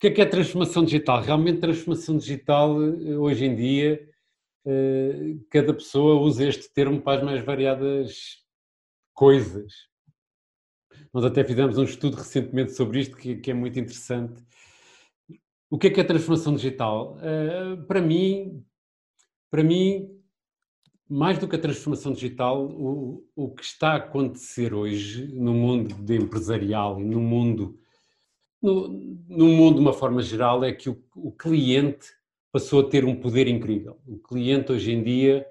que 0.00 0.06
é 0.06 0.10
que 0.10 0.20
é 0.22 0.26
transformação 0.26 0.82
digital? 0.82 1.20
Realmente, 1.20 1.60
transformação 1.60 2.16
digital, 2.16 2.82
eh, 2.82 3.18
hoje 3.18 3.44
em 3.44 3.54
dia, 3.54 4.08
eh, 4.64 5.36
cada 5.50 5.74
pessoa 5.74 6.18
usa 6.22 6.48
este 6.48 6.72
termo 6.72 7.02
para 7.02 7.18
as 7.18 7.24
mais 7.24 7.44
variadas 7.44 8.38
coisas. 9.12 9.90
Nós 11.12 11.24
até 11.24 11.44
fizemos 11.44 11.76
um 11.76 11.84
estudo 11.84 12.16
recentemente 12.16 12.72
sobre 12.72 13.00
isto 13.00 13.14
que, 13.16 13.50
é 13.50 13.54
muito 13.54 13.78
interessante. 13.78 14.42
O 15.68 15.78
que 15.78 15.88
é 15.88 15.90
que 15.90 16.00
é 16.00 16.04
transformação 16.04 16.54
digital? 16.54 17.18
Eh, 17.20 17.76
para 17.86 18.00
mim, 18.00 18.64
para 19.50 19.62
mim, 19.62 20.08
mais 21.06 21.38
do 21.38 21.46
que 21.46 21.56
a 21.56 21.60
transformação 21.60 22.12
digital, 22.12 22.64
o, 22.64 23.22
o 23.36 23.50
que 23.54 23.62
está 23.62 23.92
a 23.92 23.96
acontecer 23.96 24.72
hoje 24.72 25.26
no 25.34 25.52
mundo 25.52 26.10
empresarial 26.10 26.98
e 27.00 27.04
no 27.04 27.20
mundo 27.20 27.78
no, 28.62 28.88
no 28.88 29.46
mundo 29.46 29.76
de 29.76 29.80
uma 29.80 29.92
forma 29.92 30.22
geral, 30.22 30.62
é 30.64 30.72
que 30.72 30.90
o, 30.90 31.02
o 31.16 31.32
cliente 31.32 32.08
passou 32.52 32.80
a 32.80 32.88
ter 32.88 33.04
um 33.04 33.14
poder 33.14 33.48
incrível. 33.48 34.00
O 34.06 34.18
cliente 34.18 34.72
hoje 34.72 34.92
em 34.92 35.02
dia 35.02 35.46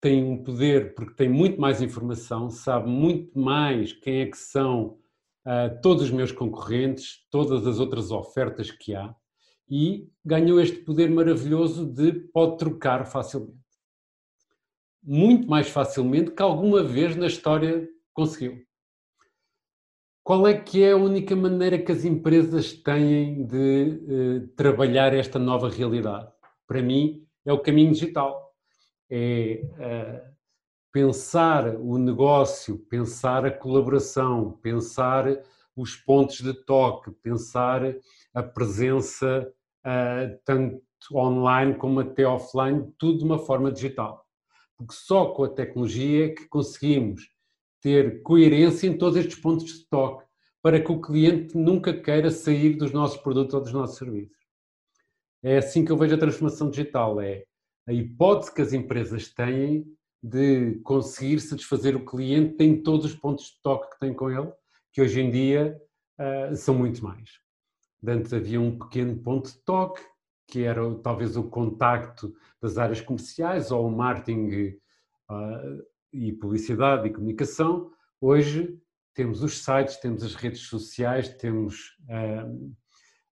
tem 0.00 0.24
um 0.24 0.42
poder 0.42 0.94
porque 0.94 1.14
tem 1.14 1.28
muito 1.28 1.60
mais 1.60 1.82
informação, 1.82 2.48
sabe 2.48 2.88
muito 2.88 3.38
mais 3.38 3.92
quem 3.92 4.20
é 4.22 4.26
que 4.26 4.38
são 4.38 4.98
uh, 5.44 5.80
todos 5.82 6.04
os 6.04 6.10
meus 6.10 6.32
concorrentes, 6.32 7.26
todas 7.30 7.66
as 7.66 7.78
outras 7.78 8.10
ofertas 8.10 8.70
que 8.70 8.94
há 8.94 9.14
e 9.68 10.08
ganhou 10.24 10.60
este 10.60 10.78
poder 10.78 11.08
maravilhoso 11.10 11.86
de 11.86 12.12
pode 12.12 12.58
trocar 12.58 13.06
facilmente. 13.06 13.60
Muito 15.02 15.48
mais 15.48 15.68
facilmente 15.68 16.32
que 16.32 16.42
alguma 16.42 16.82
vez 16.82 17.14
na 17.14 17.26
história 17.26 17.88
conseguiu. 18.12 18.66
Qual 20.30 20.46
é 20.46 20.56
que 20.56 20.84
é 20.84 20.92
a 20.92 20.96
única 20.96 21.34
maneira 21.34 21.76
que 21.76 21.90
as 21.90 22.04
empresas 22.04 22.72
têm 22.72 23.44
de 23.44 24.44
uh, 24.44 24.46
trabalhar 24.54 25.12
esta 25.12 25.40
nova 25.40 25.68
realidade? 25.68 26.30
Para 26.68 26.80
mim, 26.80 27.26
é 27.44 27.52
o 27.52 27.58
caminho 27.58 27.90
digital. 27.90 28.54
É 29.10 29.60
uh, 29.64 30.32
pensar 30.92 31.74
o 31.74 31.98
negócio, 31.98 32.78
pensar 32.88 33.44
a 33.44 33.50
colaboração, 33.50 34.52
pensar 34.62 35.26
os 35.74 35.96
pontos 35.96 36.40
de 36.42 36.54
toque, 36.64 37.10
pensar 37.10 37.82
a 38.32 38.40
presença 38.40 39.52
uh, 39.84 40.38
tanto 40.44 40.80
online 41.12 41.74
como 41.74 41.98
até 41.98 42.24
offline, 42.24 42.88
tudo 42.96 43.18
de 43.18 43.24
uma 43.24 43.40
forma 43.40 43.72
digital. 43.72 44.24
Porque 44.76 44.94
só 44.94 45.26
com 45.32 45.42
a 45.42 45.48
tecnologia 45.48 46.26
é 46.26 46.28
que 46.28 46.46
conseguimos 46.46 47.20
ter 47.80 48.22
coerência 48.22 48.86
em 48.86 48.96
todos 48.96 49.18
estes 49.18 49.38
pontos 49.38 49.64
de 49.64 49.72
estoque, 49.72 50.24
para 50.62 50.80
que 50.80 50.92
o 50.92 51.00
cliente 51.00 51.56
nunca 51.56 51.92
queira 51.92 52.30
sair 52.30 52.76
dos 52.76 52.92
nossos 52.92 53.16
produtos 53.16 53.54
ou 53.54 53.60
dos 53.60 53.72
nossos 53.72 53.96
serviços. 53.96 54.36
É 55.42 55.56
assim 55.56 55.84
que 55.84 55.90
eu 55.90 55.96
vejo 55.96 56.14
a 56.14 56.18
transformação 56.18 56.68
digital, 56.68 57.20
é 57.20 57.44
a 57.86 57.92
hipótese 57.92 58.54
que 58.54 58.60
as 58.60 58.72
empresas 58.72 59.32
têm 59.32 59.86
de 60.22 60.78
conseguir 60.84 61.40
satisfazer 61.40 61.96
o 61.96 62.04
cliente 62.04 62.62
em 62.62 62.82
todos 62.82 63.06
os 63.06 63.14
pontos 63.14 63.46
de 63.46 63.62
toque 63.62 63.90
que 63.90 64.00
têm 64.00 64.12
com 64.12 64.30
ele, 64.30 64.52
que 64.92 65.00
hoje 65.00 65.20
em 65.20 65.30
dia 65.30 65.80
uh, 66.18 66.54
são 66.54 66.74
muito 66.74 67.02
mais. 67.02 67.40
Antes 68.06 68.32
havia 68.32 68.60
um 68.60 68.78
pequeno 68.78 69.16
ponto 69.16 69.50
de 69.50 69.58
toque, 69.64 70.02
que 70.46 70.62
era 70.64 70.82
talvez 70.96 71.36
o 71.36 71.44
contacto 71.44 72.34
das 72.60 72.76
áreas 72.76 73.00
comerciais 73.00 73.70
ou 73.70 73.86
o 73.86 73.90
marketing 73.90 74.76
uh, 75.30 75.89
e 76.12 76.32
publicidade 76.32 77.08
e 77.08 77.12
comunicação, 77.12 77.90
hoje 78.20 78.78
temos 79.14 79.42
os 79.42 79.62
sites, 79.62 79.96
temos 79.96 80.22
as 80.22 80.34
redes 80.34 80.62
sociais, 80.62 81.28
temos, 81.28 81.96
uh, 82.08 82.74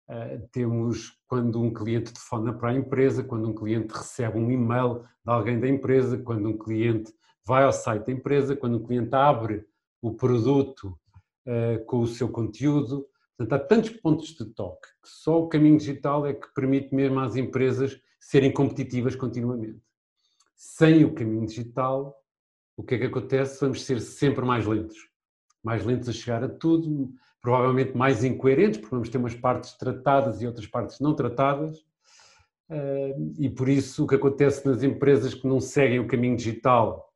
uh, 0.09 0.47
temos 0.51 1.19
quando 1.27 1.61
um 1.61 1.73
cliente 1.73 2.13
telefona 2.13 2.53
para 2.53 2.69
a 2.69 2.75
empresa, 2.75 3.23
quando 3.23 3.49
um 3.49 3.53
cliente 3.53 3.93
recebe 3.93 4.37
um 4.37 4.51
e-mail 4.51 4.99
de 5.01 5.31
alguém 5.31 5.59
da 5.59 5.67
empresa, 5.67 6.17
quando 6.17 6.49
um 6.49 6.57
cliente 6.57 7.13
vai 7.45 7.63
ao 7.63 7.73
site 7.73 8.05
da 8.05 8.11
empresa, 8.11 8.55
quando 8.55 8.77
um 8.77 8.83
cliente 8.83 9.13
abre 9.13 9.65
o 10.01 10.13
produto 10.13 10.97
uh, 11.45 11.83
com 11.85 11.99
o 11.99 12.07
seu 12.07 12.29
conteúdo. 12.29 13.07
Portanto, 13.37 13.61
há 13.61 13.67
tantos 13.67 13.89
pontos 13.91 14.29
de 14.29 14.45
toque 14.45 14.87
que 15.03 15.09
só 15.09 15.41
o 15.41 15.49
caminho 15.49 15.77
digital 15.77 16.25
é 16.25 16.33
que 16.33 16.53
permite 16.53 16.95
mesmo 16.95 17.19
às 17.19 17.35
empresas 17.35 17.99
serem 18.19 18.51
competitivas 18.51 19.15
continuamente. 19.15 19.81
Sem 20.55 21.03
o 21.03 21.13
caminho 21.13 21.45
digital, 21.45 22.15
o 22.77 22.83
que 22.83 22.95
é 22.95 22.97
que 22.97 23.05
acontece? 23.05 23.61
Vamos 23.61 23.83
ser 23.83 23.99
sempre 24.01 24.43
mais 24.45 24.65
lentos. 24.65 24.97
Mais 25.63 25.83
lentos 25.85 26.09
a 26.09 26.13
chegar 26.13 26.43
a 26.43 26.49
tudo, 26.49 27.11
provavelmente 27.41 27.95
mais 27.95 28.23
incoerentes, 28.23 28.79
porque 28.79 28.95
vamos 28.95 29.09
ter 29.09 29.17
umas 29.17 29.35
partes 29.35 29.73
tratadas 29.77 30.41
e 30.41 30.47
outras 30.47 30.67
partes 30.67 30.99
não 30.99 31.15
tratadas. 31.15 31.85
E 33.37 33.49
por 33.49 33.69
isso 33.69 34.03
o 34.03 34.07
que 34.07 34.15
acontece 34.15 34.65
nas 34.65 34.83
empresas 34.83 35.33
que 35.33 35.47
não 35.47 35.59
seguem 35.59 35.99
o 35.99 36.07
caminho 36.07 36.35
digital, 36.35 37.13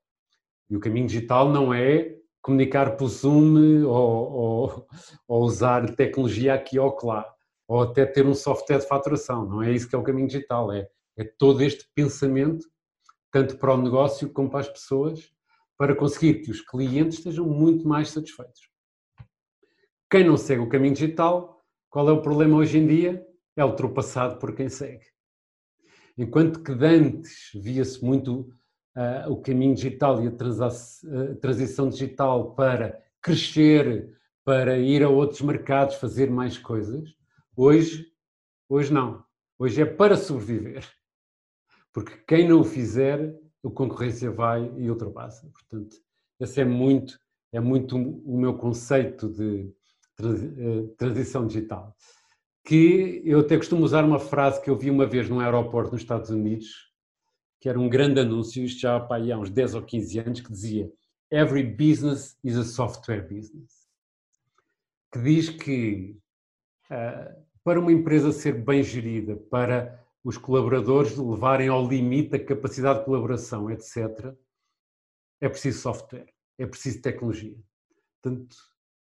e 0.70 0.75
o 0.75 0.80
caminho 0.80 1.08
digital 1.08 1.50
não 1.50 1.74
é 1.74 2.16
comunicar 2.41 2.96
por 2.96 3.08
Zoom 3.08 3.84
ou, 3.86 4.31
ou, 4.31 4.88
ou 5.28 5.44
usar 5.44 5.96
tecnologia 5.96 6.53
aqui 6.53 6.78
ou 6.78 6.96
lá, 7.03 7.26
ou 7.68 7.81
até 7.81 8.06
ter 8.06 8.26
um 8.26 8.36
software 8.36 8.80
de 8.80 8.88
faturação, 8.88 9.46
não 9.46 9.64
é 9.64 9.72
isso 9.72 9.90
que 9.90 9.96
é 9.96 9.97
o 9.97 10.03
caminho 10.03 10.28
digital, 10.28 10.72
é, 10.72 10.88
é 11.18 11.24
todo 11.24 11.62
este 11.62 11.90
pensamento, 11.94 12.66
tanto 13.31 13.58
para 13.58 13.74
o 13.74 13.81
negócio 13.81 14.30
como 14.31 14.50
para 14.50 14.62
as 14.62 14.70
pessoas, 14.70 15.31
para 15.79 15.95
conseguir 15.95 16.41
que 16.41 16.51
os 16.51 16.59
clientes 16.59 17.19
estejam 17.19 17.47
muito 17.47 17.88
mais 17.88 18.09
satisfeitos. 18.09 18.69
Quem 20.12 20.25
não 20.25 20.35
segue 20.35 20.62
o 20.62 20.67
caminho 20.67 20.94
digital, 20.94 21.63
qual 21.90 22.09
é 22.09 22.12
o 22.12 22.22
problema 22.22 22.57
hoje 22.57 22.78
em 22.78 22.85
dia? 22.85 23.25
É 23.56 23.63
ultrapassado 23.63 24.38
por 24.40 24.53
quem 24.53 24.67
segue. 24.67 25.06
Enquanto 26.17 26.62
que 26.62 26.73
antes 26.73 27.51
via-se 27.56 28.03
muito 28.03 28.53
uh, 28.97 29.31
o 29.31 29.41
caminho 29.41 29.73
digital 29.73 30.22
e 30.22 30.28
a, 30.28 31.35
transição 31.35 31.90
digital 31.90 32.53
para 32.56 33.01
crescer, 33.22 34.19
para 34.44 34.78
ir 34.78 35.01
a 35.01 35.07
outros 35.07 35.40
mercados, 35.40 35.96
fazer 35.96 36.29
mais 36.29 36.57
coisas, 36.57 37.16
hoje, 37.56 38.06
hoje 38.67 38.91
não. 38.91 39.23
Hoje 39.57 39.81
é 39.81 39.85
para 39.85 40.17
sobreviver. 40.17 40.85
Porque 41.94 42.17
quem 42.28 42.50
não 42.50 42.59
o 42.59 42.66
fizer 42.66 43.34
a 43.66 43.70
concorrência 43.70 44.31
vai 44.31 44.72
e 44.78 44.90
ultrapassa. 44.90 45.50
Portanto, 45.52 45.96
esse 46.40 46.62
é 46.62 46.66
muito, 46.66 47.20
é 47.52 47.59
muito 47.59 47.97
o 47.97 48.40
meu 48.40 48.58
conceito 48.58 49.30
de 49.30 49.72
eh, 50.20 50.94
transição 50.97 51.46
digital. 51.46 51.96
Que 52.66 53.22
eu 53.25 53.40
até 53.40 53.58
costumo 53.58 53.84
usar 53.84 54.03
uma 54.03 54.20
frase 54.20 54.62
que 54.62 54.70
eu 54.70 54.78
vi 54.78 54.90
uma 54.90 55.06
vez 55.06 55.30
num 55.30 55.40
aeroporto 55.40 55.94
nos 55.94 56.02
Estados 56.02 56.30
Unidos, 56.30 56.90
que 57.59 57.68
era 57.68 57.80
um 57.80 57.90
grande 57.90 58.20
anúncio, 58.20 58.64
isto 58.64 58.81
já 58.81 58.97
há 58.97 59.38
uns 59.38 59.50
10 59.50 59.76
ou 59.76 59.81
15 59.81 60.20
anos, 60.20 60.41
que 60.41 60.52
dizia 60.52 60.91
Every 61.31 61.64
business 61.64 62.38
is 62.44 62.58
a 62.58 62.64
software 62.64 63.28
business. 63.28 63.88
Que 65.12 65.20
diz 65.20 65.50
que 65.50 66.17
uh, 66.90 67.44
para 67.64 67.79
uma 67.79 67.91
empresa 67.91 68.32
ser 68.32 68.53
bem 68.53 68.82
gerida, 68.82 69.35
para 69.35 70.03
os 70.23 70.37
colaboradores 70.37 71.16
levarem 71.17 71.69
ao 71.69 71.87
limite 71.87 72.35
a 72.35 72.43
capacidade 72.43 72.99
de 72.99 73.05
colaboração, 73.05 73.69
etc., 73.71 74.33
é 75.41 75.47
preciso 75.47 75.79
software, 75.79 76.33
é 76.57 76.66
preciso 76.66 77.01
tecnologia. 77.01 77.57
Portanto, 78.21 78.57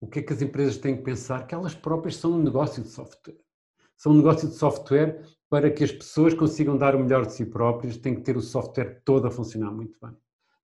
o 0.01 0.09
que 0.09 0.19
é 0.19 0.23
que 0.23 0.33
as 0.33 0.43
empresas 0.43 0.77
têm 0.77 0.97
que 0.97 1.03
pensar? 1.03 1.47
Que 1.47 1.55
elas 1.55 1.75
próprias 1.75 2.17
são 2.17 2.33
um 2.33 2.43
negócio 2.43 2.83
de 2.83 2.89
software. 2.89 3.39
São 3.97 4.13
um 4.13 4.17
negócio 4.17 4.49
de 4.49 4.55
software 4.55 5.23
para 5.49 5.71
que 5.71 5.85
as 5.85 5.93
pessoas 5.93 6.35
consigam 6.35 6.77
dar 6.77 6.95
o 6.97 6.99
melhor 6.99 7.25
de 7.25 7.33
si 7.33 7.47
próprias, 7.47 7.97
têm 7.97 8.15
que 8.15 8.23
ter 8.23 8.37
o 8.37 8.43
software 8.43 9.01
todo 9.05 9.27
a 9.27 9.31
funcionar 9.31 9.71
muito 9.71 9.99
bem. 10.03 10.15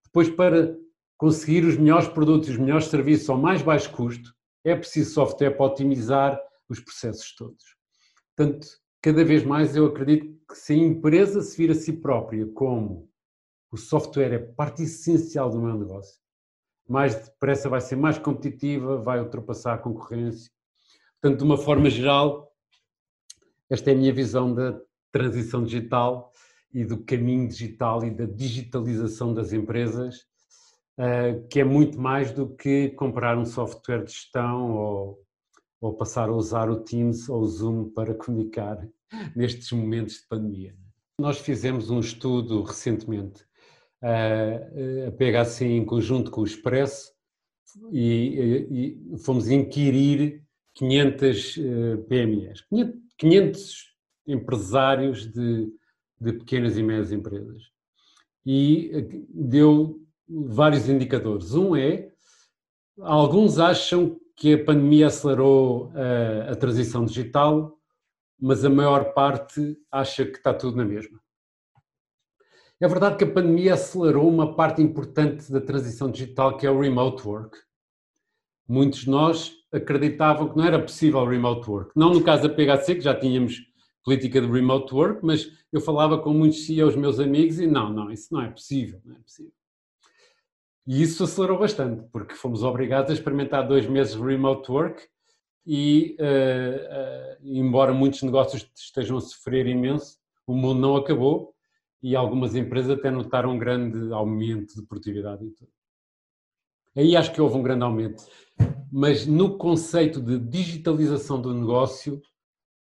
Depois, 0.03 0.29
para 0.29 0.77
conseguir 1.17 1.63
os 1.65 1.77
melhores 1.77 2.07
produtos 2.07 2.49
os 2.49 2.57
melhores 2.57 2.87
serviços 2.87 3.29
ao 3.29 3.37
mais 3.37 3.61
baixo 3.61 3.91
custo, 3.91 4.35
é 4.63 4.75
preciso 4.75 5.13
software 5.13 5.51
para 5.51 5.65
otimizar 5.65 6.39
os 6.69 6.79
processos 6.79 7.33
todos. 7.35 7.63
Portanto, 8.35 8.67
cada 9.03 9.25
vez 9.25 9.43
mais 9.43 9.75
eu 9.75 9.85
acredito 9.85 10.33
que 10.47 10.57
se 10.57 10.71
a 10.71 10.77
empresa 10.77 11.41
se 11.41 11.57
vir 11.57 11.69
a 11.71 11.75
si 11.75 11.91
própria 11.91 12.47
como 12.53 13.11
o 13.69 13.75
software 13.75 14.33
é 14.33 14.39
parte 14.39 14.83
essencial 14.83 15.49
do 15.49 15.59
meu 15.59 15.77
negócio, 15.77 16.21
mais 16.87 17.13
depressa 17.13 17.67
vai 17.67 17.81
ser 17.81 17.97
mais 17.97 18.17
competitiva, 18.17 18.97
vai 18.97 19.19
ultrapassar 19.19 19.73
a 19.73 19.77
concorrência. 19.77 20.49
Portanto, 21.19 21.39
de 21.39 21.43
uma 21.43 21.57
forma 21.57 21.89
geral, 21.89 22.49
esta 23.69 23.91
é 23.91 23.93
a 23.93 23.97
minha 23.97 24.13
visão 24.13 24.53
da 24.53 24.79
transição 25.11 25.65
digital 25.65 26.31
e 26.73 26.85
do 26.85 27.03
caminho 27.03 27.47
digital 27.47 28.05
e 28.05 28.11
da 28.11 28.25
digitalização 28.25 29.33
das 29.33 29.51
empresas, 29.51 30.25
eh, 30.97 31.43
que 31.49 31.59
é 31.59 31.63
muito 31.65 31.99
mais 31.99 32.31
do 32.31 32.55
que 32.55 32.89
comprar 32.91 33.37
um 33.37 33.45
software 33.45 34.05
de 34.05 34.11
gestão 34.11 34.71
ou, 34.71 35.23
ou 35.83 35.93
passar 35.93 36.29
a 36.29 36.33
usar 36.33 36.69
o 36.69 36.79
Teams 36.79 37.27
ou 37.27 37.41
o 37.41 37.45
Zoom 37.45 37.89
para 37.89 38.15
comunicar 38.15 38.87
nestes 39.35 39.69
momentos 39.73 40.15
de 40.15 40.27
pandemia. 40.29 40.73
Nós 41.19 41.39
fizemos 41.39 41.89
um 41.89 41.99
estudo 41.99 42.63
recentemente, 42.63 43.45
a 44.01 45.11
PHC 45.11 45.65
em 45.65 45.85
conjunto 45.85 46.31
com 46.31 46.41
o 46.41 46.45
Expresso, 46.45 47.11
e, 47.91 48.97
e 49.11 49.17
fomos 49.19 49.49
inquirir 49.49 50.41
500 50.75 51.55
PMEs, 52.07 52.63
500 53.17 53.93
empresários 54.25 55.31
de, 55.31 55.69
de 56.19 56.33
pequenas 56.33 56.77
e 56.77 56.83
médias 56.83 57.11
empresas. 57.11 57.61
E 58.45 59.25
deu 59.29 60.01
vários 60.27 60.87
indicadores. 60.87 61.53
Um 61.53 61.75
é, 61.75 62.09
alguns 62.99 63.59
acham 63.59 64.19
que 64.35 64.53
a 64.53 64.63
pandemia 64.63 65.07
acelerou 65.07 65.91
a, 65.95 66.51
a 66.51 66.55
transição 66.55 67.05
digital, 67.05 67.77
mas 68.39 68.65
a 68.65 68.69
maior 68.69 69.13
parte 69.13 69.77
acha 69.91 70.25
que 70.25 70.37
está 70.37 70.53
tudo 70.53 70.77
na 70.77 70.85
mesma. 70.85 71.21
É 72.79 72.87
verdade 72.87 73.17
que 73.17 73.23
a 73.23 73.31
pandemia 73.31 73.75
acelerou 73.75 74.27
uma 74.27 74.55
parte 74.55 74.81
importante 74.81 75.49
da 75.51 75.61
transição 75.61 76.11
digital, 76.11 76.57
que 76.57 76.67
é 76.67 76.71
o 76.71 76.79
remote 76.79 77.25
work. 77.25 77.57
Muitos 78.67 79.01
de 79.01 79.09
nós 79.09 79.53
acreditavam 79.71 80.49
que 80.49 80.57
não 80.57 80.65
era 80.65 80.81
possível 80.81 81.19
o 81.19 81.25
remote 81.25 81.69
work. 81.69 81.91
Não 81.95 82.13
no 82.13 82.23
caso 82.23 82.43
da 82.43 82.53
PHC, 82.53 82.95
que 82.95 83.01
já 83.01 83.15
tínhamos 83.15 83.61
política 84.03 84.41
de 84.41 84.47
remote 84.47 84.93
work, 84.93 85.25
mas 85.25 85.49
eu 85.71 85.79
falava 85.79 86.19
com 86.19 86.33
muitos 86.33 86.65
CEOs 86.65 86.95
meus 86.95 87.19
amigos 87.19 87.59
e 87.59 87.65
não, 87.65 87.91
não, 87.91 88.11
isso 88.11 88.33
não 88.33 88.41
é 88.41 88.49
possível, 88.49 88.99
não 89.05 89.15
é 89.15 89.19
possível. 89.19 89.53
E 90.85 91.01
isso 91.01 91.23
acelerou 91.23 91.59
bastante, 91.59 92.03
porque 92.11 92.35
fomos 92.35 92.63
obrigados 92.63 93.11
a 93.11 93.13
experimentar 93.13 93.67
dois 93.67 93.87
meses 93.87 94.15
remote 94.15 94.69
work 94.69 95.07
e, 95.65 96.17
uh, 96.19 96.23
uh, 96.23 97.47
embora 97.47 97.93
muitos 97.93 98.21
negócios 98.21 98.69
estejam 98.75 99.17
a 99.17 99.21
sofrer 99.21 99.65
imenso, 99.65 100.17
o 100.45 100.53
mundo 100.53 100.81
não 100.81 100.97
acabou 100.97 101.53
e 102.01 102.17
algumas 102.17 102.53
empresas 102.53 102.91
até 102.91 103.09
notaram 103.09 103.51
um 103.51 103.57
grande 103.57 104.11
aumento 104.11 104.75
de 104.75 104.85
produtividade 104.85 105.45
e 105.45 105.51
tudo. 105.51 105.71
Aí 106.95 107.15
acho 107.15 107.31
que 107.31 107.41
houve 107.41 107.55
um 107.55 107.63
grande 107.63 107.83
aumento. 107.83 108.23
Mas 108.91 109.25
no 109.25 109.57
conceito 109.57 110.21
de 110.21 110.37
digitalização 110.37 111.41
do 111.41 111.53
negócio, 111.53 112.21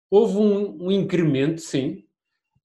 houve 0.09 0.37
um, 0.39 0.87
um 0.87 0.93
incremento, 0.93 1.61
sim. 1.61 2.05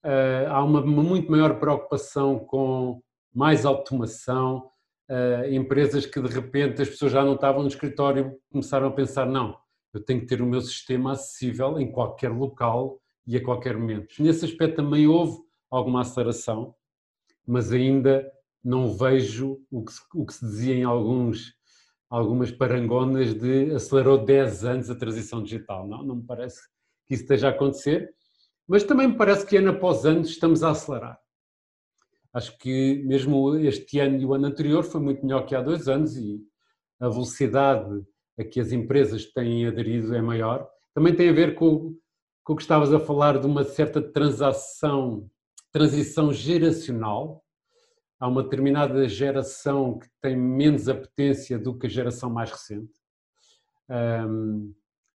Uh, 0.05 0.47
há 0.49 0.63
uma, 0.63 0.81
muito 0.81 1.31
maior 1.31 1.59
preocupação 1.59 2.39
com 2.39 3.01
mais 3.33 3.65
automação, 3.65 4.69
uh, 5.09 5.53
empresas 5.53 6.05
que 6.05 6.21
de 6.21 6.29
repente 6.29 6.81
as 6.81 6.89
pessoas 6.89 7.11
já 7.11 7.23
não 7.23 7.35
estavam 7.35 7.61
no 7.61 7.67
escritório, 7.67 8.37
começaram 8.51 8.87
a 8.87 8.91
pensar: 8.91 9.25
não, 9.25 9.57
eu 9.93 10.03
tenho 10.03 10.21
que 10.21 10.27
ter 10.27 10.41
o 10.41 10.45
meu 10.45 10.61
sistema 10.61 11.13
acessível 11.13 11.79
em 11.79 11.91
qualquer 11.91 12.29
local 12.29 12.99
e 13.25 13.37
a 13.37 13.43
qualquer 13.43 13.77
momento. 13.77 14.15
Nesse 14.19 14.45
aspecto 14.45 14.77
também 14.77 15.07
houve 15.07 15.37
alguma 15.69 16.01
aceleração, 16.01 16.75
mas 17.45 17.71
ainda 17.71 18.29
não 18.63 18.93
vejo 18.95 19.61
o 19.69 19.83
que 19.83 19.93
se, 19.93 20.01
o 20.13 20.25
que 20.25 20.33
se 20.33 20.45
dizia 20.45 20.75
em 20.75 20.83
alguns, 20.83 21.53
algumas 22.09 22.51
parangonas 22.51 23.33
de 23.33 23.73
acelerou 23.73 24.23
10 24.23 24.65
anos 24.65 24.89
a 24.89 24.95
transição 24.95 25.43
digital. 25.43 25.87
Não, 25.87 26.03
não 26.03 26.15
me 26.15 26.23
parece 26.23 26.61
que 27.05 27.13
isso 27.13 27.23
esteja 27.23 27.47
a 27.47 27.51
acontecer, 27.51 28.13
mas 28.67 28.83
também 28.83 29.09
me 29.09 29.17
parece 29.17 29.45
que 29.45 29.57
ano 29.57 29.71
após 29.71 30.05
ano 30.05 30.21
estamos 30.21 30.63
a 30.63 30.71
acelerar. 30.71 31.19
Acho 32.33 32.57
que 32.57 33.03
mesmo 33.05 33.55
este 33.57 33.99
ano 33.99 34.19
e 34.19 34.25
o 34.25 34.33
ano 34.33 34.47
anterior 34.47 34.83
foi 34.83 34.99
muito 34.99 35.23
melhor 35.23 35.45
que 35.45 35.55
há 35.55 35.61
dois 35.61 35.87
anos 35.87 36.17
e 36.17 36.41
a 36.99 37.07
velocidade 37.07 38.03
a 38.37 38.43
que 38.43 38.59
as 38.59 38.71
empresas 38.71 39.25
têm 39.31 39.67
aderido 39.67 40.15
é 40.15 40.21
maior. 40.21 40.67
Também 40.95 41.15
tem 41.15 41.29
a 41.29 41.33
ver 41.33 41.53
com, 41.53 41.95
com 42.43 42.53
o 42.53 42.55
que 42.55 42.63
estavas 42.63 42.91
a 42.91 42.99
falar 42.99 43.39
de 43.39 43.45
uma 43.45 43.63
certa 43.63 44.01
transação, 44.01 45.29
transição 45.71 46.33
geracional. 46.33 47.43
Há 48.19 48.27
uma 48.27 48.41
determinada 48.41 49.07
geração 49.07 49.99
que 49.99 50.07
tem 50.19 50.35
menos 50.35 50.89
apetência 50.89 51.59
do 51.59 51.77
que 51.77 51.85
a 51.85 51.89
geração 51.89 52.31
mais 52.31 52.49
recente. 52.49 52.93
Um, 53.87 54.73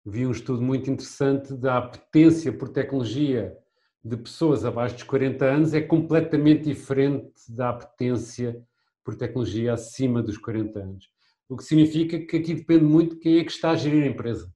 vi 0.04 0.26
um 0.26 0.32
estudo 0.32 0.62
muito 0.62 0.90
interessante 0.90 1.54
da 1.54 1.78
apetência 1.78 2.52
por 2.52 2.70
tecnologia 2.70 3.56
de 4.04 4.16
pessoas 4.18 4.64
abaixo 4.64 4.96
dos 4.96 5.04
40 5.04 5.44
anos 5.44 5.72
é 5.72 5.80
completamente 5.80 6.64
diferente 6.64 7.32
da 7.48 7.70
apetência 7.70 8.62
por 9.02 9.16
tecnologia 9.16 9.72
acima 9.72 10.22
dos 10.22 10.36
40 10.36 10.78
anos. 10.78 11.08
O 11.48 11.56
que 11.56 11.64
significa 11.64 12.18
que 12.18 12.36
aqui 12.36 12.54
depende 12.54 12.84
muito 12.84 13.14
de 13.14 13.20
quem 13.20 13.38
é 13.38 13.44
que 13.44 13.50
está 13.50 13.70
a 13.70 13.76
gerir 13.76 14.04
a 14.04 14.06
empresa. 14.06 14.52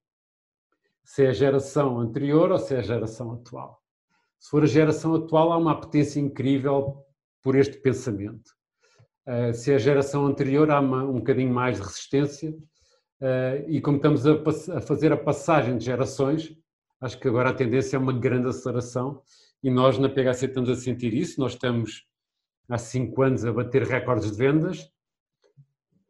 Se 1.02 1.24
é 1.24 1.28
a 1.28 1.32
geração 1.32 1.98
anterior 1.98 2.50
ou 2.52 2.58
se 2.58 2.74
é 2.74 2.78
a 2.78 2.82
geração 2.82 3.32
atual. 3.32 3.82
Se 4.38 4.50
for 4.50 4.62
a 4.62 4.66
geração 4.66 5.14
atual, 5.14 5.52
há 5.52 5.56
uma 5.56 5.72
apetência 5.72 6.20
incrível 6.20 7.02
por 7.42 7.56
este 7.56 7.78
pensamento. 7.78 8.52
Eh, 9.26 9.52
se 9.52 9.72
é 9.72 9.76
a 9.76 9.78
geração 9.78 10.26
anterior, 10.26 10.70
há 10.70 10.80
uma, 10.80 11.04
um 11.04 11.14
bocadinho 11.14 11.52
mais 11.52 11.76
de 11.78 11.82
resistência. 11.82 12.54
Eh, 13.20 13.64
e 13.68 13.80
como 13.80 13.96
estamos 13.96 14.26
a, 14.26 14.32
a 14.76 14.80
fazer 14.80 15.12
a 15.12 15.16
passagem 15.16 15.78
de 15.78 15.84
gerações, 15.84 16.54
acho 17.00 17.18
que 17.18 17.28
agora 17.28 17.50
a 17.50 17.54
tendência 17.54 17.96
é 17.96 17.98
uma 17.98 18.12
grande 18.12 18.48
aceleração 18.48 19.22
e 19.62 19.70
nós 19.70 19.98
na 19.98 20.08
PHC 20.08 20.46
estamos 20.46 20.70
a 20.70 20.76
sentir 20.76 21.14
isso. 21.14 21.40
Nós 21.40 21.52
estamos 21.52 22.06
há 22.68 22.78
cinco 22.78 23.22
anos 23.22 23.44
a 23.44 23.52
bater 23.52 23.82
recordes 23.82 24.30
de 24.30 24.36
vendas, 24.36 24.90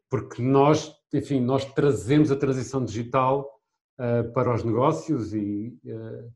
porque 0.09 0.41
nós, 0.41 0.95
enfim, 1.13 1.39
nós 1.39 1.65
trazemos 1.73 2.31
a 2.31 2.35
transição 2.35 2.83
digital 2.83 3.61
uh, 3.97 4.31
para 4.33 4.53
os 4.53 4.63
negócios 4.63 5.33
e, 5.33 5.77
uh, 5.85 6.33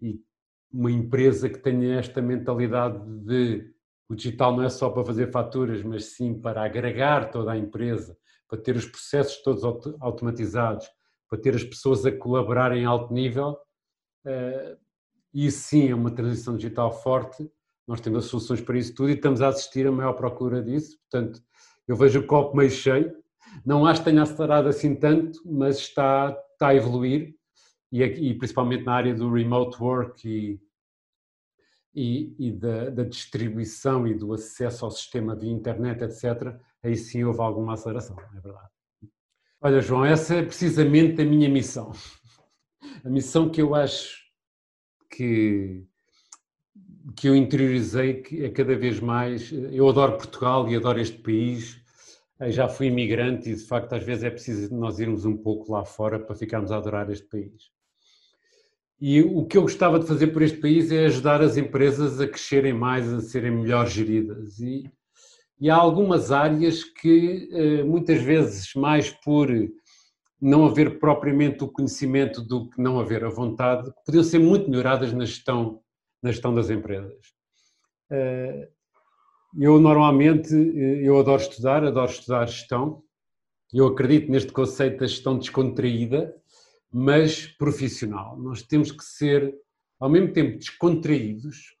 e 0.00 0.20
uma 0.72 0.90
empresa 0.90 1.48
que 1.48 1.58
tenha 1.58 1.98
esta 1.98 2.22
mentalidade 2.22 2.98
de 3.24 3.72
o 4.08 4.14
digital 4.14 4.56
não 4.56 4.62
é 4.62 4.70
só 4.70 4.88
para 4.88 5.04
fazer 5.04 5.30
faturas, 5.30 5.82
mas 5.82 6.16
sim 6.16 6.32
para 6.32 6.64
agregar 6.64 7.30
toda 7.30 7.52
a 7.52 7.58
empresa, 7.58 8.16
para 8.48 8.58
ter 8.58 8.74
os 8.74 8.86
processos 8.86 9.42
todos 9.42 9.62
automatizados, 10.00 10.88
para 11.28 11.38
ter 11.38 11.54
as 11.54 11.62
pessoas 11.62 12.06
a 12.06 12.12
colaborar 12.12 12.74
em 12.74 12.86
alto 12.86 13.12
nível, 13.12 13.58
eh, 14.28 14.76
isso 15.32 15.60
sim 15.68 15.88
é 15.88 15.94
uma 15.94 16.10
transição 16.10 16.56
digital 16.56 16.92
forte, 16.92 17.50
nós 17.86 18.00
temos 18.00 18.24
as 18.24 18.30
soluções 18.30 18.60
para 18.60 18.78
isso 18.78 18.94
tudo 18.94 19.10
e 19.10 19.14
estamos 19.14 19.40
a 19.40 19.48
assistir 19.48 19.86
a 19.86 19.92
maior 19.92 20.12
procura 20.12 20.62
disso, 20.62 20.98
portanto, 21.10 21.42
eu 21.86 21.96
vejo 21.96 22.20
o 22.20 22.26
copo 22.26 22.56
meio 22.56 22.70
cheio, 22.70 23.14
não 23.64 23.86
acho 23.86 24.02
que 24.02 24.10
tenha 24.10 24.22
acelerado 24.22 24.68
assim 24.68 24.94
tanto, 24.94 25.40
mas 25.44 25.78
está, 25.78 26.36
está 26.52 26.68
a 26.68 26.74
evoluir 26.74 27.34
e, 27.90 28.02
e 28.02 28.34
principalmente 28.34 28.84
na 28.84 28.94
área 28.94 29.14
do 29.14 29.32
remote 29.32 29.82
work 29.82 30.28
e, 30.28 30.60
e, 31.94 32.34
e 32.38 32.52
da, 32.52 32.90
da, 32.90 33.04
distribuição 33.04 34.06
e 34.06 34.14
do 34.14 34.34
acesso 34.34 34.84
ao 34.84 34.90
sistema 34.90 35.34
via 35.34 35.50
internet, 35.50 36.02
etc., 36.02 36.54
aí 36.82 36.94
sim 36.94 37.24
houve 37.24 37.40
alguma 37.40 37.72
aceleração, 37.72 38.16
é 38.36 38.40
verdade. 38.40 38.68
Olha, 39.60 39.80
João, 39.80 40.04
essa 40.04 40.36
é 40.36 40.42
precisamente 40.42 41.20
a 41.20 41.24
minha 41.24 41.48
missão. 41.48 41.90
A 43.04 43.08
missão 43.08 43.48
que 43.48 43.62
eu 43.62 43.74
acho 43.74 44.18
que, 45.10 45.84
que 47.16 47.28
eu 47.28 47.36
interiorizei 47.36 48.24
é 48.40 48.48
cada 48.50 48.74
vez 48.76 48.98
mais. 48.98 49.52
Eu 49.52 49.88
adoro 49.88 50.16
Portugal 50.16 50.68
e 50.68 50.76
adoro 50.76 51.00
este 51.00 51.18
país. 51.18 51.80
Eu 52.40 52.50
já 52.50 52.68
fui 52.68 52.86
imigrante 52.86 53.50
e, 53.50 53.54
de 53.54 53.64
facto, 53.64 53.92
às 53.92 54.02
vezes 54.02 54.24
é 54.24 54.30
preciso 54.30 54.74
nós 54.74 54.98
irmos 54.98 55.24
um 55.24 55.36
pouco 55.36 55.72
lá 55.72 55.84
fora 55.84 56.18
para 56.18 56.34
ficarmos 56.34 56.72
a 56.72 56.76
adorar 56.76 57.10
este 57.10 57.26
país. 57.26 57.70
E 59.00 59.22
o 59.22 59.46
que 59.46 59.56
eu 59.56 59.62
gostava 59.62 60.00
de 60.00 60.06
fazer 60.06 60.28
por 60.28 60.42
este 60.42 60.58
país 60.58 60.90
é 60.90 61.06
ajudar 61.06 61.40
as 61.40 61.56
empresas 61.56 62.20
a 62.20 62.26
crescerem 62.26 62.72
mais, 62.72 63.12
a 63.12 63.20
serem 63.20 63.52
melhor 63.52 63.86
geridas. 63.88 64.58
E, 64.58 64.90
e 65.60 65.70
há 65.70 65.76
algumas 65.76 66.32
áreas 66.32 66.82
que, 66.82 67.48
eh, 67.52 67.84
muitas 67.84 68.20
vezes, 68.20 68.74
mais 68.74 69.10
por 69.10 69.48
não 70.40 70.66
haver 70.66 70.98
propriamente 70.98 71.64
o 71.64 71.68
conhecimento 71.68 72.40
do 72.40 72.68
que 72.68 72.80
não 72.80 73.00
haver 73.00 73.24
a 73.24 73.28
vontade, 73.28 73.90
que 73.90 74.04
podiam 74.06 74.22
ser 74.22 74.38
muito 74.38 74.70
melhoradas 74.70 75.12
na 75.12 75.24
gestão, 75.24 75.80
na 76.22 76.30
gestão 76.30 76.54
das 76.54 76.70
empresas. 76.70 77.18
Eh, 78.10 78.68
eu 79.58 79.80
normalmente, 79.80 80.54
eh, 80.54 81.02
eu 81.02 81.18
adoro 81.18 81.42
estudar, 81.42 81.84
adoro 81.84 82.10
estudar 82.10 82.46
gestão, 82.46 83.02
eu 83.72 83.86
acredito 83.86 84.30
neste 84.30 84.52
conceito 84.52 85.00
da 85.00 85.06
gestão 85.06 85.38
descontraída, 85.38 86.34
mas 86.90 87.46
profissional. 87.46 88.38
Nós 88.38 88.62
temos 88.62 88.90
que 88.92 89.04
ser, 89.04 89.54
ao 90.00 90.08
mesmo 90.08 90.32
tempo, 90.32 90.58
descontraídos, 90.58 91.76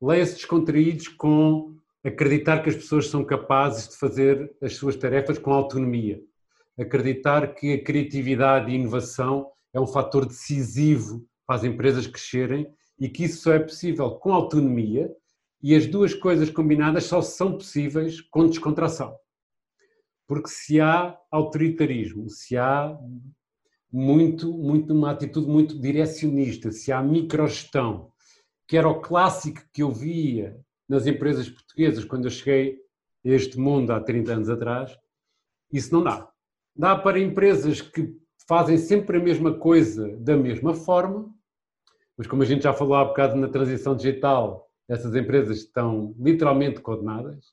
leia-se 0.00 0.34
descontraídos 0.34 1.08
com 1.08 1.76
acreditar 2.04 2.62
que 2.62 2.68
as 2.68 2.76
pessoas 2.76 3.08
são 3.08 3.24
capazes 3.24 3.88
de 3.88 3.96
fazer 3.96 4.54
as 4.60 4.74
suas 4.74 4.96
tarefas 4.96 5.38
com 5.38 5.52
autonomia, 5.52 6.20
acreditar 6.78 7.54
que 7.54 7.74
a 7.74 7.82
criatividade 7.82 8.70
e 8.70 8.74
inovação 8.74 9.50
é 9.74 9.80
um 9.80 9.86
fator 9.86 10.26
decisivo 10.26 11.26
para 11.46 11.56
as 11.56 11.64
empresas 11.64 12.06
crescerem 12.06 12.66
e 12.98 13.08
que 13.08 13.24
isso 13.24 13.42
só 13.42 13.52
é 13.52 13.58
possível 13.58 14.10
com 14.12 14.32
autonomia 14.32 15.10
e 15.62 15.74
as 15.74 15.86
duas 15.86 16.14
coisas 16.14 16.50
combinadas 16.50 17.04
só 17.04 17.22
são 17.22 17.52
possíveis 17.52 18.20
com 18.20 18.46
descontração. 18.46 19.16
Porque 20.26 20.48
se 20.48 20.80
há 20.80 21.16
autoritarismo, 21.30 22.28
se 22.28 22.56
há 22.56 22.98
muito, 23.92 24.52
muito 24.52 24.92
uma 24.92 25.10
atitude 25.10 25.46
muito 25.46 25.78
direcionista, 25.78 26.72
se 26.72 26.90
há 26.90 27.02
microgestão, 27.02 28.10
que 28.66 28.76
era 28.76 28.88
o 28.88 29.00
clássico 29.00 29.60
que 29.72 29.82
eu 29.82 29.92
via 29.92 30.58
nas 30.88 31.06
empresas 31.06 31.48
portuguesas 31.48 32.04
quando 32.04 32.24
eu 32.24 32.30
cheguei 32.30 32.78
a 33.24 33.28
este 33.28 33.58
mundo 33.58 33.92
há 33.92 34.00
30 34.00 34.32
anos 34.32 34.48
atrás, 34.48 34.96
isso 35.72 35.92
não 35.92 36.02
dá. 36.02 36.31
Dá 36.74 36.96
para 36.96 37.20
empresas 37.20 37.80
que 37.80 38.16
fazem 38.48 38.78
sempre 38.78 39.18
a 39.18 39.20
mesma 39.20 39.58
coisa 39.58 40.16
da 40.16 40.36
mesma 40.36 40.74
forma, 40.74 41.32
mas 42.16 42.26
como 42.26 42.42
a 42.42 42.46
gente 42.46 42.62
já 42.62 42.72
falou 42.72 42.94
há 42.94 43.04
bocado 43.04 43.36
na 43.36 43.48
transição 43.48 43.96
digital, 43.96 44.70
essas 44.88 45.14
empresas 45.14 45.58
estão 45.58 46.14
literalmente 46.18 46.80
condenadas. 46.80 47.52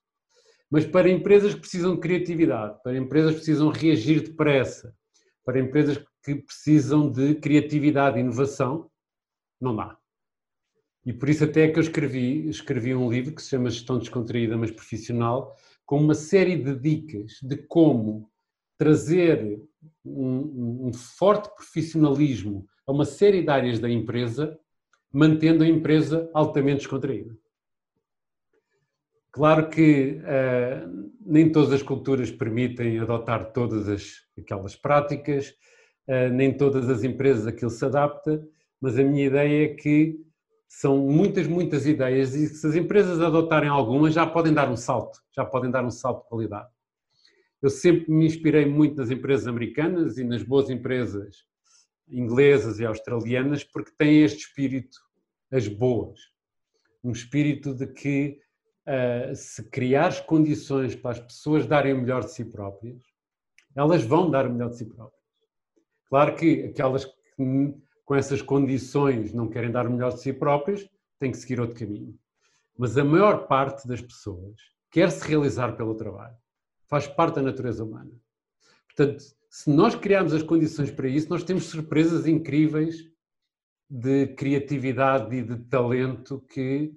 Mas 0.70 0.86
para 0.86 1.10
empresas 1.10 1.54
que 1.54 1.62
precisam 1.62 1.96
de 1.96 2.02
criatividade, 2.02 2.80
para 2.84 2.98
empresas 2.98 3.32
que 3.32 3.38
precisam 3.38 3.70
reagir 3.70 4.22
depressa, 4.22 4.96
para 5.44 5.60
empresas 5.60 5.98
que 6.24 6.36
precisam 6.36 7.12
de 7.12 7.36
criatividade 7.36 8.18
e 8.18 8.22
inovação, 8.22 8.90
não 9.60 9.76
dá. 9.76 9.98
E 11.06 11.14
por 11.14 11.30
isso 11.30 11.44
até 11.44 11.64
é 11.64 11.72
que 11.72 11.80
eu 11.80 11.84
escrevi, 11.84 12.48
escrevi 12.50 12.94
um 12.94 13.10
livro 13.10 13.34
que 13.34 13.42
se 13.42 13.50
chama 13.50 13.70
Gestão 13.70 13.98
Descontraída, 13.98 14.58
mas 14.58 14.70
Profissional, 14.70 15.56
com 15.86 16.00
uma 16.00 16.14
série 16.14 16.56
de 16.56 16.76
dicas 16.76 17.40
de 17.42 17.58
como 17.58 18.30
trazer 18.80 19.62
um, 20.06 20.88
um 20.88 20.94
forte 20.94 21.54
profissionalismo 21.54 22.66
a 22.88 22.94
uma 22.94 23.04
série 23.04 23.44
de 23.44 23.50
áreas 23.50 23.78
da 23.78 23.90
empresa, 23.90 24.58
mantendo 25.12 25.66
a 25.66 25.68
empresa 25.68 26.30
altamente 26.34 26.80
descontraída. 26.80 27.36
Claro 29.32 29.70
que 29.70 30.22
uh, 30.22 31.12
nem 31.24 31.52
todas 31.52 31.74
as 31.74 31.84
culturas 31.84 32.32
permitem 32.32 33.00
adotar 33.00 33.52
todas 33.52 33.88
as, 33.90 34.14
aquelas 34.38 34.76
práticas, 34.76 35.50
uh, 36.08 36.34
nem 36.34 36.56
todas 36.56 36.90
as 36.90 37.04
empresas 37.04 37.46
aquilo 37.46 37.70
se 37.70 37.84
adapta, 37.86 38.42
mas 38.82 38.98
a 38.98 39.04
minha 39.04 39.26
ideia 39.26 39.66
é 39.66 39.76
que 39.76 40.20
são 40.70 40.98
muitas, 41.00 41.48
muitas 41.48 41.86
ideias 41.86 42.34
e 42.34 42.48
se 42.48 42.66
as 42.66 42.76
empresas 42.76 43.20
adotarem 43.20 43.70
algumas 43.70 44.14
já 44.14 44.26
podem 44.26 44.54
dar 44.54 44.70
um 44.70 44.78
salto, 44.78 45.20
já 45.36 45.44
podem 45.44 45.70
dar 45.70 45.84
um 45.84 45.92
salto 45.92 46.24
de 46.24 46.30
qualidade. 46.30 46.70
Eu 47.62 47.70
sempre 47.70 48.10
me 48.10 48.26
inspirei 48.26 48.66
muito 48.66 48.96
nas 48.96 49.12
empresas 49.12 49.46
americanas 49.46 50.18
e 50.18 50.24
nas 50.24 50.42
boas 50.44 50.70
empresas 50.70 51.44
inglesas 52.08 52.80
e 52.80 52.86
australianas 52.86 53.64
porque 53.64 53.92
têm 53.98 54.24
este 54.24 54.46
espírito, 54.46 54.98
as 55.52 55.68
boas. 55.68 56.20
Um 57.04 57.12
espírito 57.12 57.74
de 57.74 57.86
que 57.86 58.40
uh, 58.88 59.36
se 59.36 59.70
criares 59.70 60.20
condições 60.22 60.96
para 60.96 61.12
as 61.12 61.20
pessoas 61.20 61.66
darem 61.68 61.94
o 61.94 62.02
melhor 62.02 62.24
de 62.24 62.32
si 62.32 62.46
próprias, 62.46 63.02
elas 63.76 64.04
vão 64.04 64.32
dar 64.32 64.48
o 64.48 64.52
melhor 64.52 64.70
de 64.70 64.78
si 64.78 64.86
próprias. 64.86 65.20
Claro 66.08 66.36
que 66.36 66.64
aquelas 66.64 67.06
que 67.06 67.14
com 68.06 68.16
essas 68.16 68.42
condições 68.42 69.34
não 69.34 69.48
querem 69.48 69.72
dar 69.72 69.86
o 69.86 69.92
melhor 69.92 70.14
de 70.14 70.22
si 70.22 70.34
próprias, 70.34 70.90
têm 71.20 71.32
que 71.32 71.38
seguir 71.38 71.60
outro 71.60 71.78
caminho. 71.78 72.18
Mas 72.76 72.98
a 72.98 73.04
maior 73.04 73.48
parte 73.48 73.88
das 73.88 74.02
pessoas 74.02 74.56
quer 74.90 75.12
se 75.12 75.28
realizar 75.28 75.74
pelo 75.78 75.94
trabalho 75.94 76.36
faz 76.90 77.08
parte 77.08 77.36
da 77.36 77.44
natureza 77.44 77.84
humana. 77.84 78.12
Portanto, 78.88 79.24
se 79.50 79.70
nós 79.70 79.96
criarmos 79.96 80.34
as 80.34 80.44
condições 80.44 80.92
para 80.92 81.08
isso, 81.08 81.30
nós 81.30 81.44
temos 81.44 81.66
surpresas 81.66 82.28
incríveis 82.28 83.10
de 83.90 84.28
criatividade 84.28 85.36
e 85.36 85.42
de 85.42 85.58
talento 85.66 86.40
que, 86.42 86.94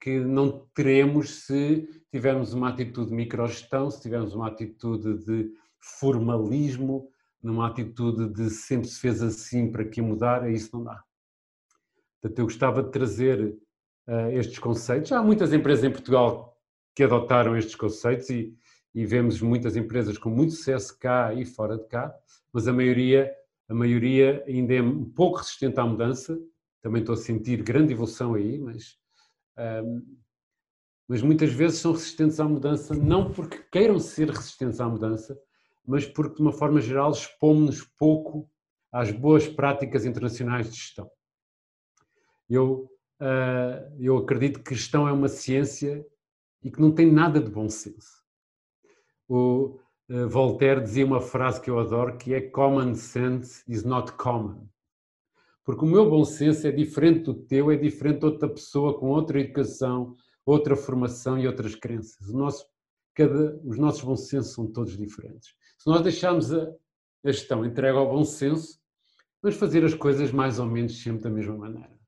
que 0.00 0.18
não 0.20 0.66
teremos 0.74 1.44
se 1.44 1.88
tivermos 2.10 2.52
uma 2.52 2.68
atitude 2.68 3.10
de 3.10 3.14
microgestão, 3.14 3.90
se 3.90 4.00
tivermos 4.00 4.34
uma 4.34 4.48
atitude 4.48 5.24
de 5.24 5.52
formalismo, 5.78 7.08
numa 7.42 7.66
atitude 7.66 8.28
de 8.28 8.50
sempre 8.50 8.88
se 8.88 9.00
fez 9.00 9.22
assim 9.22 9.70
para 9.70 9.84
que 9.84 10.00
mudar, 10.00 10.48
isso 10.50 10.70
não 10.72 10.84
dá. 10.84 11.02
Portanto, 12.20 12.38
eu 12.38 12.44
gostava 12.44 12.82
de 12.82 12.90
trazer 12.90 13.58
uh, 14.06 14.30
estes 14.32 14.58
conceitos. 14.58 15.10
Há 15.10 15.22
muitas 15.22 15.52
empresas 15.52 15.84
em 15.84 15.90
Portugal 15.90 16.56
que 16.94 17.02
adotaram 17.02 17.56
estes 17.56 17.74
conceitos 17.74 18.30
e, 18.30 18.54
e 18.94 19.06
vemos 19.06 19.40
muitas 19.40 19.76
empresas 19.76 20.18
com 20.18 20.28
muito 20.28 20.52
sucesso 20.52 20.98
cá 20.98 21.32
e 21.32 21.44
fora 21.44 21.78
de 21.78 21.86
cá, 21.86 22.14
mas 22.52 22.68
a 22.68 22.72
maioria, 22.72 23.34
a 23.68 23.74
maioria 23.74 24.44
ainda 24.46 24.74
é 24.74 24.82
um 24.82 25.04
pouco 25.04 25.38
resistente 25.38 25.80
à 25.80 25.86
mudança. 25.86 26.38
Também 26.82 27.00
estou 27.00 27.14
a 27.14 27.18
sentir 27.18 27.62
grande 27.62 27.92
evolução 27.92 28.34
aí, 28.34 28.58
mas, 28.58 28.98
um, 29.84 30.16
mas 31.08 31.22
muitas 31.22 31.52
vezes 31.52 31.78
são 31.78 31.92
resistentes 31.92 32.38
à 32.38 32.44
mudança, 32.44 32.94
não 32.94 33.32
porque 33.32 33.58
queiram 33.70 33.98
ser 33.98 34.28
resistentes 34.28 34.80
à 34.80 34.88
mudança, 34.88 35.38
mas 35.86 36.04
porque, 36.04 36.36
de 36.36 36.42
uma 36.42 36.52
forma 36.52 36.80
geral, 36.80 37.12
expomos-nos 37.12 37.82
pouco 37.98 38.48
às 38.90 39.10
boas 39.10 39.48
práticas 39.48 40.04
internacionais 40.04 40.70
de 40.70 40.76
gestão. 40.76 41.10
Eu, 42.48 42.90
uh, 43.20 43.96
eu 43.98 44.18
acredito 44.18 44.62
que 44.62 44.74
gestão 44.74 45.08
é 45.08 45.12
uma 45.12 45.28
ciência 45.28 46.04
e 46.62 46.70
que 46.70 46.80
não 46.80 46.92
tem 46.92 47.10
nada 47.10 47.40
de 47.40 47.50
bom 47.50 47.68
senso 47.70 48.21
o 49.32 49.80
eh, 50.10 50.26
Voltaire 50.26 50.82
dizia 50.82 51.06
uma 51.06 51.20
frase 51.20 51.60
que 51.60 51.70
eu 51.70 51.78
adoro, 51.78 52.18
que 52.18 52.34
é 52.34 52.40
common 52.40 52.94
sense 52.94 53.64
is 53.66 53.82
not 53.82 54.12
common. 54.12 54.68
Porque 55.64 55.84
o 55.84 55.88
meu 55.88 56.10
bom 56.10 56.24
senso 56.24 56.66
é 56.66 56.70
diferente 56.70 57.24
do 57.24 57.34
teu, 57.34 57.70
é 57.70 57.76
diferente 57.76 58.20
de 58.20 58.26
outra 58.26 58.48
pessoa 58.48 58.98
com 58.98 59.08
outra 59.08 59.40
educação, 59.40 60.14
outra 60.44 60.76
formação 60.76 61.38
e 61.38 61.46
outras 61.46 61.74
crenças. 61.74 62.30
Nosso, 62.30 62.66
cada, 63.14 63.58
os 63.64 63.78
nossos 63.78 64.02
bons 64.02 64.28
sensos 64.28 64.52
são 64.52 64.70
todos 64.70 64.98
diferentes. 64.98 65.54
Se 65.78 65.86
nós 65.86 66.02
deixarmos 66.02 66.52
a, 66.52 66.64
a 67.24 67.32
gestão 67.32 67.64
entregue 67.64 67.96
ao 67.96 68.10
bom 68.10 68.24
senso, 68.24 68.78
vamos 69.40 69.56
fazer 69.56 69.82
as 69.82 69.94
coisas 69.94 70.30
mais 70.30 70.58
ou 70.58 70.66
menos 70.66 71.00
sempre 71.02 71.22
da 71.22 71.30
mesma 71.30 71.56
maneira. 71.56 71.98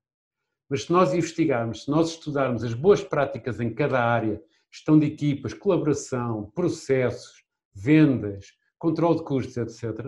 Mas 0.68 0.82
se 0.82 0.92
nós 0.92 1.14
investigarmos, 1.14 1.84
se 1.84 1.90
nós 1.90 2.10
estudarmos 2.10 2.64
as 2.64 2.74
boas 2.74 3.02
práticas 3.02 3.60
em 3.60 3.72
cada 3.72 4.02
área 4.02 4.42
gestão 4.74 4.98
de 4.98 5.06
equipas, 5.06 5.54
colaboração, 5.54 6.50
processos, 6.52 7.44
vendas, 7.72 8.46
controle 8.76 9.18
de 9.18 9.24
custos, 9.24 9.56
etc., 9.56 10.04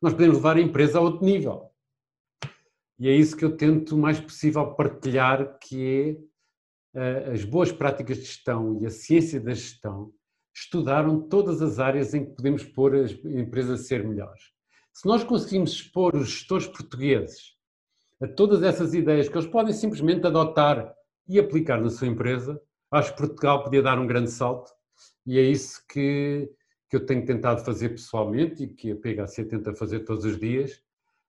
nós 0.00 0.14
podemos 0.14 0.38
levar 0.38 0.56
a 0.56 0.62
empresa 0.62 0.98
a 0.98 1.02
outro 1.02 1.26
nível. 1.26 1.70
E 2.98 3.06
é 3.06 3.14
isso 3.14 3.36
que 3.36 3.44
eu 3.44 3.54
tento 3.54 3.94
o 3.94 3.98
mais 3.98 4.18
possível 4.18 4.74
partilhar, 4.74 5.58
que 5.58 6.18
é 6.94 7.28
uh, 7.28 7.32
as 7.32 7.44
boas 7.44 7.70
práticas 7.70 8.16
de 8.16 8.24
gestão 8.24 8.80
e 8.80 8.86
a 8.86 8.90
ciência 8.90 9.38
da 9.38 9.52
gestão 9.52 10.10
estudaram 10.54 11.20
todas 11.28 11.60
as 11.60 11.78
áreas 11.78 12.14
em 12.14 12.24
que 12.24 12.32
podemos 12.32 12.64
pôr 12.64 12.96
as 12.96 13.12
empresas 13.12 13.80
a 13.80 13.84
ser 13.84 14.06
melhores. 14.06 14.42
Se 14.92 15.06
nós 15.06 15.22
conseguimos 15.22 15.72
expor 15.72 16.16
os 16.16 16.30
gestores 16.30 16.66
portugueses 16.66 17.56
a 18.22 18.26
todas 18.26 18.62
essas 18.62 18.94
ideias 18.94 19.28
que 19.28 19.36
eles 19.36 19.50
podem 19.50 19.74
simplesmente 19.74 20.26
adotar 20.26 20.94
e 21.28 21.38
aplicar 21.38 21.80
na 21.80 21.90
sua 21.90 22.08
empresa, 22.08 22.60
acho 22.90 23.12
que 23.12 23.18
Portugal 23.18 23.62
podia 23.62 23.82
dar 23.82 23.98
um 23.98 24.06
grande 24.06 24.30
salto 24.30 24.72
e 25.26 25.38
é 25.38 25.42
isso 25.42 25.84
que, 25.88 26.50
que 26.88 26.96
eu 26.96 27.06
tenho 27.06 27.24
tentado 27.24 27.64
fazer 27.64 27.90
pessoalmente 27.90 28.64
e 28.64 28.68
que 28.68 28.92
a 28.92 28.96
PHC 28.96 29.44
tenta 29.44 29.74
fazer 29.74 30.00
todos 30.00 30.24
os 30.24 30.38
dias, 30.38 30.82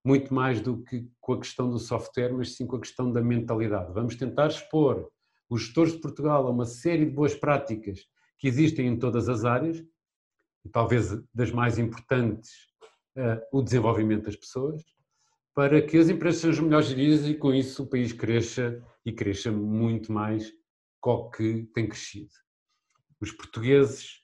muito 0.04 0.34
mais 0.34 0.60
do 0.60 0.82
que 0.82 1.08
com 1.20 1.34
a 1.34 1.40
questão 1.40 1.70
do 1.70 1.78
software, 1.78 2.34
mas 2.34 2.56
sim 2.56 2.66
com 2.66 2.78
a 2.78 2.82
questão 2.82 3.12
da 3.12 3.22
mentalidade. 3.22 3.94
Vamos 3.94 4.16
tentar 4.16 4.48
expor 4.48 5.10
os 5.50 5.62
gestores 5.62 5.94
de 5.94 6.00
Portugal 6.00 6.48
a 6.48 6.50
uma 6.50 6.66
série 6.66 7.06
de 7.06 7.12
boas 7.12 7.36
práticas 7.36 8.08
que 8.40 8.48
existem 8.48 8.88
em 8.88 8.98
todas 8.98 9.30
as 9.30 9.46
áreas, 9.46 9.84
e 10.66 10.70
talvez 10.70 11.16
das 11.34 11.52
mais 11.52 11.78
importantes, 11.78 12.50
uh, 13.16 13.40
o 13.52 13.62
desenvolvimento 13.62 14.26
das 14.26 14.36
pessoas, 14.36 14.84
para 15.54 15.82
que 15.82 15.98
as 15.98 16.10
empresas 16.10 16.42
sejam 16.42 16.66
melhores 16.66 16.88
geridas 16.88 17.28
e 17.28 17.36
com 17.36 17.54
isso 17.54 17.84
o 17.84 17.88
país 17.88 18.14
cresça 18.14 18.82
e 19.06 19.12
cresça 19.12 19.52
muito 19.52 20.12
mais 20.12 20.52
que 21.32 21.64
tem 21.74 21.88
crescido. 21.88 22.32
Os 23.20 23.32
portugueses 23.32 24.22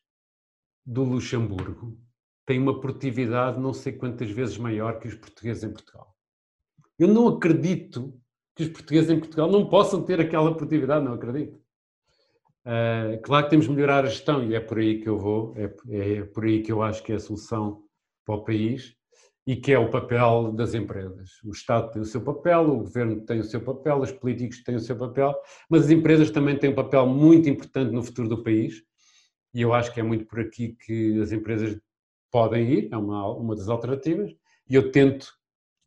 do 0.85 1.03
Luxemburgo 1.03 1.99
têm 2.45 2.59
uma 2.59 2.79
produtividade 2.79 3.59
não 3.59 3.73
sei 3.73 3.93
quantas 3.93 4.29
vezes 4.31 4.57
maior 4.57 4.99
que 4.99 5.07
os 5.07 5.15
portugueses 5.15 5.63
em 5.63 5.71
Portugal. 5.71 6.15
Eu 6.97 7.07
não 7.07 7.27
acredito 7.27 8.19
que 8.55 8.63
os 8.63 8.69
portugueses 8.69 9.09
em 9.09 9.19
Portugal 9.19 9.51
não 9.51 9.69
possam 9.69 10.03
ter 10.03 10.19
aquela 10.19 10.55
produtividade, 10.55 11.05
não 11.05 11.13
acredito. 11.13 11.61
Uh, 12.65 13.21
claro 13.23 13.45
que 13.45 13.51
temos 13.51 13.65
de 13.65 13.71
melhorar 13.71 14.03
a 14.03 14.09
gestão 14.09 14.43
e 14.43 14.55
é 14.55 14.59
por 14.59 14.79
aí 14.79 14.99
que 14.99 15.07
eu 15.07 15.17
vou, 15.17 15.53
é, 15.55 15.73
é 15.89 16.23
por 16.23 16.43
aí 16.43 16.61
que 16.61 16.71
eu 16.71 16.81
acho 16.81 17.03
que 17.03 17.13
é 17.13 17.15
a 17.15 17.19
solução 17.19 17.83
para 18.25 18.35
o 18.35 18.43
país 18.43 18.96
e 19.47 19.55
que 19.55 19.71
é 19.71 19.79
o 19.79 19.89
papel 19.89 20.51
das 20.51 20.73
empresas. 20.73 21.41
O 21.43 21.51
Estado 21.51 21.91
tem 21.91 22.01
o 22.01 22.05
seu 22.05 22.21
papel, 22.21 22.69
o 22.69 22.77
governo 22.79 23.21
tem 23.21 23.39
o 23.39 23.43
seu 23.45 23.61
papel, 23.61 24.01
os 24.01 24.11
políticos 24.11 24.61
têm 24.61 24.75
o 24.75 24.79
seu 24.79 24.97
papel, 24.97 25.33
mas 25.69 25.85
as 25.85 25.89
empresas 25.89 26.29
também 26.29 26.59
têm 26.59 26.69
um 26.69 26.75
papel 26.75 27.07
muito 27.07 27.49
importante 27.49 27.93
no 27.93 28.03
futuro 28.03 28.27
do 28.27 28.43
país 28.43 28.83
e 29.53 29.61
eu 29.61 29.73
acho 29.73 29.93
que 29.93 29.99
é 29.99 30.03
muito 30.03 30.25
por 30.25 30.39
aqui 30.39 30.77
que 30.85 31.19
as 31.21 31.31
empresas 31.31 31.79
podem 32.29 32.69
ir, 32.71 32.89
é 32.91 32.97
uma, 32.97 33.27
uma 33.35 33.55
das 33.55 33.69
alternativas, 33.69 34.31
e 34.69 34.75
eu 34.75 34.91
tento, 34.91 35.33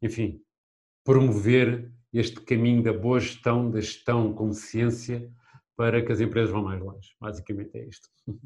enfim, 0.02 0.40
promover 1.04 1.92
este 2.12 2.40
caminho 2.40 2.82
da 2.82 2.92
boa 2.92 3.20
gestão, 3.20 3.70
da 3.70 3.80
gestão 3.80 4.32
com 4.32 4.52
ciência, 4.52 5.30
para 5.76 6.04
que 6.04 6.10
as 6.10 6.20
empresas 6.20 6.50
vão 6.50 6.64
mais 6.64 6.80
longe. 6.80 7.14
Basicamente 7.20 7.76
é 7.76 7.86
isto. 7.86 8.08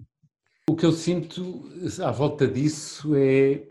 O 0.67 0.75
que 0.75 0.87
eu 0.87 0.93
sinto 0.93 1.71
à 2.03 2.11
volta 2.11 2.49
disso 2.49 3.15
é 3.15 3.69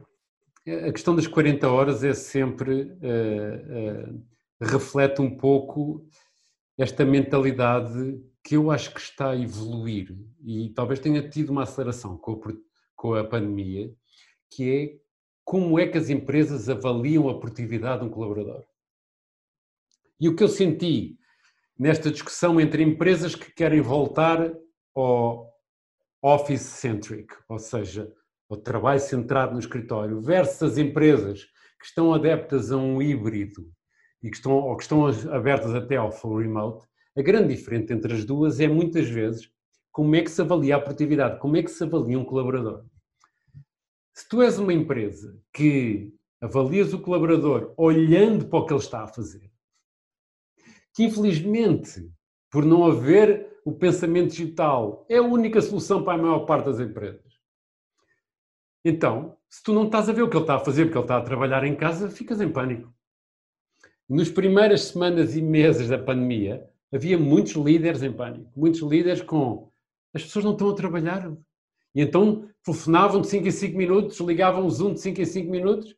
a 0.65 0.91
questão 0.91 1.15
das 1.15 1.27
40 1.27 1.69
horas 1.69 2.03
é 2.03 2.13
sempre 2.13 2.83
uh, 2.83 4.13
uh, 4.13 4.25
reflete 4.61 5.21
um 5.21 5.35
pouco 5.35 6.07
esta 6.77 7.05
mentalidade 7.05 8.21
que 8.43 8.55
eu 8.55 8.71
acho 8.71 8.93
que 8.93 8.99
está 8.99 9.31
a 9.31 9.37
evoluir 9.37 10.15
e 10.43 10.69
talvez 10.69 10.99
tenha 10.99 11.27
tido 11.27 11.49
uma 11.49 11.63
aceleração 11.63 12.17
com 12.17 12.33
a, 12.33 12.53
com 12.95 13.13
a 13.13 13.23
pandemia, 13.23 13.93
que 14.49 14.71
é 14.71 15.03
como 15.43 15.77
é 15.77 15.87
que 15.87 15.97
as 15.97 16.09
empresas 16.09 16.69
avaliam 16.69 17.29
a 17.29 17.39
produtividade 17.39 18.01
de 18.01 18.07
um 18.07 18.11
colaborador. 18.11 18.63
E 20.19 20.29
o 20.29 20.35
que 20.35 20.43
eu 20.43 20.47
senti 20.47 21.17
nesta 21.77 22.09
discussão 22.09 22.59
entre 22.59 22.83
empresas 22.83 23.35
que 23.35 23.51
querem 23.51 23.81
voltar 23.81 24.53
ao 24.95 25.51
office-centric, 26.21 27.33
ou 27.49 27.59
seja, 27.59 28.09
ao 28.53 28.61
trabalho 28.61 28.99
centrado 28.99 29.53
no 29.53 29.59
escritório, 29.59 30.21
versus 30.21 30.61
as 30.63 30.77
empresas 30.77 31.43
que 31.79 31.85
estão 31.85 32.13
adeptas 32.13 32.71
a 32.71 32.77
um 32.77 33.01
híbrido 33.01 33.69
e 34.21 34.29
que 34.29 34.37
estão, 34.37 34.53
ou 34.53 34.77
que 34.77 34.83
estão 34.83 35.05
abertas 35.31 35.73
até 35.75 35.97
ao 35.97 36.11
full 36.11 36.37
remote, 36.37 36.87
a 37.17 37.21
grande 37.21 37.55
diferença 37.55 37.93
entre 37.93 38.13
as 38.13 38.25
duas 38.25 38.59
é 38.59 38.67
muitas 38.67 39.09
vezes 39.09 39.49
como 39.91 40.15
é 40.15 40.21
que 40.21 40.31
se 40.31 40.41
avalia 40.41 40.75
a 40.75 40.79
produtividade, 40.79 41.39
como 41.39 41.57
é 41.57 41.63
que 41.63 41.69
se 41.69 41.83
avalia 41.83 42.17
um 42.17 42.25
colaborador. 42.25 42.85
Se 44.13 44.27
tu 44.29 44.41
és 44.41 44.57
uma 44.57 44.73
empresa 44.73 45.39
que 45.51 46.13
avalias 46.41 46.93
o 46.93 46.99
colaborador 46.99 47.73
olhando 47.77 48.45
para 48.45 48.59
o 48.59 48.65
que 48.65 48.73
ele 48.73 48.79
está 48.79 49.03
a 49.03 49.07
fazer, 49.07 49.51
que 50.93 51.03
infelizmente, 51.03 52.09
por 52.51 52.63
não 52.63 52.85
haver 52.85 53.61
o 53.65 53.71
pensamento 53.71 54.31
digital, 54.31 55.05
é 55.09 55.17
a 55.17 55.23
única 55.23 55.61
solução 55.61 56.03
para 56.03 56.19
a 56.19 56.21
maior 56.21 56.45
parte 56.45 56.65
das 56.65 56.79
empresas. 56.79 57.32
Então, 58.83 59.37
se 59.49 59.63
tu 59.63 59.73
não 59.73 59.85
estás 59.85 60.09
a 60.09 60.13
ver 60.13 60.23
o 60.23 60.29
que 60.29 60.35
ele 60.35 60.43
está 60.43 60.55
a 60.55 60.59
fazer, 60.59 60.85
porque 60.85 60.97
ele 60.97 61.05
está 61.05 61.17
a 61.17 61.21
trabalhar 61.21 61.63
em 61.63 61.75
casa, 61.75 62.09
ficas 62.09 62.41
em 62.41 62.49
pânico. 62.49 62.93
Nas 64.09 64.29
primeiras 64.29 64.81
semanas 64.85 65.35
e 65.35 65.41
meses 65.41 65.87
da 65.87 65.97
pandemia, 65.97 66.69
havia 66.93 67.17
muitos 67.17 67.53
líderes 67.53 68.03
em 68.03 68.11
pânico, 68.11 68.51
muitos 68.55 68.81
líderes 68.81 69.21
com 69.21 69.71
as 70.13 70.23
pessoas 70.23 70.45
não 70.45 70.51
estão 70.51 70.69
a 70.69 70.75
trabalhar. 70.75 71.31
E 71.95 72.01
então 72.01 72.47
telefonavam 72.63 73.21
de 73.21 73.27
5 73.27 73.47
em 73.47 73.51
5 73.51 73.77
minutos, 73.77 74.19
ligavam 74.19 74.65
o 74.65 74.69
Zoom 74.69 74.93
de 74.93 75.01
5 75.01 75.21
em 75.21 75.25
5 75.25 75.51
minutos, 75.51 75.95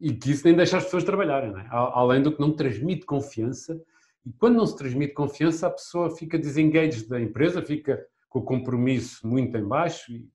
e 0.00 0.12
que 0.12 0.30
isso 0.30 0.46
nem 0.46 0.56
deixa 0.56 0.78
as 0.78 0.84
pessoas 0.84 1.04
trabalharem, 1.04 1.50
é? 1.50 1.66
além 1.70 2.22
do 2.22 2.32
que 2.32 2.40
não 2.40 2.52
transmite 2.52 3.04
confiança 3.04 3.80
e 4.28 4.32
quando 4.32 4.56
não 4.56 4.66
se 4.66 4.76
transmite 4.76 5.14
confiança, 5.14 5.66
a 5.66 5.70
pessoa 5.70 6.14
fica 6.14 6.38
desengaged 6.38 7.08
da 7.08 7.18
empresa, 7.18 7.62
fica 7.62 8.06
com 8.28 8.40
o 8.40 8.44
compromisso 8.44 9.26
muito 9.26 9.56
em 9.56 9.64
baixo. 9.66 10.12
E... 10.12 10.28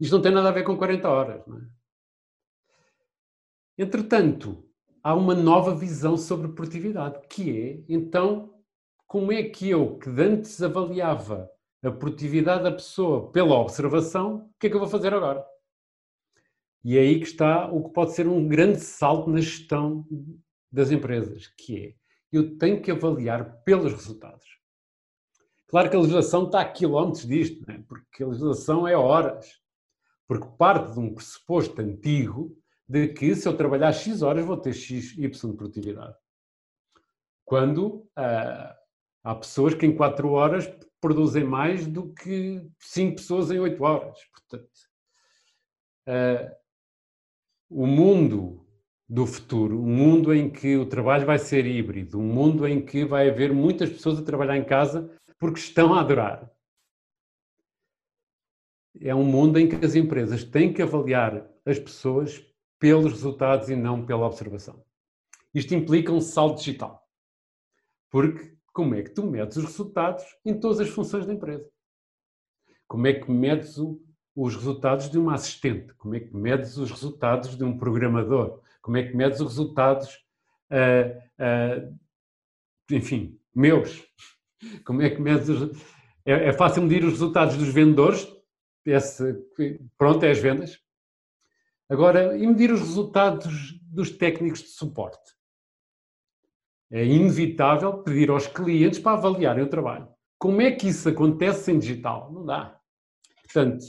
Isto 0.00 0.16
não 0.16 0.22
tem 0.22 0.32
nada 0.32 0.48
a 0.48 0.52
ver 0.52 0.64
com 0.64 0.76
40 0.76 1.08
horas. 1.08 1.40
É? 1.40 3.82
Entretanto, 3.82 4.68
há 5.02 5.14
uma 5.14 5.34
nova 5.34 5.74
visão 5.74 6.16
sobre 6.16 6.52
produtividade, 6.52 7.20
que 7.28 7.50
é, 7.50 7.84
então, 7.88 8.54
como 9.06 9.32
é 9.32 9.42
que 9.42 9.68
eu, 9.68 9.98
que 9.98 10.08
antes 10.08 10.62
avaliava 10.62 11.50
a 11.82 11.90
produtividade 11.90 12.64
da 12.64 12.72
pessoa 12.72 13.30
pela 13.30 13.58
observação, 13.58 14.36
o 14.36 14.54
que 14.58 14.66
é 14.66 14.70
que 14.70 14.76
eu 14.76 14.80
vou 14.80 14.88
fazer 14.88 15.12
agora? 15.12 15.44
E 16.82 16.96
é 16.96 17.00
aí 17.00 17.18
que 17.18 17.26
está 17.26 17.70
o 17.70 17.84
que 17.84 17.92
pode 17.92 18.12
ser 18.12 18.26
um 18.26 18.46
grande 18.46 18.80
salto 18.80 19.30
na 19.30 19.40
gestão 19.40 20.06
das 20.70 20.90
empresas, 20.90 21.46
que 21.56 21.86
é 21.86 22.04
eu 22.34 22.58
tenho 22.58 22.82
que 22.82 22.90
avaliar 22.90 23.62
pelos 23.62 23.92
resultados. 23.92 24.58
Claro 25.68 25.88
que 25.88 25.96
a 25.96 26.00
legislação 26.00 26.46
está 26.46 26.60
a 26.60 26.68
quilómetros 26.68 27.26
disto, 27.26 27.64
é? 27.70 27.78
porque 27.88 28.24
a 28.24 28.26
legislação 28.26 28.86
é 28.86 28.96
horas. 28.96 29.60
Porque 30.26 30.48
parte 30.56 30.92
de 30.92 31.00
um 31.00 31.14
pressuposto 31.14 31.80
antigo 31.80 32.56
de 32.88 33.08
que 33.08 33.34
se 33.34 33.48
eu 33.48 33.56
trabalhar 33.56 33.92
X 33.92 34.22
horas 34.22 34.44
vou 34.44 34.56
ter 34.56 34.72
X, 34.72 35.16
Y 35.16 35.50
de 35.50 35.56
produtividade. 35.56 36.16
Quando 37.44 38.08
ah, 38.16 38.76
há 39.22 39.34
pessoas 39.34 39.74
que 39.74 39.86
em 39.86 39.94
4 39.94 40.30
horas 40.30 40.66
produzem 41.00 41.44
mais 41.44 41.86
do 41.86 42.12
que 42.14 42.66
5 42.80 43.16
pessoas 43.16 43.50
em 43.50 43.58
8 43.58 43.82
horas. 43.82 44.18
Portanto, 44.32 44.70
ah, 46.06 46.56
o 47.68 47.86
mundo 47.86 48.64
do 49.08 49.26
futuro, 49.26 49.78
um 49.80 49.94
mundo 49.94 50.34
em 50.34 50.50
que 50.50 50.76
o 50.76 50.86
trabalho 50.86 51.26
vai 51.26 51.38
ser 51.38 51.66
híbrido, 51.66 52.18
um 52.18 52.32
mundo 52.32 52.66
em 52.66 52.84
que 52.84 53.04
vai 53.04 53.28
haver 53.28 53.52
muitas 53.52 53.90
pessoas 53.90 54.18
a 54.18 54.24
trabalhar 54.24 54.56
em 54.56 54.64
casa 54.64 55.10
porque 55.38 55.58
estão 55.58 55.94
a 55.94 56.00
adorar. 56.00 56.50
É 59.00 59.14
um 59.14 59.24
mundo 59.24 59.58
em 59.58 59.68
que 59.68 59.84
as 59.84 59.94
empresas 59.94 60.44
têm 60.44 60.72
que 60.72 60.82
avaliar 60.82 61.48
as 61.66 61.78
pessoas 61.78 62.44
pelos 62.78 63.12
resultados 63.12 63.68
e 63.68 63.76
não 63.76 64.04
pela 64.04 64.26
observação. 64.26 64.84
Isto 65.54 65.74
implica 65.74 66.12
um 66.12 66.20
salto 66.20 66.58
digital. 66.58 67.02
Porque 68.10 68.54
como 68.72 68.94
é 68.94 69.02
que 69.02 69.10
tu 69.10 69.24
medes 69.24 69.56
os 69.56 69.64
resultados 69.64 70.24
em 70.44 70.58
todas 70.58 70.80
as 70.80 70.88
funções 70.88 71.26
da 71.26 71.32
empresa? 71.32 71.68
Como 72.86 73.06
é 73.06 73.14
que 73.14 73.30
medes 73.30 73.76
os 74.36 74.56
resultados 74.56 75.08
de 75.08 75.18
uma 75.18 75.34
assistente? 75.34 75.94
Como 75.94 76.14
é 76.14 76.20
que 76.20 76.36
medes 76.36 76.76
os 76.76 76.90
resultados 76.90 77.56
de 77.56 77.64
um 77.64 77.78
programador? 77.78 78.60
Como 78.82 78.96
é 78.96 79.02
que 79.02 79.16
medes 79.16 79.40
os 79.40 79.48
resultados, 79.48 80.08
uh, 80.70 81.88
uh, 81.88 81.98
enfim, 82.90 83.38
meus? 83.54 84.04
Como 84.84 85.02
é 85.02 85.10
que 85.10 85.20
medes 85.20 85.48
os... 85.48 85.82
É, 86.26 86.48
é, 86.48 86.52
fácil 86.52 86.82
medir 86.82 87.04
os 87.04 87.12
resultados 87.12 87.56
dos 87.56 87.68
vendedores, 87.68 88.26
esse, 88.84 89.34
pronto, 89.96 90.24
é 90.24 90.30
as 90.30 90.38
vendas. 90.38 90.78
Agora, 91.88 92.36
e 92.36 92.46
medir 92.46 92.72
os 92.72 92.80
resultados 92.80 93.78
dos 93.82 94.10
técnicos 94.10 94.60
de 94.60 94.68
suporte? 94.68 95.32
É 96.90 97.04
inevitável 97.04 98.02
pedir 98.02 98.30
aos 98.30 98.46
clientes 98.46 98.98
para 98.98 99.18
avaliarem 99.18 99.64
o 99.64 99.68
trabalho. 99.68 100.08
Como 100.38 100.60
é 100.60 100.70
que 100.70 100.88
isso 100.88 101.08
acontece 101.08 101.72
em 101.72 101.78
digital? 101.78 102.32
Não 102.32 102.44
dá. 102.44 102.78
Portanto, 103.42 103.84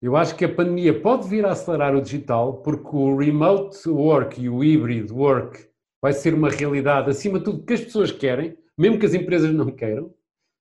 eu 0.00 0.16
acho 0.16 0.36
que 0.36 0.44
a 0.44 0.54
pandemia 0.54 1.00
pode 1.00 1.28
vir 1.28 1.44
a 1.44 1.52
acelerar 1.52 1.94
o 1.94 2.00
digital, 2.00 2.62
porque 2.62 2.94
o 2.94 3.16
remote 3.16 3.88
work 3.88 4.40
e 4.40 4.48
o 4.48 4.58
hybrid 4.58 5.10
work 5.10 5.68
vai 6.00 6.12
ser 6.12 6.34
uma 6.34 6.50
realidade, 6.50 7.10
acima 7.10 7.38
de 7.38 7.44
tudo, 7.46 7.64
que 7.64 7.72
as 7.72 7.80
pessoas 7.80 8.12
querem, 8.12 8.56
mesmo 8.76 8.98
que 8.98 9.06
as 9.06 9.14
empresas 9.14 9.52
não 9.52 9.70
queiram. 9.70 10.14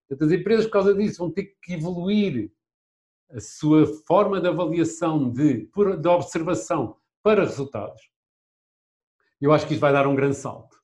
Portanto, 0.08 0.28
as 0.28 0.40
empresas, 0.40 0.66
por 0.66 0.72
causa 0.72 0.94
disso, 0.94 1.20
vão 1.20 1.32
ter 1.32 1.56
que 1.62 1.74
evoluir 1.74 2.52
a 3.32 3.40
sua 3.40 3.86
forma 4.06 4.40
de 4.40 4.48
avaliação, 4.48 5.30
de, 5.30 5.70
de 6.02 6.08
observação 6.08 6.98
para 7.24 7.44
resultados. 7.44 8.02
Eu 9.42 9.52
acho 9.52 9.68
que 9.68 9.74
isto 9.74 9.82
vai 9.82 9.92
dar 9.92 10.08
um 10.08 10.16
grande 10.16 10.36
salto, 10.36 10.78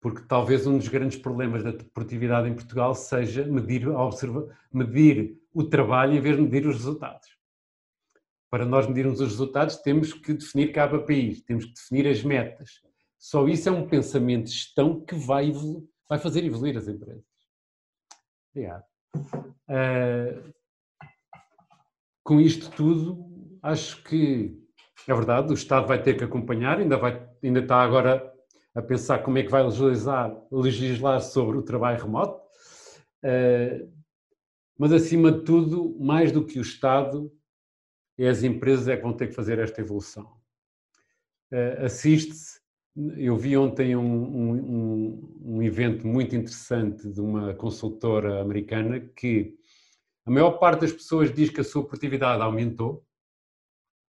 porque 0.00 0.22
talvez 0.22 0.66
um 0.66 0.78
dos 0.78 0.88
grandes 0.88 1.18
problemas 1.18 1.62
da 1.62 1.72
produtividade 1.92 2.48
em 2.48 2.54
Portugal 2.54 2.94
seja 2.94 3.44
medir, 3.44 3.88
observa, 3.88 4.48
medir 4.72 5.40
o 5.52 5.64
trabalho 5.64 6.14
em 6.14 6.20
vez 6.20 6.36
de 6.36 6.42
medir 6.42 6.66
os 6.66 6.76
resultados 6.76 7.28
para 8.52 8.66
nós 8.66 8.86
medirmos 8.86 9.18
os 9.18 9.30
resultados, 9.30 9.76
temos 9.76 10.12
que 10.12 10.34
definir 10.34 10.74
país, 11.06 11.40
temos 11.40 11.64
que 11.64 11.72
definir 11.72 12.06
as 12.06 12.22
metas. 12.22 12.82
Só 13.18 13.48
isso 13.48 13.66
é 13.70 13.72
um 13.72 13.88
pensamento 13.88 14.44
de 14.44 14.52
gestão 14.52 15.00
que 15.00 15.14
vai, 15.14 15.50
vai 16.06 16.18
fazer 16.18 16.44
evoluir 16.44 16.76
as 16.76 16.86
empresas. 16.86 17.24
Obrigado. 18.50 18.84
Uh, 19.16 20.52
com 22.22 22.40
isto 22.40 22.70
tudo, 22.70 23.24
acho 23.62 24.02
que 24.04 24.58
é 25.06 25.14
verdade, 25.14 25.50
o 25.50 25.54
Estado 25.54 25.86
vai 25.86 26.00
ter 26.00 26.16
que 26.16 26.24
acompanhar, 26.24 26.78
ainda, 26.78 26.96
vai, 26.96 27.28
ainda 27.42 27.60
está 27.60 27.82
agora 27.82 28.32
a 28.74 28.80
pensar 28.80 29.18
como 29.18 29.38
é 29.38 29.42
que 29.42 29.50
vai 29.50 29.62
legislar, 29.62 30.34
legislar 30.50 31.20
sobre 31.20 31.58
o 31.58 31.62
trabalho 31.62 32.02
remoto, 32.02 32.40
uh, 33.24 33.92
mas 34.78 34.92
acima 34.92 35.30
de 35.30 35.44
tudo, 35.44 35.96
mais 35.98 36.32
do 36.32 36.44
que 36.44 36.58
o 36.58 36.62
Estado, 36.62 37.32
é 38.18 38.28
as 38.28 38.42
empresas 38.42 38.88
é 38.88 38.96
que 38.96 39.02
vão 39.02 39.12
ter 39.12 39.28
que 39.28 39.34
fazer 39.34 39.58
esta 39.58 39.80
evolução. 39.80 40.24
Uh, 41.52 41.84
Assiste-se, 41.84 42.60
eu 43.16 43.36
vi 43.36 43.56
ontem 43.56 43.96
um, 43.96 44.02
um, 44.02 45.38
um, 45.44 45.62
evento 45.62 46.06
muito 46.06 46.36
interessante 46.36 47.08
de 47.08 47.20
uma 47.20 47.54
consultora 47.54 48.40
americana 48.42 49.00
que 49.00 49.56
a 50.24 50.30
maior 50.30 50.52
parte 50.58 50.82
das 50.82 50.92
pessoas 50.92 51.32
diz 51.32 51.50
que 51.50 51.60
a 51.60 51.64
sua 51.64 51.84
produtividade 51.84 52.42
aumentou, 52.42 53.04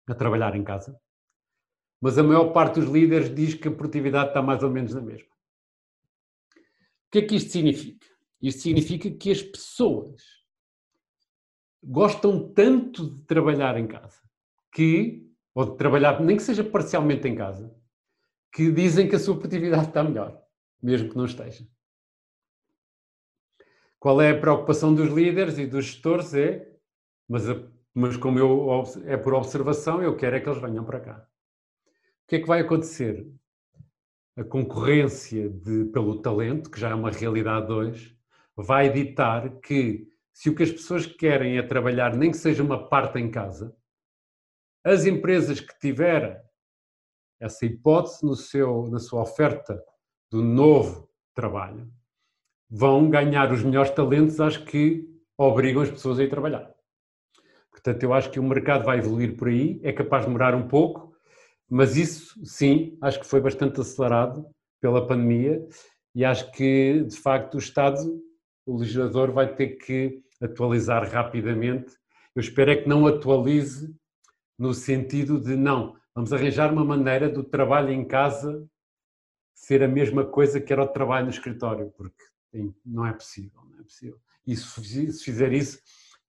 a 0.06 0.14
trabalhar 0.14 0.54
em 0.54 0.62
casa, 0.62 0.98
mas 2.00 2.16
a 2.16 2.22
maior 2.22 2.52
parte 2.52 2.78
dos 2.80 2.88
líderes 2.88 3.34
diz 3.34 3.54
que 3.54 3.68
a 3.68 3.72
produtividade 3.72 4.28
está 4.28 4.40
mais 4.40 4.62
ou 4.62 4.70
menos 4.70 4.94
na 4.94 5.00
mesma. 5.00 5.28
O 6.56 7.10
que 7.10 7.18
é 7.18 7.22
que 7.22 7.34
isto 7.34 7.50
significa? 7.50 8.06
Isto 8.40 8.62
significa 8.62 9.10
que 9.10 9.30
as 9.30 9.42
pessoas 9.42 10.22
gostam 11.82 12.52
tanto 12.52 13.10
de 13.10 13.24
trabalhar 13.24 13.78
em 13.78 13.86
casa 13.86 14.20
que, 14.72 15.28
ou 15.54 15.64
de 15.64 15.76
trabalhar, 15.76 16.20
nem 16.20 16.36
que 16.36 16.42
seja 16.42 16.62
parcialmente 16.62 17.26
em 17.26 17.34
casa, 17.34 17.74
que 18.52 18.70
dizem 18.70 19.08
que 19.08 19.16
a 19.16 19.18
sua 19.18 19.38
produtividade 19.38 19.88
está 19.88 20.04
melhor, 20.04 20.40
mesmo 20.82 21.08
que 21.08 21.16
não 21.16 21.24
esteja. 21.24 21.66
Qual 24.06 24.22
é 24.22 24.30
a 24.30 24.38
preocupação 24.38 24.94
dos 24.94 25.10
líderes 25.12 25.58
e 25.58 25.66
dos 25.66 25.86
gestores? 25.86 26.32
É, 26.32 26.64
mas, 27.28 27.42
mas 27.92 28.16
como 28.16 28.38
eu, 28.38 28.84
é 29.04 29.16
por 29.16 29.34
observação, 29.34 30.00
eu 30.00 30.16
quero 30.16 30.36
é 30.36 30.40
que 30.40 30.48
eles 30.48 30.62
venham 30.62 30.84
para 30.84 31.00
cá. 31.00 31.28
O 31.88 32.28
que 32.28 32.36
é 32.36 32.38
que 32.38 32.46
vai 32.46 32.60
acontecer? 32.60 33.28
A 34.36 34.44
concorrência 34.44 35.50
de, 35.50 35.86
pelo 35.86 36.22
talento, 36.22 36.70
que 36.70 36.78
já 36.78 36.90
é 36.90 36.94
uma 36.94 37.10
realidade 37.10 37.72
hoje, 37.72 38.16
vai 38.54 38.92
ditar 38.92 39.58
que 39.58 40.06
se 40.32 40.50
o 40.50 40.54
que 40.54 40.62
as 40.62 40.70
pessoas 40.70 41.04
querem 41.04 41.58
é 41.58 41.62
trabalhar, 41.64 42.14
nem 42.14 42.30
que 42.30 42.36
seja 42.36 42.62
uma 42.62 42.88
parte 42.88 43.18
em 43.18 43.28
casa, 43.28 43.76
as 44.84 45.04
empresas 45.04 45.58
que 45.58 45.76
tiverem 45.80 46.40
essa 47.40 47.66
hipótese 47.66 48.24
no 48.24 48.36
seu, 48.36 48.86
na 48.88 49.00
sua 49.00 49.22
oferta 49.22 49.82
do 50.30 50.44
novo 50.44 51.10
trabalho 51.34 51.92
vão 52.70 53.08
ganhar 53.08 53.52
os 53.52 53.62
melhores 53.62 53.90
talentos 53.90 54.40
às 54.40 54.56
que 54.56 55.08
obrigam 55.38 55.82
as 55.82 55.90
pessoas 55.90 56.18
a 56.18 56.24
ir 56.24 56.30
trabalhar. 56.30 56.70
Portanto, 57.70 58.02
eu 58.02 58.12
acho 58.12 58.30
que 58.30 58.40
o 58.40 58.42
mercado 58.42 58.84
vai 58.84 58.98
evoluir 58.98 59.36
por 59.36 59.48
aí, 59.48 59.80
é 59.82 59.92
capaz 59.92 60.22
de 60.22 60.28
demorar 60.28 60.54
um 60.54 60.66
pouco, 60.66 61.14
mas 61.68 61.96
isso, 61.96 62.44
sim, 62.44 62.96
acho 63.02 63.20
que 63.20 63.26
foi 63.26 63.40
bastante 63.40 63.80
acelerado 63.80 64.46
pela 64.80 65.06
pandemia 65.06 65.66
e 66.14 66.24
acho 66.24 66.50
que, 66.52 67.04
de 67.06 67.16
facto, 67.16 67.54
o 67.54 67.58
Estado, 67.58 68.20
o 68.64 68.78
legislador, 68.78 69.30
vai 69.30 69.54
ter 69.54 69.76
que 69.76 70.22
atualizar 70.40 71.08
rapidamente. 71.10 71.94
Eu 72.34 72.40
espero 72.40 72.70
é 72.70 72.76
que 72.76 72.88
não 72.88 73.06
atualize 73.06 73.94
no 74.58 74.72
sentido 74.72 75.40
de, 75.40 75.54
não, 75.54 75.96
vamos 76.14 76.32
arranjar 76.32 76.72
uma 76.72 76.84
maneira 76.84 77.28
do 77.28 77.44
trabalho 77.44 77.90
em 77.90 78.06
casa 78.06 78.66
ser 79.54 79.82
a 79.82 79.88
mesma 79.88 80.24
coisa 80.24 80.60
que 80.60 80.72
era 80.72 80.82
o 80.82 80.88
trabalho 80.88 81.26
no 81.26 81.32
escritório, 81.32 81.92
porque 81.96 82.22
não 82.84 83.06
é 83.06 83.12
possível, 83.12 83.60
não 83.70 83.80
é 83.80 83.82
possível. 83.82 84.18
E 84.46 84.56
se 84.56 85.24
fizer 85.24 85.52
isso, 85.52 85.80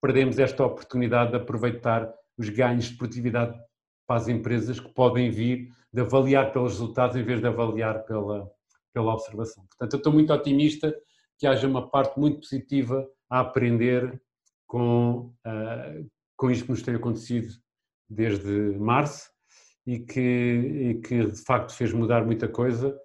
perdemos 0.01 0.39
esta 0.39 0.65
oportunidade 0.65 1.31
de 1.31 1.37
aproveitar 1.37 2.11
os 2.37 2.49
ganhos 2.49 2.85
de 2.85 2.97
produtividade 2.97 3.57
para 4.05 4.17
as 4.17 4.27
empresas 4.27 4.79
que 4.79 4.89
podem 4.93 5.29
vir 5.29 5.71
de 5.91 6.01
avaliar 6.01 6.51
pelos 6.51 6.73
resultados 6.73 7.15
em 7.15 7.23
vez 7.23 7.39
de 7.39 7.47
avaliar 7.47 8.03
pela, 8.05 8.49
pela 8.93 9.13
observação. 9.13 9.65
Portanto, 9.65 9.93
eu 9.93 9.97
estou 9.97 10.13
muito 10.13 10.33
otimista 10.33 10.95
que 11.37 11.45
haja 11.45 11.67
uma 11.67 11.89
parte 11.89 12.19
muito 12.19 12.39
positiva 12.39 13.07
a 13.29 13.39
aprender 13.41 14.21
com, 14.65 15.33
uh, 15.45 16.09
com 16.35 16.49
isto 16.49 16.65
que 16.65 16.71
nos 16.71 16.81
tem 16.81 16.95
acontecido 16.95 17.53
desde 18.09 18.49
março 18.77 19.29
e 19.85 19.99
que, 19.99 20.19
e 20.21 21.01
que 21.01 21.25
de 21.25 21.43
facto 21.43 21.73
fez 21.73 21.93
mudar 21.93 22.25
muita 22.25 22.47
coisa 22.47 22.97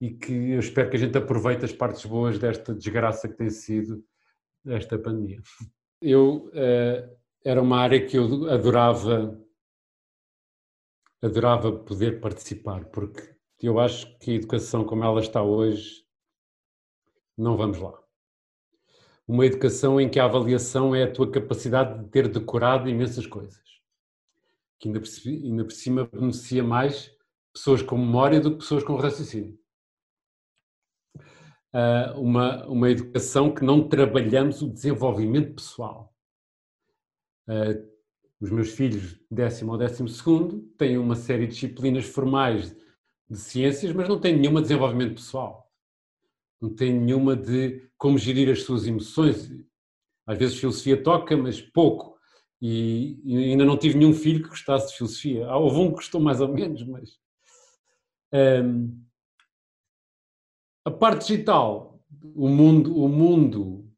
e 0.00 0.10
que 0.10 0.32
eu 0.32 0.60
espero 0.60 0.88
que 0.88 0.96
a 0.96 1.00
gente 1.00 1.18
aproveite 1.18 1.64
as 1.64 1.72
partes 1.72 2.04
boas 2.06 2.38
desta 2.38 2.74
desgraça 2.74 3.28
que 3.28 3.36
tem 3.36 3.50
sido 3.50 4.02
esta 4.66 4.98
pandemia. 4.98 5.42
Eu 6.00 6.46
uh, 6.48 7.16
era 7.44 7.60
uma 7.60 7.78
área 7.78 8.04
que 8.04 8.16
eu 8.16 8.50
adorava 8.50 9.38
adorava 11.22 11.70
poder 11.70 12.18
participar 12.18 12.86
porque 12.86 13.36
eu 13.60 13.78
acho 13.78 14.18
que 14.18 14.30
a 14.30 14.34
educação 14.34 14.84
como 14.84 15.04
ela 15.04 15.20
está 15.20 15.42
hoje 15.42 16.02
não 17.36 17.56
vamos 17.58 17.78
lá. 17.78 17.98
Uma 19.28 19.46
educação 19.46 20.00
em 20.00 20.08
que 20.08 20.18
a 20.18 20.24
avaliação 20.24 20.94
é 20.94 21.04
a 21.04 21.12
tua 21.12 21.30
capacidade 21.30 22.02
de 22.02 22.10
ter 22.10 22.26
decorado 22.26 22.88
imensas 22.88 23.26
coisas, 23.26 23.62
que 24.78 24.88
ainda 24.88 24.98
por, 24.98 25.08
ainda 25.26 25.64
por 25.64 25.72
cima 25.72 26.08
beneficia 26.10 26.64
mais 26.64 27.14
pessoas 27.52 27.82
com 27.82 27.98
memória 27.98 28.40
do 28.40 28.52
que 28.52 28.58
pessoas 28.58 28.82
com 28.82 28.96
raciocínio 28.96 29.60
uma, 32.16 32.66
uma 32.66 32.90
educação 32.90 33.52
que 33.52 33.64
não 33.64 33.88
trabalhamos 33.88 34.62
o 34.62 34.68
desenvolvimento 34.68 35.54
pessoal. 35.54 36.12
Uh, 37.48 37.88
os 38.40 38.50
meus 38.50 38.70
filhos, 38.70 39.20
décimo 39.30 39.72
ou 39.72 39.78
décimo 39.78 40.08
segundo, 40.08 40.62
têm 40.78 40.96
uma 40.96 41.14
série 41.14 41.46
de 41.46 41.52
disciplinas 41.52 42.06
formais 42.06 42.74
de 43.28 43.36
ciências, 43.36 43.92
mas 43.92 44.08
não 44.08 44.18
têm 44.18 44.36
nenhuma 44.36 44.60
de 44.60 44.68
desenvolvimento 44.68 45.14
pessoal. 45.14 45.70
Não 46.60 46.74
têm 46.74 46.92
nenhuma 46.92 47.36
de 47.36 47.88
como 47.98 48.18
gerir 48.18 48.50
as 48.50 48.62
suas 48.62 48.86
emoções. 48.86 49.52
Às 50.26 50.38
vezes 50.38 50.58
filosofia 50.58 51.02
toca, 51.02 51.36
mas 51.36 51.60
pouco. 51.60 52.18
E, 52.62 53.20
e 53.24 53.36
ainda 53.50 53.64
não 53.64 53.76
tive 53.76 53.98
nenhum 53.98 54.12
filho 54.12 54.42
que 54.42 54.48
gostasse 54.48 54.88
de 54.88 54.96
filosofia. 54.96 55.48
Houve 55.54 55.76
um 55.76 55.88
que 55.88 55.96
gostou 55.96 56.20
mais 56.20 56.40
ou 56.40 56.48
menos, 56.48 56.82
mas... 56.84 57.18
Um, 58.32 59.02
a 60.90 60.98
parte 60.98 61.28
digital, 61.28 62.00
o 62.34 62.48
mundo, 62.48 62.96
o 62.96 63.08
mundo, 63.08 63.88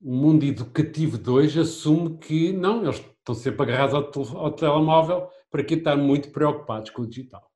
o 0.00 0.14
mundo 0.14 0.44
educativo 0.44 1.18
de 1.18 1.30
hoje 1.30 1.60
assume 1.60 2.18
que 2.18 2.52
não, 2.52 2.82
eles 2.82 2.96
estão 2.96 3.34
sempre 3.34 3.62
agarrados 3.62 3.94
ao, 4.34 4.38
ao 4.38 4.52
telemóvel 4.52 5.28
para 5.50 5.64
que 5.64 5.74
estar 5.74 5.96
muito 5.96 6.30
preocupados 6.30 6.90
com 6.90 7.02
o 7.02 7.06
digital. 7.06 7.50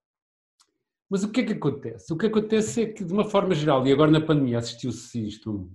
Mas 1.11 1.23
o 1.23 1.31
que 1.31 1.42
é 1.42 1.45
que 1.45 1.53
acontece? 1.53 2.11
O 2.12 2.16
que 2.16 2.27
acontece 2.27 2.83
é 2.83 2.87
que, 2.87 3.05
de 3.05 3.12
uma 3.12 3.25
forma 3.25 3.55
geral, 3.55 3.87
e 3.87 3.92
agora 3.92 4.11
na 4.11 4.21
pandemia 4.21 4.59
assistiu-se 4.59 5.27
isto 5.27 5.71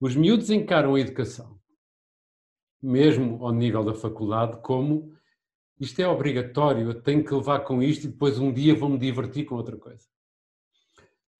os 0.00 0.16
miúdos 0.16 0.50
encaram 0.50 0.94
a 0.94 1.00
educação, 1.00 1.58
mesmo 2.82 3.44
ao 3.44 3.52
nível 3.52 3.84
da 3.84 3.94
faculdade, 3.94 4.60
como 4.60 5.14
isto 5.78 6.00
é 6.00 6.08
obrigatório, 6.08 6.88
eu 6.88 7.02
tenho 7.02 7.24
que 7.24 7.34
levar 7.34 7.60
com 7.60 7.82
isto 7.82 8.04
e 8.04 8.08
depois 8.08 8.38
um 8.38 8.52
dia 8.52 8.74
vou-me 8.74 8.98
divertir 8.98 9.44
com 9.44 9.54
outra 9.54 9.76
coisa. 9.76 10.13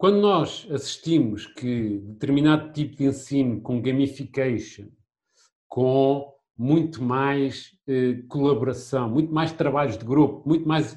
Quando 0.04 0.20
nós 0.20 0.68
assistimos 0.70 1.46
que 1.46 1.98
determinado 2.00 2.74
tipo 2.74 2.94
de 2.94 3.04
ensino 3.04 3.58
com 3.62 3.80
gamification, 3.80 4.88
com 5.66 6.30
muito 6.58 7.02
mais 7.02 7.70
eh, 7.88 8.22
colaboração, 8.28 9.08
muito 9.08 9.32
mais 9.32 9.50
trabalhos 9.52 9.96
de 9.96 10.04
grupo, 10.04 10.46
muito 10.46 10.68
mais 10.68 10.94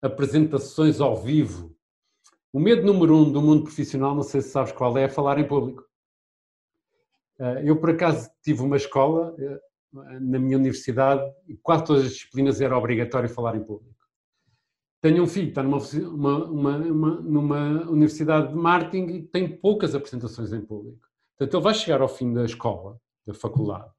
apresentações 0.00 1.00
ao 1.00 1.20
vivo. 1.20 1.76
O 2.52 2.60
medo 2.60 2.86
número 2.86 3.16
um 3.16 3.32
do 3.32 3.42
mundo 3.42 3.64
profissional, 3.64 4.14
não 4.14 4.22
sei 4.22 4.40
se 4.40 4.50
sabes 4.50 4.70
qual 4.70 4.96
é, 4.96 5.02
é 5.02 5.08
falar 5.08 5.36
em 5.40 5.48
público. 5.48 5.82
Uh, 7.40 7.58
eu, 7.64 7.80
por 7.80 7.90
acaso, 7.90 8.30
tive 8.40 8.62
uma 8.62 8.76
escola 8.76 9.34
uh, 9.34 10.20
na 10.20 10.38
minha 10.38 10.58
universidade 10.58 11.28
e 11.48 11.56
quase 11.56 11.86
todas 11.86 12.04
as 12.04 12.12
disciplinas 12.12 12.60
era 12.60 12.78
obrigatório 12.78 13.28
falar 13.28 13.56
em 13.56 13.64
público. 13.64 13.93
Tenho 15.04 15.22
um 15.22 15.26
filho 15.26 15.48
que 15.48 15.50
está 15.50 15.62
numa, 15.62 15.76
uma, 16.08 16.46
uma, 16.46 16.76
uma, 16.78 17.10
numa 17.20 17.90
universidade 17.90 18.48
de 18.48 18.54
marketing 18.54 19.12
e 19.12 19.22
tem 19.22 19.46
poucas 19.46 19.94
apresentações 19.94 20.50
em 20.50 20.62
público. 20.62 21.06
Portanto, 21.36 21.54
ele 21.54 21.62
vai 21.62 21.74
chegar 21.74 22.00
ao 22.00 22.08
fim 22.08 22.32
da 22.32 22.42
escola, 22.42 22.98
da 23.26 23.34
faculdade, 23.34 23.90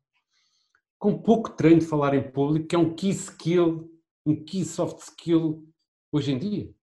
com 0.97 1.15
pouco 1.15 1.51
treino 1.51 1.81
de 1.81 1.85
falar 1.85 2.15
em 2.15 2.23
público, 2.23 2.65
que 2.65 2.75
é 2.75 2.79
um 2.79 2.95
key 2.95 3.11
skill, 3.11 3.87
um 4.25 4.35
key 4.43 4.65
soft 4.65 4.97
skill 4.97 5.63
hoje 6.11 6.31
em 6.31 6.39
dia. 6.39 6.73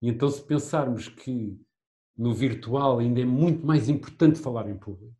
E 0.00 0.08
então, 0.08 0.30
se 0.30 0.40
pensarmos 0.44 1.08
que 1.08 1.60
no 2.16 2.32
virtual 2.32 3.00
ainda 3.00 3.20
é 3.20 3.24
muito 3.24 3.66
mais 3.66 3.88
importante 3.88 4.38
falar 4.38 4.70
em 4.70 4.76
público, 4.76 5.16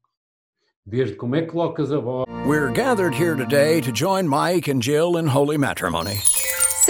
desde 0.87 1.17
como 1.17 1.35
é 1.35 1.43
que 1.43 1.49
colocas 1.49 1.91
a 1.91 1.99
voz. 1.99 2.27
We're 2.47 2.73
gathered 2.73 3.13
here 3.13 3.35
today 3.35 3.81
to 3.81 3.91
join 3.93 4.29
Mike 4.29 4.71
and 4.71 4.83
Jill 4.85 5.19
in 5.19 5.27
holy 5.35 5.59
matrimony. 5.59 6.21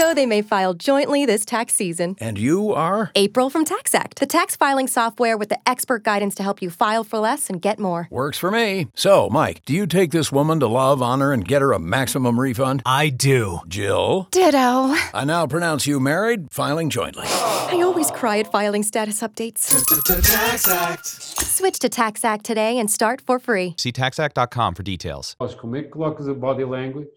So 0.00 0.14
they 0.14 0.24
may 0.24 0.40
file 0.40 0.72
jointly 0.72 1.26
this 1.26 1.44
tax 1.44 1.74
season. 1.74 2.16
And 2.20 2.38
you 2.38 2.72
are? 2.72 3.10
April 3.14 3.50
from 3.50 3.66
TaxAct, 3.66 4.14
the 4.14 4.24
tax 4.24 4.56
filing 4.56 4.88
software 4.88 5.36
with 5.36 5.50
the 5.50 5.58
expert 5.68 6.04
guidance 6.04 6.34
to 6.36 6.42
help 6.42 6.62
you 6.62 6.70
file 6.70 7.04
for 7.04 7.18
less 7.18 7.50
and 7.50 7.60
get 7.60 7.78
more. 7.78 8.08
Works 8.10 8.38
for 8.38 8.50
me. 8.50 8.86
So, 8.94 9.28
Mike, 9.28 9.60
do 9.66 9.74
you 9.74 9.86
take 9.86 10.10
this 10.10 10.32
woman 10.32 10.58
to 10.60 10.66
love, 10.68 11.02
honor, 11.02 11.34
and 11.34 11.46
get 11.46 11.60
her 11.60 11.72
a 11.72 11.78
maximum 11.78 12.40
refund? 12.40 12.80
I 12.86 13.10
do. 13.10 13.60
Jill? 13.68 14.26
Ditto. 14.30 14.94
I 15.12 15.24
now 15.26 15.46
pronounce 15.46 15.86
you 15.86 16.00
married, 16.00 16.50
filing 16.50 16.88
jointly. 16.88 17.26
I 17.26 17.82
always 17.84 18.10
cry 18.10 18.38
at 18.38 18.50
filing 18.50 18.82
status 18.82 19.20
updates. 19.20 19.68
TaxAct. 20.06 21.04
Switch 21.44 21.78
to 21.78 21.90
TaxAct 21.90 22.40
today 22.40 22.78
and 22.78 22.90
start 22.90 23.20
for 23.20 23.38
free. 23.38 23.74
See 23.76 23.92
taxact.com 23.92 24.74
for 24.74 24.82
details. 24.82 25.36
Como 25.60 25.76
é 25.76 25.82
que 25.82 25.90
colocas 25.90 26.26
a 26.26 26.32
body 26.32 26.64
language? 26.64 27.08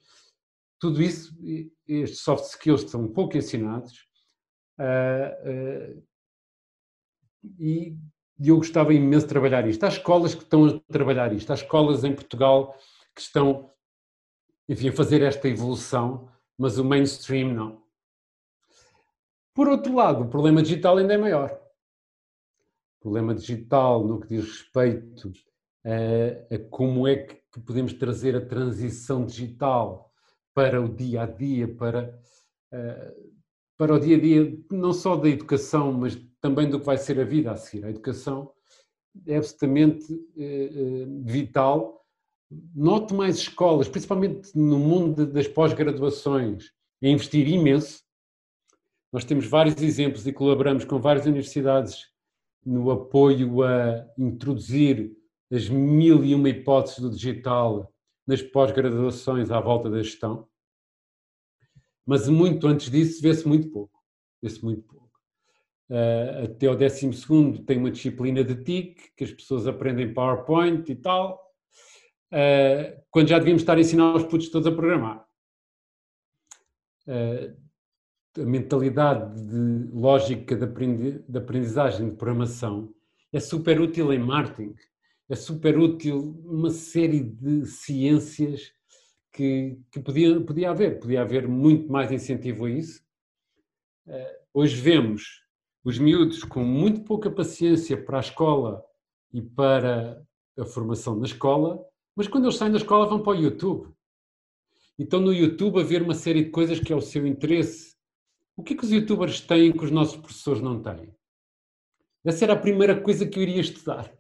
Tudo 0.83 1.01
isso, 1.01 1.33
estes 1.87 2.19
soft 2.19 2.43
skills 2.43 2.91
são 2.91 3.07
pouco 3.07 3.37
ensinados, 3.37 4.05
uh, 4.77 5.95
uh, 5.95 6.03
e 7.57 7.95
eu 8.37 8.57
gostava 8.57 8.93
imenso 8.93 9.25
de 9.25 9.29
trabalhar 9.29 9.65
isto. 9.65 9.81
Há 9.85 9.87
escolas 9.87 10.35
que 10.35 10.43
estão 10.43 10.65
a 10.65 10.79
trabalhar 10.91 11.31
isto, 11.31 11.49
há 11.51 11.53
escolas 11.53 12.03
em 12.03 12.13
Portugal 12.13 12.77
que 13.15 13.21
estão, 13.21 13.69
enfim, 14.67 14.89
a 14.89 14.91
fazer 14.91 15.21
esta 15.21 15.47
evolução 15.47 16.29
mas 16.57 16.77
o 16.77 16.83
mainstream 16.83 17.53
não. 17.53 17.81
Por 19.53 19.69
outro 19.69 19.95
lado, 19.95 20.25
o 20.25 20.29
problema 20.29 20.61
digital 20.61 20.97
ainda 20.97 21.13
é 21.13 21.17
maior. 21.17 21.49
O 22.99 23.03
problema 23.03 23.33
digital 23.33 24.05
no 24.05 24.19
que 24.19 24.27
diz 24.27 24.43
respeito 24.43 25.31
a, 25.85 26.55
a 26.55 26.59
como 26.69 27.07
é 27.07 27.15
que 27.15 27.41
podemos 27.65 27.93
trazer 27.93 28.35
a 28.35 28.45
transição 28.45 29.25
digital 29.25 30.12
para 30.53 30.81
o 30.81 30.87
dia 30.87 31.23
a 31.23 31.25
dia, 31.25 31.67
para, 31.67 32.19
para 33.77 33.95
o 33.95 33.99
dia 33.99 34.17
a 34.17 34.19
dia, 34.19 34.57
não 34.71 34.93
só 34.93 35.15
da 35.15 35.29
educação, 35.29 35.91
mas 35.93 36.15
também 36.39 36.69
do 36.69 36.79
que 36.79 36.85
vai 36.85 36.97
ser 36.97 37.19
a 37.19 37.23
vida 37.23 37.51
a 37.51 37.55
seguir. 37.55 37.85
A 37.85 37.89
educação 37.89 38.51
é 39.25 39.37
absolutamente 39.37 40.13
eh, 40.37 40.69
eh, 40.73 41.05
vital. 41.23 42.05
Note 42.75 43.13
mais 43.13 43.37
escolas, 43.37 43.87
principalmente 43.87 44.51
no 44.55 44.77
mundo 44.77 45.25
das 45.25 45.47
pós-graduações, 45.47 46.71
a 47.01 47.07
investir 47.07 47.47
imenso. 47.47 48.03
Nós 49.11 49.23
temos 49.23 49.45
vários 49.45 49.81
exemplos 49.81 50.25
e 50.27 50.33
colaboramos 50.33 50.85
com 50.85 50.99
várias 50.99 51.25
universidades 51.25 52.07
no 52.65 52.89
apoio 52.91 53.63
a 53.63 54.05
introduzir 54.17 55.15
as 55.51 55.69
mil 55.69 56.23
e 56.23 56.33
uma 56.33 56.49
hipóteses 56.49 56.99
do 56.99 57.09
digital 57.09 57.92
nas 58.25 58.41
pós-graduações 58.41 59.51
à 59.51 59.59
volta 59.59 59.89
da 59.89 60.01
gestão. 60.01 60.47
Mas 62.05 62.27
muito 62.27 62.67
antes 62.67 62.89
disso 62.89 63.21
vê-se 63.21 63.47
muito 63.47 63.69
pouco. 63.69 63.99
Vê-se 64.41 64.63
muito 64.63 64.83
pouco. 64.83 65.03
Uh, 65.89 66.45
até 66.45 66.69
o 66.69 66.75
12 66.75 67.63
tem 67.65 67.77
uma 67.77 67.91
disciplina 67.91 68.43
de 68.43 68.55
TIC, 68.63 69.11
que 69.15 69.23
as 69.23 69.31
pessoas 69.31 69.67
aprendem 69.67 70.13
PowerPoint 70.13 70.89
e 70.89 70.95
tal, 70.95 71.39
uh, 72.31 73.03
quando 73.11 73.27
já 73.27 73.37
devíamos 73.37 73.61
estar 73.61 73.77
a 73.77 73.81
ensinar 73.81 74.15
os 74.15 74.23
putos 74.23 74.49
todos 74.49 74.67
a 74.67 74.71
programar. 74.71 75.25
Uh, 77.07 77.61
a 78.41 78.45
mentalidade 78.45 79.35
de 79.45 79.91
lógica 79.93 80.55
de, 80.55 81.19
de 81.19 81.37
aprendizagem 81.37 82.09
de 82.09 82.15
programação 82.15 82.93
é 83.31 83.39
super 83.39 83.79
útil 83.79 84.11
em 84.11 84.19
marketing, 84.19 84.73
é 85.29 85.35
super 85.35 85.77
útil 85.77 86.41
uma 86.45 86.69
série 86.69 87.21
de 87.23 87.65
ciências 87.65 88.73
que, 89.31 89.79
que 89.91 89.99
podia, 89.99 90.39
podia 90.41 90.69
haver, 90.69 90.99
podia 90.99 91.21
haver 91.21 91.47
muito 91.47 91.91
mais 91.91 92.11
incentivo 92.11 92.65
a 92.65 92.69
isso. 92.69 93.01
hoje 94.53 94.79
vemos 94.79 95.43
os 95.83 95.97
miúdos 95.97 96.43
com 96.43 96.63
muito 96.63 97.03
pouca 97.03 97.31
paciência 97.31 98.01
para 98.01 98.17
a 98.17 98.21
escola 98.21 98.83
e 99.33 99.41
para 99.41 100.23
a 100.57 100.65
formação 100.65 101.15
na 101.15 101.25
escola, 101.25 101.83
mas 102.15 102.27
quando 102.27 102.45
eles 102.45 102.57
saem 102.57 102.71
da 102.71 102.77
escola 102.77 103.07
vão 103.07 103.21
para 103.21 103.37
o 103.37 103.41
YouTube. 103.41 103.91
Então 104.99 105.19
no 105.19 105.33
YouTube 105.33 105.79
a 105.79 105.83
ver 105.83 106.01
uma 106.03 106.13
série 106.13 106.43
de 106.43 106.51
coisas 106.51 106.79
que 106.79 106.93
é 106.93 106.95
o 106.95 107.01
seu 107.01 107.25
interesse. 107.25 107.95
O 108.55 108.61
que 108.61 108.73
é 108.73 108.77
que 108.77 108.85
os 108.85 108.91
youtubers 108.91 109.41
têm 109.41 109.71
que 109.71 109.83
os 109.83 109.89
nossos 109.89 110.15
professores 110.15 110.61
não 110.61 110.81
têm? 110.81 111.11
Essa 112.23 112.45
era 112.45 112.53
a 112.53 112.59
primeira 112.59 113.01
coisa 113.01 113.25
que 113.25 113.39
eu 113.39 113.43
iria 113.43 113.59
estudar. 113.59 114.13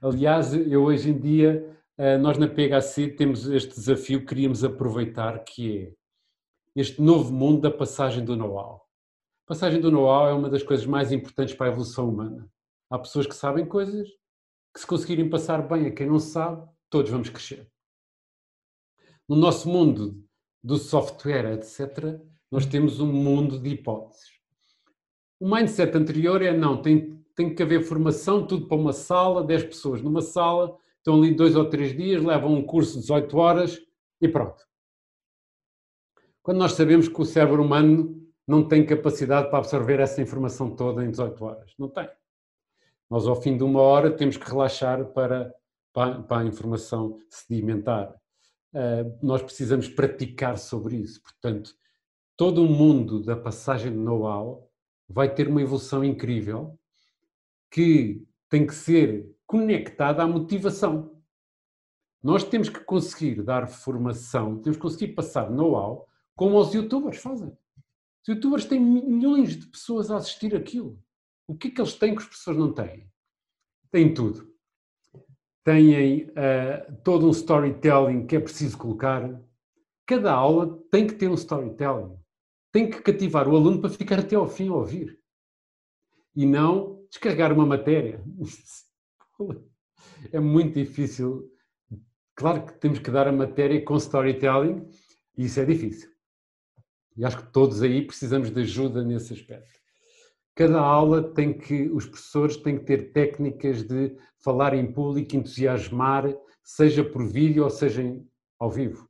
Aliás, 0.00 0.54
eu 0.54 0.84
hoje 0.84 1.10
em 1.10 1.18
dia, 1.18 1.76
eh, 1.96 2.18
nós 2.18 2.38
na 2.38 2.48
PHC 2.48 3.08
temos 3.08 3.48
este 3.48 3.74
desafio 3.74 4.20
que 4.20 4.26
queríamos 4.26 4.64
aproveitar, 4.64 5.44
que 5.44 5.78
é 5.78 5.92
este 6.76 7.02
novo 7.02 7.32
mundo 7.32 7.62
da 7.62 7.70
passagem 7.70 8.24
do 8.24 8.36
know-how 8.36 8.88
passagem 9.48 9.80
do 9.80 9.90
know-how 9.90 10.28
é 10.28 10.34
uma 10.34 10.50
das 10.50 10.62
coisas 10.62 10.84
mais 10.84 11.10
importantes 11.10 11.54
para 11.54 11.66
a 11.66 11.70
evolução 11.70 12.10
humana. 12.10 12.46
Há 12.90 12.98
pessoas 12.98 13.26
que 13.26 13.34
sabem 13.34 13.64
coisas 13.64 14.06
que, 14.74 14.80
se 14.80 14.86
conseguirem 14.86 15.30
passar 15.30 15.66
bem 15.66 15.86
a 15.86 15.90
quem 15.90 16.06
não 16.06 16.20
sabe, 16.20 16.68
todos 16.90 17.10
vamos 17.10 17.30
crescer. 17.30 17.66
No 19.26 19.36
nosso 19.36 19.68
mundo 19.68 20.22
do 20.62 20.76
software, 20.76 21.54
etc., 21.54 22.20
nós 22.50 22.66
temos 22.66 23.00
um 23.00 23.10
mundo 23.10 23.58
de 23.58 23.70
hipóteses. 23.70 24.28
O 25.40 25.48
mindset 25.48 25.96
anterior 25.96 26.42
é 26.42 26.54
não, 26.54 26.82
tem, 26.82 27.17
tem 27.38 27.54
que 27.54 27.62
haver 27.62 27.84
formação, 27.84 28.44
tudo 28.44 28.66
para 28.66 28.76
uma 28.76 28.92
sala, 28.92 29.44
10 29.44 29.62
pessoas 29.66 30.02
numa 30.02 30.20
sala, 30.20 30.76
estão 30.96 31.14
ali 31.14 31.32
dois 31.32 31.54
ou 31.54 31.70
três 31.70 31.96
dias, 31.96 32.20
levam 32.20 32.52
um 32.52 32.66
curso 32.66 32.94
de 32.94 33.02
18 33.02 33.38
horas 33.38 33.78
e 34.20 34.26
pronto. 34.26 34.66
Quando 36.42 36.58
nós 36.58 36.72
sabemos 36.72 37.06
que 37.06 37.20
o 37.20 37.24
cérebro 37.24 37.62
humano 37.62 38.20
não 38.44 38.66
tem 38.66 38.84
capacidade 38.84 39.50
para 39.50 39.58
absorver 39.58 40.00
essa 40.00 40.20
informação 40.20 40.74
toda 40.74 41.04
em 41.04 41.12
18 41.12 41.44
horas. 41.44 41.72
Não 41.78 41.88
tem. 41.88 42.08
Nós, 43.08 43.24
ao 43.28 43.40
fim 43.40 43.56
de 43.56 43.62
uma 43.62 43.82
hora, 43.82 44.10
temos 44.10 44.36
que 44.36 44.50
relaxar 44.50 45.04
para, 45.12 45.54
para, 45.92 46.20
para 46.22 46.42
a 46.42 46.44
informação 46.44 47.20
sedimentar. 47.30 48.12
Uh, 48.74 49.16
nós 49.22 49.42
precisamos 49.42 49.86
praticar 49.86 50.58
sobre 50.58 50.96
isso. 50.96 51.22
Portanto, 51.22 51.72
todo 52.36 52.64
o 52.64 52.68
mundo 52.68 53.22
da 53.22 53.36
passagem 53.36 53.92
de 53.92 53.98
know-how 53.98 54.68
vai 55.08 55.32
ter 55.32 55.46
uma 55.46 55.62
evolução 55.62 56.02
incrível 56.02 56.76
que 57.70 58.26
tem 58.48 58.66
que 58.66 58.74
ser 58.74 59.34
conectada 59.46 60.22
à 60.22 60.26
motivação. 60.26 61.18
Nós 62.22 62.42
temos 62.44 62.68
que 62.68 62.80
conseguir 62.80 63.42
dar 63.42 63.68
formação, 63.68 64.60
temos 64.60 64.76
que 64.76 64.82
conseguir 64.82 65.14
passar 65.14 65.50
know-how 65.50 66.06
como 66.34 66.58
os 66.58 66.72
youtubers 66.74 67.18
fazem. 67.18 67.56
Os 68.22 68.28
youtubers 68.28 68.64
têm 68.64 68.80
milhões 68.80 69.56
de 69.56 69.66
pessoas 69.66 70.10
a 70.10 70.16
assistir 70.16 70.54
aquilo. 70.54 71.02
O 71.46 71.56
que 71.56 71.68
é 71.68 71.70
que 71.70 71.80
eles 71.80 71.94
têm 71.94 72.14
que 72.14 72.22
as 72.22 72.28
pessoas 72.28 72.56
não 72.56 72.72
têm? 72.72 73.10
Têm 73.90 74.12
tudo. 74.12 74.52
Têm 75.64 76.24
uh, 76.24 76.96
todo 77.02 77.26
um 77.26 77.30
storytelling 77.30 78.26
que 78.26 78.36
é 78.36 78.40
preciso 78.40 78.76
colocar. 78.76 79.40
Cada 80.06 80.32
aula 80.32 80.78
tem 80.90 81.06
que 81.06 81.14
ter 81.14 81.28
um 81.28 81.34
storytelling. 81.34 82.18
Tem 82.72 82.90
que 82.90 83.00
cativar 83.00 83.48
o 83.48 83.56
aluno 83.56 83.80
para 83.80 83.90
ficar 83.90 84.18
até 84.18 84.36
ao 84.36 84.48
fim 84.48 84.68
a 84.68 84.74
ouvir. 84.74 85.18
E 86.34 86.44
não 86.44 86.97
descarregar 87.10 87.52
uma 87.52 87.66
matéria. 87.66 88.22
É 90.32 90.40
muito 90.40 90.74
difícil. 90.74 91.48
Claro 92.34 92.66
que 92.66 92.72
temos 92.74 92.98
que 92.98 93.10
dar 93.10 93.28
a 93.28 93.32
matéria 93.32 93.84
com 93.84 93.96
storytelling, 93.96 94.88
e 95.36 95.44
isso 95.44 95.60
é 95.60 95.64
difícil. 95.64 96.10
E 97.16 97.24
acho 97.24 97.38
que 97.38 97.52
todos 97.52 97.82
aí 97.82 98.06
precisamos 98.06 98.50
de 98.50 98.60
ajuda 98.60 99.02
nesse 99.02 99.32
aspecto. 99.32 99.78
Cada 100.54 100.80
aula 100.80 101.22
tem 101.34 101.56
que, 101.56 101.88
os 101.88 102.06
professores 102.06 102.56
têm 102.56 102.78
que 102.78 102.84
ter 102.84 103.12
técnicas 103.12 103.82
de 103.82 104.16
falar 104.42 104.74
em 104.74 104.92
público, 104.92 105.36
entusiasmar, 105.36 106.32
seja 106.62 107.04
por 107.04 107.26
vídeo 107.26 107.64
ou 107.64 107.70
seja 107.70 108.02
ao 108.58 108.70
vivo. 108.70 109.08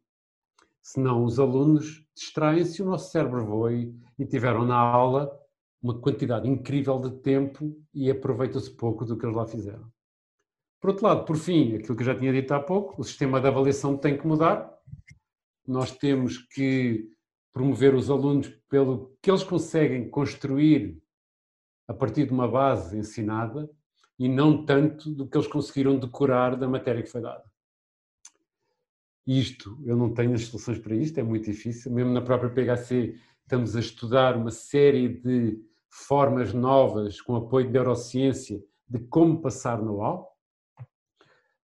Senão 0.83 1.25
os 1.25 1.39
alunos 1.39 2.03
distraem-se 2.15 2.81
e 2.81 2.85
o 2.85 2.89
nosso 2.89 3.11
cérebro 3.11 3.45
voa 3.45 3.73
e, 3.73 3.95
e 4.19 4.25
tiveram 4.25 4.65
na 4.65 4.77
aula 4.77 5.31
uma 5.83 5.99
quantidade 5.99 6.49
incrível 6.49 6.99
de 6.99 7.11
tempo 7.21 7.77
e 7.95 8.11
aproveita-se 8.11 8.71
pouco 8.71 9.05
do 9.05 9.17
que 9.17 9.25
eles 9.25 9.37
lá 9.37 9.47
fizeram. 9.47 9.91
Por 10.81 10.91
outro 10.91 11.07
lado, 11.07 11.25
por 11.25 11.37
fim, 11.37 11.75
aquilo 11.75 11.97
que 11.97 12.03
eu 12.03 12.07
já 12.07 12.15
tinha 12.15 12.33
dito 12.33 12.53
há 12.53 12.61
pouco, 12.61 13.01
o 13.01 13.05
sistema 13.05 13.41
de 13.41 13.49
avaliação 13.49 13.97
tem 13.97 14.17
que 14.17 14.27
mudar. 14.27 14.73
Nós 15.67 15.91
temos 15.91 16.39
que 16.39 17.09
promover 17.53 17.95
os 17.95 18.11
alunos 18.11 18.49
pelo 18.69 19.17
que 19.21 19.31
eles 19.31 19.43
conseguem 19.43 20.09
construir 20.09 21.03
a 21.89 21.95
partir 21.95 22.27
de 22.27 22.33
uma 22.33 22.47
base 22.47 22.97
ensinada 22.97 23.69
e 24.19 24.29
não 24.29 24.65
tanto 24.65 25.11
do 25.11 25.27
que 25.27 25.37
eles 25.37 25.49
conseguiram 25.49 25.99
decorar 25.99 26.57
da 26.57 26.69
matéria 26.69 27.03
que 27.03 27.11
foi 27.11 27.21
dada. 27.21 27.45
Isto, 29.27 29.79
eu 29.85 29.97
não 29.97 30.15
tenho 30.15 30.35
as 30.35 30.45
soluções 30.45 30.79
para 30.79 30.95
isto, 30.95 31.19
é 31.19 31.23
muito 31.23 31.45
difícil. 31.51 31.93
Mesmo 31.93 32.13
na 32.13 32.23
própria 32.23 32.51
PHC 32.51 33.19
estamos 33.43 33.77
a 33.77 33.81
estudar 33.81 34.37
uma 34.37 34.51
série 34.51 35.09
de 35.09 35.61
formas 35.91 36.53
novas, 36.53 37.21
com 37.21 37.37
apoio 37.37 37.67
de 37.67 37.73
neurociência, 37.73 38.63
de 38.89 38.99
como 38.99 39.41
passar 39.41 39.83
no 39.83 40.03
ao. 40.03 40.37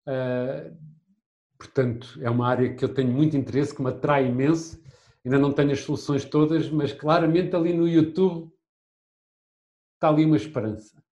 Uh, 0.06 0.76
portanto, 1.58 2.18
é 2.22 2.30
uma 2.30 2.48
área 2.48 2.74
que 2.74 2.84
eu 2.84 2.92
tenho 2.92 3.10
muito 3.10 3.36
interesse, 3.36 3.74
que 3.74 3.82
me 3.82 3.90
atrai 3.90 4.26
imenso 4.26 4.80
ainda 5.24 5.38
não 5.38 5.52
tenho 5.52 5.72
as 5.72 5.80
soluções 5.80 6.24
todas, 6.24 6.70
mas 6.70 6.92
claramente 6.92 7.54
ali 7.54 7.72
no 7.72 7.86
YouTube 7.86 8.50
está 9.94 10.08
ali 10.08 10.24
uma 10.24 10.36
esperança. 10.36 11.02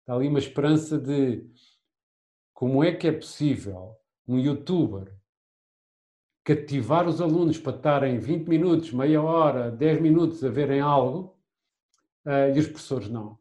Está 0.00 0.14
ali 0.14 0.28
uma 0.28 0.38
esperança 0.38 0.98
de 0.98 1.44
como 2.52 2.84
é 2.84 2.94
que 2.94 3.08
é 3.08 3.12
possível 3.12 3.96
um 4.26 4.38
youtuber 4.38 5.14
cativar 6.44 7.06
os 7.08 7.20
alunos 7.20 7.58
para 7.58 7.76
estarem 7.76 8.18
20 8.18 8.48
minutos, 8.48 8.92
meia 8.92 9.22
hora, 9.22 9.70
10 9.70 10.00
minutos 10.00 10.42
a 10.44 10.48
verem 10.48 10.80
algo 10.80 11.36
e 12.54 12.58
os 12.58 12.66
professores 12.66 13.08
não. 13.08 13.38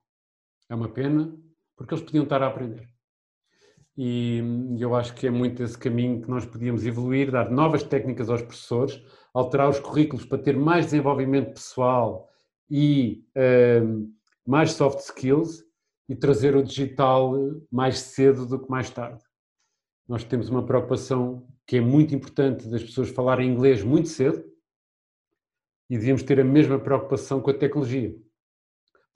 É 0.70 0.76
uma 0.76 0.90
pena, 0.90 1.36
porque 1.76 1.94
eles 1.94 2.04
podiam 2.04 2.24
estar 2.24 2.42
a 2.42 2.48
aprender. 2.48 2.88
E 3.98 4.42
eu 4.80 4.96
acho 4.96 5.14
que 5.14 5.28
é 5.28 5.30
muito 5.30 5.62
esse 5.62 5.78
caminho 5.78 6.22
que 6.22 6.30
nós 6.30 6.46
podíamos 6.46 6.86
evoluir, 6.86 7.32
dar 7.32 7.52
novas 7.52 7.84
técnicas 7.84 8.30
aos 8.30 8.42
professores, 8.42 9.02
alterar 9.34 9.70
os 9.70 9.80
currículos 9.80 10.26
para 10.26 10.38
ter 10.38 10.56
mais 10.56 10.86
desenvolvimento 10.86 11.54
pessoal 11.54 12.30
e 12.70 13.26
um, 13.84 14.14
mais 14.48 14.72
soft 14.72 15.00
skills 15.00 15.64
e 16.08 16.16
trazer 16.16 16.56
o 16.56 16.64
digital 16.64 17.34
mais 17.72 18.00
cedo 18.00 18.46
do 18.46 18.60
que 18.60 18.70
mais 18.70 18.90
tarde. 18.90 19.22
Nós 20.08 20.24
temos 20.24 20.50
uma 20.50 20.66
preocupação 20.66 21.46
que 21.68 21.78
é 21.78 21.82
muito 21.82 22.16
importante 22.16 22.68
das 22.68 22.82
pessoas 22.82 23.10
falarem 23.10 23.50
inglês 23.52 23.84
muito 23.84 24.08
cedo, 24.10 24.44
e 25.90 25.98
devíamos 25.98 26.24
ter 26.24 26.40
a 26.40 26.44
mesma 26.44 26.80
preocupação 26.80 27.42
com 27.42 27.50
a 27.50 27.54
tecnologia. 27.54 28.16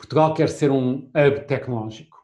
Portugal 0.03 0.33
quer 0.33 0.49
ser 0.49 0.69
um 0.69 1.09
hub 1.15 1.47
tecnológico. 1.47 2.21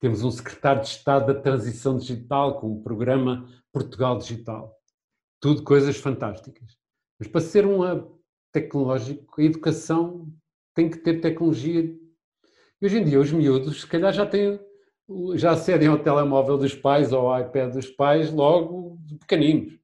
Temos 0.00 0.24
um 0.24 0.30
secretário 0.30 0.80
de 0.80 0.88
Estado 0.88 1.34
da 1.34 1.38
Transição 1.38 1.98
Digital 1.98 2.58
com 2.58 2.72
o 2.72 2.82
programa 2.82 3.46
Portugal 3.70 4.16
Digital. 4.16 4.74
Tudo 5.38 5.62
coisas 5.64 5.98
fantásticas. 5.98 6.78
Mas 7.18 7.28
para 7.28 7.42
ser 7.42 7.66
um 7.66 7.82
hub 7.82 8.10
tecnológico, 8.50 9.38
a 9.38 9.44
educação 9.44 10.32
tem 10.74 10.88
que 10.88 10.96
ter 10.96 11.20
tecnologia. 11.20 11.82
E 12.80 12.86
hoje 12.86 12.98
em 12.98 13.04
dia, 13.04 13.20
os 13.20 13.30
miúdos, 13.32 13.82
se 13.82 13.86
calhar, 13.86 14.10
já 14.10 14.24
têm 14.24 14.58
já 15.34 15.50
acedem 15.50 15.88
ao 15.88 15.98
telemóvel 15.98 16.56
dos 16.56 16.74
pais 16.74 17.12
ou 17.12 17.30
ao 17.30 17.40
iPad 17.40 17.74
dos 17.74 17.90
pais 17.90 18.32
logo 18.32 18.96
de 19.02 19.14
pequeninos. 19.16 19.78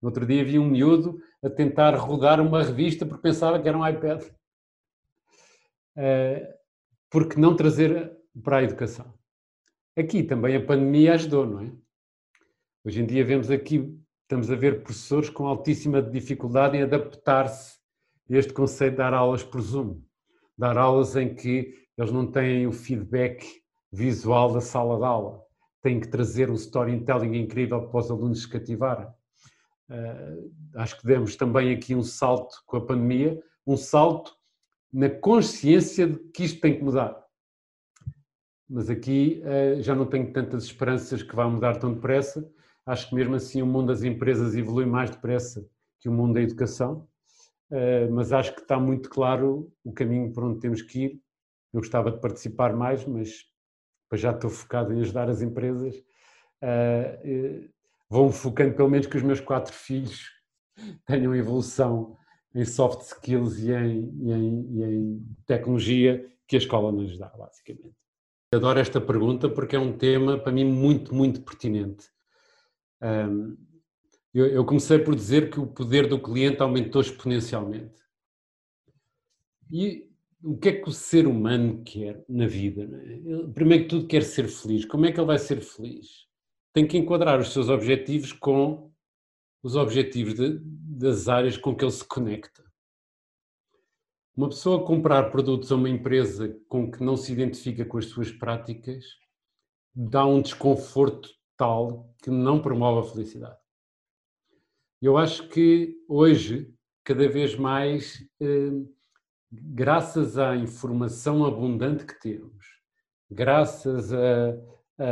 No 0.00 0.08
outro 0.08 0.24
dia 0.24 0.42
vi 0.42 0.58
um 0.58 0.66
miúdo 0.66 1.20
a 1.42 1.50
tentar 1.50 1.94
rodar 1.94 2.40
uma 2.40 2.62
revista 2.62 3.04
porque 3.04 3.20
pensava 3.20 3.60
que 3.60 3.68
era 3.68 3.76
um 3.76 3.86
iPad. 3.86 4.24
Uh, 5.98 6.46
porque 7.10 7.40
não 7.40 7.56
trazer 7.56 8.16
para 8.44 8.58
a 8.58 8.62
educação? 8.62 9.12
Aqui 9.96 10.22
também 10.22 10.54
a 10.54 10.64
pandemia 10.64 11.14
ajudou, 11.14 11.44
não 11.44 11.60
é? 11.60 11.72
Hoje 12.84 13.02
em 13.02 13.06
dia 13.06 13.24
vemos 13.24 13.50
aqui, 13.50 14.00
estamos 14.22 14.48
a 14.48 14.54
ver 14.54 14.84
professores 14.84 15.28
com 15.28 15.48
altíssima 15.48 16.00
dificuldade 16.00 16.76
em 16.76 16.82
adaptar-se 16.82 17.78
a 18.30 18.36
este 18.36 18.52
conceito 18.52 18.92
de 18.92 18.98
dar 18.98 19.12
aulas 19.12 19.42
por 19.42 19.60
Zoom. 19.60 20.00
Dar 20.56 20.78
aulas 20.78 21.16
em 21.16 21.34
que 21.34 21.74
eles 21.96 22.12
não 22.12 22.30
têm 22.30 22.64
o 22.64 22.72
feedback 22.72 23.44
visual 23.90 24.52
da 24.52 24.60
sala 24.60 24.98
de 24.98 25.04
aula. 25.04 25.42
Têm 25.82 25.98
que 25.98 26.06
trazer 26.06 26.48
um 26.48 26.54
storytelling 26.54 27.36
incrível 27.36 27.88
para 27.88 27.98
os 27.98 28.08
alunos 28.08 28.42
se 28.42 28.48
cativarem. 28.48 29.08
Uh, 29.90 30.52
acho 30.76 31.00
que 31.00 31.06
demos 31.06 31.34
também 31.34 31.74
aqui 31.74 31.96
um 31.96 32.04
salto 32.04 32.54
com 32.66 32.76
a 32.76 32.86
pandemia, 32.86 33.42
um 33.66 33.76
salto 33.76 34.37
na 34.92 35.10
consciência 35.10 36.06
de 36.06 36.18
que 36.30 36.44
isto 36.44 36.60
tem 36.60 36.76
que 36.76 36.82
mudar. 36.82 37.16
Mas 38.68 38.90
aqui 38.90 39.42
uh, 39.44 39.82
já 39.82 39.94
não 39.94 40.06
tenho 40.06 40.32
tantas 40.32 40.64
esperanças 40.64 41.22
que 41.22 41.34
vá 41.34 41.48
mudar 41.48 41.78
tão 41.78 41.94
depressa. 41.94 42.46
Acho 42.84 43.08
que 43.08 43.14
mesmo 43.14 43.34
assim 43.34 43.62
o 43.62 43.66
mundo 43.66 43.88
das 43.88 44.02
empresas 44.02 44.54
evolui 44.54 44.86
mais 44.86 45.10
depressa 45.10 45.66
que 46.00 46.08
o 46.08 46.12
mundo 46.12 46.34
da 46.34 46.42
educação. 46.42 47.08
Uh, 47.70 48.10
mas 48.12 48.32
acho 48.32 48.54
que 48.54 48.60
está 48.60 48.78
muito 48.78 49.08
claro 49.08 49.72
o 49.84 49.92
caminho 49.92 50.32
por 50.32 50.44
onde 50.44 50.60
temos 50.60 50.82
que 50.82 51.04
ir. 51.04 51.20
Eu 51.72 51.80
gostava 51.80 52.10
de 52.10 52.20
participar 52.20 52.74
mais, 52.74 53.04
mas 53.06 53.44
já 54.14 54.30
estou 54.32 54.50
focado 54.50 54.92
em 54.92 55.00
ajudar 55.00 55.28
as 55.28 55.42
empresas. 55.42 55.96
Uh, 56.62 57.68
vou-me 58.08 58.32
focando 58.32 58.74
pelo 58.74 58.88
menos 58.88 59.06
que 59.06 59.16
os 59.16 59.22
meus 59.22 59.40
quatro 59.40 59.72
filhos 59.72 60.30
tenham 61.06 61.34
evolução 61.34 62.17
em 62.54 62.64
soft 62.64 63.02
skills 63.02 63.58
e 63.58 63.72
em, 63.72 64.12
e 64.20 64.32
em, 64.32 64.66
e 64.70 64.82
em 64.82 65.26
tecnologia 65.46 66.26
que 66.46 66.56
a 66.56 66.58
escola 66.58 66.90
nos 66.90 67.16
dá, 67.18 67.28
basicamente. 67.28 67.94
Adoro 68.52 68.78
esta 68.78 69.00
pergunta 69.00 69.48
porque 69.48 69.76
é 69.76 69.78
um 69.78 69.96
tema 69.96 70.38
para 70.38 70.52
mim 70.52 70.64
muito, 70.64 71.14
muito 71.14 71.42
pertinente. 71.42 72.08
Um, 73.02 73.56
eu, 74.32 74.46
eu 74.46 74.64
comecei 74.64 74.98
por 74.98 75.14
dizer 75.14 75.50
que 75.50 75.60
o 75.60 75.66
poder 75.66 76.08
do 76.08 76.20
cliente 76.20 76.62
aumentou 76.62 77.00
exponencialmente. 77.00 77.98
E 79.70 80.08
o 80.42 80.56
que 80.56 80.68
é 80.68 80.72
que 80.72 80.88
o 80.88 80.92
ser 80.92 81.26
humano 81.26 81.82
quer 81.84 82.24
na 82.28 82.46
vida? 82.46 82.82
É? 82.84 83.52
primeiro 83.52 83.84
que 83.84 83.90
tudo 83.90 84.06
quer 84.06 84.22
ser 84.22 84.48
feliz. 84.48 84.84
Como 84.84 85.04
é 85.04 85.12
que 85.12 85.20
ele 85.20 85.26
vai 85.26 85.38
ser 85.38 85.60
feliz? 85.60 86.26
Tem 86.72 86.86
que 86.86 86.96
enquadrar 86.96 87.40
os 87.40 87.52
seus 87.52 87.68
objetivos 87.68 88.32
com 88.32 88.87
os 89.62 89.76
objetivos 89.76 90.34
de, 90.34 90.58
das 90.60 91.28
áreas 91.28 91.56
com 91.56 91.74
que 91.74 91.84
ele 91.84 91.92
se 91.92 92.04
conecta. 92.04 92.64
Uma 94.36 94.48
pessoa 94.48 94.84
comprar 94.84 95.30
produtos 95.30 95.72
a 95.72 95.74
uma 95.74 95.88
empresa 95.88 96.56
com 96.68 96.90
que 96.90 97.02
não 97.02 97.16
se 97.16 97.32
identifica 97.32 97.84
com 97.84 97.98
as 97.98 98.06
suas 98.06 98.30
práticas 98.30 99.04
dá 99.92 100.24
um 100.24 100.40
desconforto 100.40 101.28
tal 101.56 102.14
que 102.22 102.30
não 102.30 102.62
promove 102.62 103.08
a 103.08 103.10
felicidade. 103.10 103.58
Eu 105.02 105.16
acho 105.16 105.48
que 105.48 105.96
hoje, 106.08 106.72
cada 107.02 107.28
vez 107.28 107.56
mais, 107.56 108.24
eh, 108.40 108.70
graças 109.50 110.38
à 110.38 110.54
informação 110.54 111.44
abundante 111.44 112.06
que 112.06 112.20
temos, 112.20 112.64
graças 113.28 114.12
a, 114.12 114.50
a, 114.98 115.04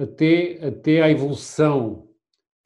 a, 0.00 0.02
até, 0.02 0.66
até 0.66 1.02
à 1.02 1.10
evolução 1.10 2.07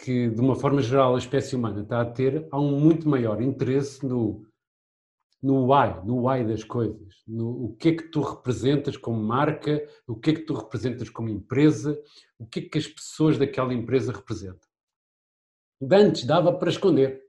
que, 0.02 0.28
de 0.28 0.40
uma 0.40 0.56
forma 0.56 0.82
geral, 0.82 1.14
a 1.14 1.18
espécie 1.18 1.54
humana 1.54 1.82
está 1.82 2.00
a 2.00 2.04
ter, 2.04 2.48
há 2.50 2.60
um 2.60 2.78
muito 2.78 3.08
maior 3.08 3.40
interesse 3.40 4.04
no, 4.04 4.44
no 5.40 5.72
why, 5.72 6.04
no 6.04 6.26
why 6.26 6.44
das 6.44 6.64
coisas, 6.64 7.22
no 7.26 7.66
o 7.66 7.76
que 7.76 7.90
é 7.90 7.94
que 7.94 8.08
tu 8.08 8.20
representas 8.20 8.96
como 8.96 9.22
marca, 9.22 9.86
o 10.06 10.16
que 10.16 10.30
é 10.30 10.34
que 10.34 10.42
tu 10.42 10.54
representas 10.54 11.08
como 11.08 11.28
empresa, 11.28 11.96
o 12.36 12.44
que 12.44 12.58
é 12.58 12.62
que 12.62 12.78
as 12.78 12.86
pessoas 12.88 13.38
daquela 13.38 13.72
empresa 13.72 14.12
representam. 14.12 14.68
De 15.80 15.94
antes 15.96 16.24
dava 16.24 16.52
para 16.52 16.68
esconder 16.70 17.22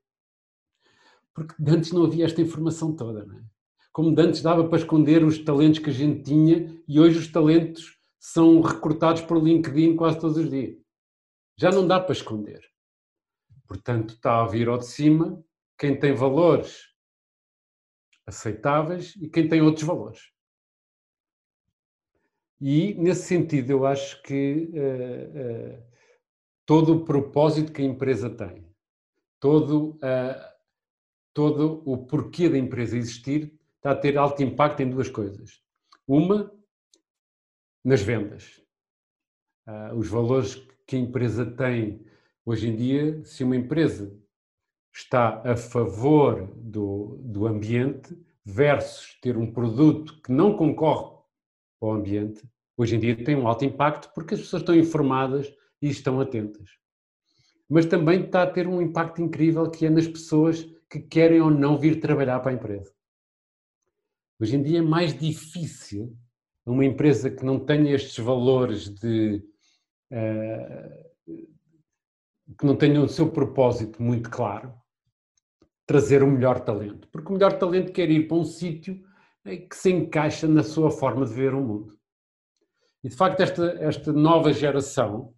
porque 1.34 1.56
de 1.58 1.72
antes 1.72 1.92
não 1.92 2.06
havia 2.06 2.26
esta 2.26 2.42
informação 2.42 2.96
toda, 2.96 3.26
não 3.26 3.38
é? 3.38 3.44
Como 3.92 4.14
de 4.14 4.22
antes 4.22 4.42
dava 4.42 4.68
para 4.68 4.78
esconder 4.78 5.24
os 5.24 5.38
talentos 5.40 5.80
que 5.80 5.90
a 5.90 5.94
gente 5.94 6.24
tinha 6.24 6.82
e 6.88 7.00
hoje 7.00 7.20
os 7.20 7.28
talentos 7.28 7.98
são 8.20 8.62
recrutados 8.62 9.22
por 9.22 9.42
LinkedIn 9.42 9.96
quase 9.96 10.20
todos 10.20 10.38
os 10.38 10.50
dias. 10.50 10.83
Já 11.58 11.72
não 11.72 11.88
dá 11.88 12.00
para 12.00 12.14
esconder. 12.14 12.62
Portanto, 13.68 14.16
está 14.16 14.42
a 14.42 14.48
vir 14.48 14.68
ao 14.68 14.78
de 14.78 14.86
cima 14.86 15.44
quem 15.78 16.00
tem 16.00 16.14
valores 16.14 16.94
aceitáveis 18.26 19.16
e 19.18 19.30
quem 19.30 19.48
tem 19.48 19.62
outros 19.62 19.86
valores. 19.86 20.32
E, 22.62 22.94
nesse 22.94 23.24
sentido, 23.24 23.72
eu 23.72 23.86
acho 23.86 24.22
que 24.24 24.70
uh, 24.72 25.78
uh, 25.78 25.84
todo 26.66 26.96
o 26.96 27.04
propósito 27.04 27.74
que 27.74 27.82
a 27.82 27.86
empresa 27.86 28.30
tem, 28.30 28.66
todo 29.40 29.92
uh, 29.96 30.54
todo 31.34 31.82
o 31.86 32.06
porquê 32.06 32.48
da 32.48 32.58
empresa 32.58 32.98
existir 32.98 33.60
está 33.78 33.92
a 33.92 33.96
ter 33.96 34.18
alto 34.18 34.42
impacto 34.44 34.82
em 34.82 34.90
duas 34.90 35.10
coisas. 35.10 35.62
Uma, 36.08 36.54
nas 37.84 38.02
vendas. 38.02 38.62
Uh, 39.68 39.96
os 39.98 40.08
valores 40.08 40.56
que 40.86 40.96
a 40.96 41.00
empresa 41.00 41.46
tem 41.46 42.02
hoje 42.46 42.70
em 42.70 42.76
dia, 42.76 43.24
se 43.24 43.44
uma 43.44 43.56
empresa 43.56 44.14
está 44.94 45.42
a 45.44 45.56
favor 45.56 46.48
do, 46.56 47.18
do 47.22 47.48
ambiente 47.48 48.18
versus 48.46 49.18
ter 49.22 49.38
um 49.38 49.52
produto 49.52 50.22
que 50.22 50.32
não 50.32 50.56
concorre 50.56 51.18
ao 51.82 51.94
ambiente, 51.94 52.44
hoje 52.78 52.96
em 52.96 53.00
dia 53.00 53.24
tem 53.24 53.36
um 53.36 53.48
alto 53.48 53.66
impacto 53.66 54.12
porque 54.14 54.36
as 54.36 54.42
pessoas 54.42 54.62
estão 54.62 54.76
informadas 54.76 55.52
e 55.82 55.90
estão 55.90 56.20
atentas. 56.20 56.70
Mas 57.70 57.86
também 57.86 58.26
está 58.26 58.44
a 58.44 58.48
ter 58.50 58.68
um 58.68 58.82
impacto 58.82 59.22
incrível 59.22 59.70
que 59.70 59.86
é 59.86 59.90
nas 59.90 60.08
pessoas 60.08 60.64
que 60.90 61.00
querem 61.00 61.42
ou 61.42 61.50
não 61.50 61.78
vir 61.78 62.00
trabalhar 62.00 62.40
para 62.40 62.52
a 62.52 62.54
empresa. 62.54 62.94
Hoje 64.40 64.56
em 64.58 64.62
dia 64.62 64.80
é 64.80 64.82
mais 64.82 65.18
difícil 65.18 66.16
uma 66.66 66.86
empresa 66.86 67.30
que 67.30 67.44
não 67.44 67.60
tenha 67.60 67.96
estes 67.96 68.24
valores 68.24 68.90
de. 68.90 69.44
Uh, 70.12 71.04
que 72.58 72.66
não 72.66 72.76
tenha 72.76 73.02
o 73.02 73.08
seu 73.08 73.32
propósito 73.32 74.02
muito 74.02 74.30
claro, 74.30 74.74
trazer 75.86 76.22
o 76.22 76.28
melhor 76.28 76.60
talento. 76.60 77.08
Porque 77.08 77.30
o 77.30 77.34
melhor 77.34 77.58
talento 77.58 77.92
quer 77.92 78.10
ir 78.10 78.28
para 78.28 78.38
um 78.38 78.44
sítio 78.44 79.04
que 79.44 79.76
se 79.76 79.92
encaixa 79.92 80.48
na 80.48 80.64
sua 80.64 80.92
forma 80.92 81.26
de 81.26 81.34
ver 81.34 81.54
o 81.54 81.62
mundo. 81.62 81.98
E 83.04 83.10
de 83.10 83.16
facto, 83.16 83.42
esta, 83.42 83.66
esta 83.80 84.14
nova 84.14 84.54
geração, 84.54 85.34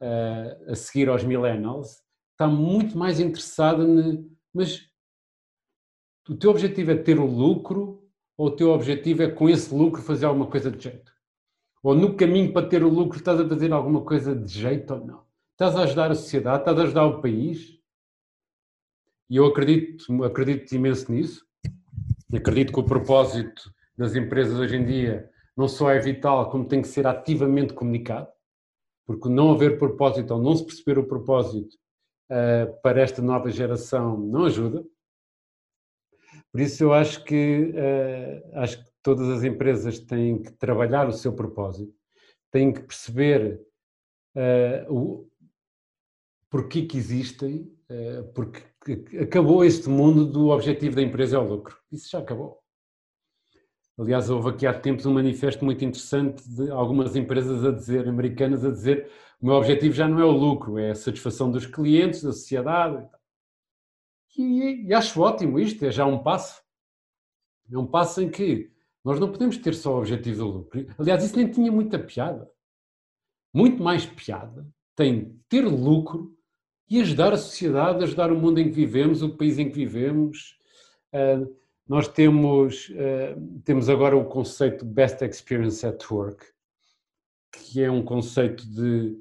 uh, 0.00 0.70
a 0.70 0.74
seguir 0.74 1.08
aos 1.08 1.24
millennials, 1.24 2.02
está 2.32 2.46
muito 2.46 2.98
mais 2.98 3.20
interessada 3.20 3.86
mas 4.54 4.86
o 6.28 6.36
teu 6.36 6.50
objetivo 6.50 6.90
é 6.90 6.96
ter 6.96 7.18
o 7.18 7.26
lucro 7.26 8.06
ou 8.36 8.48
o 8.48 8.56
teu 8.56 8.70
objetivo 8.70 9.22
é 9.22 9.30
com 9.30 9.48
esse 9.48 9.74
lucro 9.74 10.02
fazer 10.02 10.26
alguma 10.26 10.46
coisa 10.46 10.70
de 10.70 10.82
jeito? 10.82 11.11
Ou 11.82 11.94
no 11.94 12.16
caminho 12.16 12.52
para 12.52 12.68
ter 12.68 12.84
o 12.84 12.88
lucro 12.88 13.18
estás 13.18 13.40
a 13.40 13.48
fazer 13.48 13.72
alguma 13.72 14.04
coisa 14.04 14.34
de 14.34 14.52
jeito 14.52 14.94
ou 14.94 15.04
não? 15.04 15.24
Estás 15.52 15.74
a 15.74 15.82
ajudar 15.82 16.10
a 16.10 16.14
sociedade? 16.14 16.60
Estás 16.60 16.78
a 16.78 16.82
ajudar 16.82 17.06
o 17.06 17.20
país? 17.20 17.78
E 19.28 19.36
eu 19.36 19.46
acredito, 19.46 20.22
acredito 20.24 20.72
imenso 20.72 21.10
nisso. 21.10 21.44
Acredito 22.32 22.72
que 22.72 22.80
o 22.80 22.84
propósito 22.84 23.72
das 23.96 24.14
empresas 24.14 24.58
hoje 24.58 24.76
em 24.76 24.84
dia 24.84 25.28
não 25.56 25.66
só 25.68 25.90
é 25.90 25.98
vital, 25.98 26.50
como 26.50 26.66
tem 26.66 26.80
que 26.80 26.88
ser 26.88 27.06
ativamente 27.06 27.74
comunicado, 27.74 28.28
porque 29.06 29.28
não 29.28 29.52
haver 29.52 29.78
propósito 29.78 30.32
ou 30.34 30.40
não 30.40 30.54
se 30.56 30.64
perceber 30.64 30.98
o 30.98 31.06
propósito 31.06 31.76
uh, 32.30 32.80
para 32.82 33.00
esta 33.00 33.20
nova 33.20 33.50
geração 33.50 34.18
não 34.18 34.44
ajuda. 34.44 34.84
Por 36.50 36.60
isso 36.60 36.84
eu 36.84 36.92
acho 36.92 37.22
que, 37.24 37.74
uh, 37.74 38.58
acho 38.60 38.82
que 38.82 38.91
todas 39.02 39.28
as 39.28 39.42
empresas 39.42 39.98
têm 39.98 40.40
que 40.40 40.52
trabalhar 40.52 41.08
o 41.08 41.12
seu 41.12 41.32
propósito, 41.32 41.94
têm 42.50 42.72
que 42.72 42.82
perceber 42.82 43.60
uh, 44.36 44.92
o, 44.94 45.28
porquê 46.48 46.82
que 46.82 46.96
existem, 46.96 47.72
uh, 47.90 48.32
porque 48.34 48.62
acabou 49.20 49.64
este 49.64 49.88
mundo 49.88 50.26
do 50.26 50.48
objetivo 50.48 50.96
da 50.96 51.02
empresa 51.02 51.36
é 51.36 51.38
o 51.38 51.46
lucro. 51.46 51.76
Isso 51.90 52.10
já 52.10 52.18
acabou. 52.18 52.62
Aliás, 53.98 54.30
houve 54.30 54.50
aqui 54.50 54.66
há 54.66 54.72
tempos 54.72 55.04
um 55.04 55.12
manifesto 55.12 55.64
muito 55.64 55.84
interessante 55.84 56.42
de 56.48 56.70
algumas 56.70 57.14
empresas 57.14 57.64
a 57.64 57.70
dizer, 57.70 58.08
americanas 58.08 58.64
a 58.64 58.70
dizer, 58.70 59.10
o 59.40 59.46
meu 59.46 59.56
objetivo 59.56 59.94
já 59.94 60.08
não 60.08 60.18
é 60.18 60.24
o 60.24 60.30
lucro, 60.30 60.78
é 60.78 60.90
a 60.90 60.94
satisfação 60.94 61.50
dos 61.50 61.66
clientes, 61.66 62.22
da 62.22 62.32
sociedade. 62.32 63.06
E, 64.36 64.86
e 64.86 64.94
acho 64.94 65.20
ótimo 65.20 65.58
isto, 65.58 65.84
é 65.84 65.90
já 65.90 66.06
um 66.06 66.22
passo. 66.22 66.62
É 67.70 67.76
um 67.76 67.86
passo 67.86 68.22
em 68.22 68.30
que 68.30 68.71
nós 69.04 69.18
não 69.18 69.30
podemos 69.30 69.56
ter 69.56 69.74
só 69.74 69.94
o 69.94 69.98
objetivo 69.98 70.38
do 70.38 70.46
lucro. 70.46 70.86
Aliás, 70.98 71.24
isso 71.24 71.36
nem 71.36 71.50
tinha 71.50 71.72
muita 71.72 71.98
piada. 71.98 72.48
Muito 73.52 73.82
mais 73.82 74.06
piada 74.06 74.66
tem 74.94 75.38
ter 75.48 75.62
lucro 75.62 76.36
e 76.88 77.00
ajudar 77.00 77.32
a 77.32 77.38
sociedade, 77.38 78.04
ajudar 78.04 78.30
o 78.30 78.38
mundo 78.38 78.58
em 78.58 78.64
que 78.64 78.76
vivemos, 78.76 79.22
o 79.22 79.36
país 79.36 79.58
em 79.58 79.68
que 79.68 79.74
vivemos. 79.74 80.58
Uh, 81.12 81.54
nós 81.88 82.06
temos, 82.06 82.90
uh, 82.90 83.60
temos 83.64 83.88
agora 83.88 84.16
o 84.16 84.26
conceito 84.26 84.84
Best 84.84 85.22
Experience 85.24 85.86
at 85.86 86.04
Work, 86.10 86.44
que 87.50 87.82
é 87.82 87.90
um 87.90 88.04
conceito 88.04 88.64
de 88.66 89.18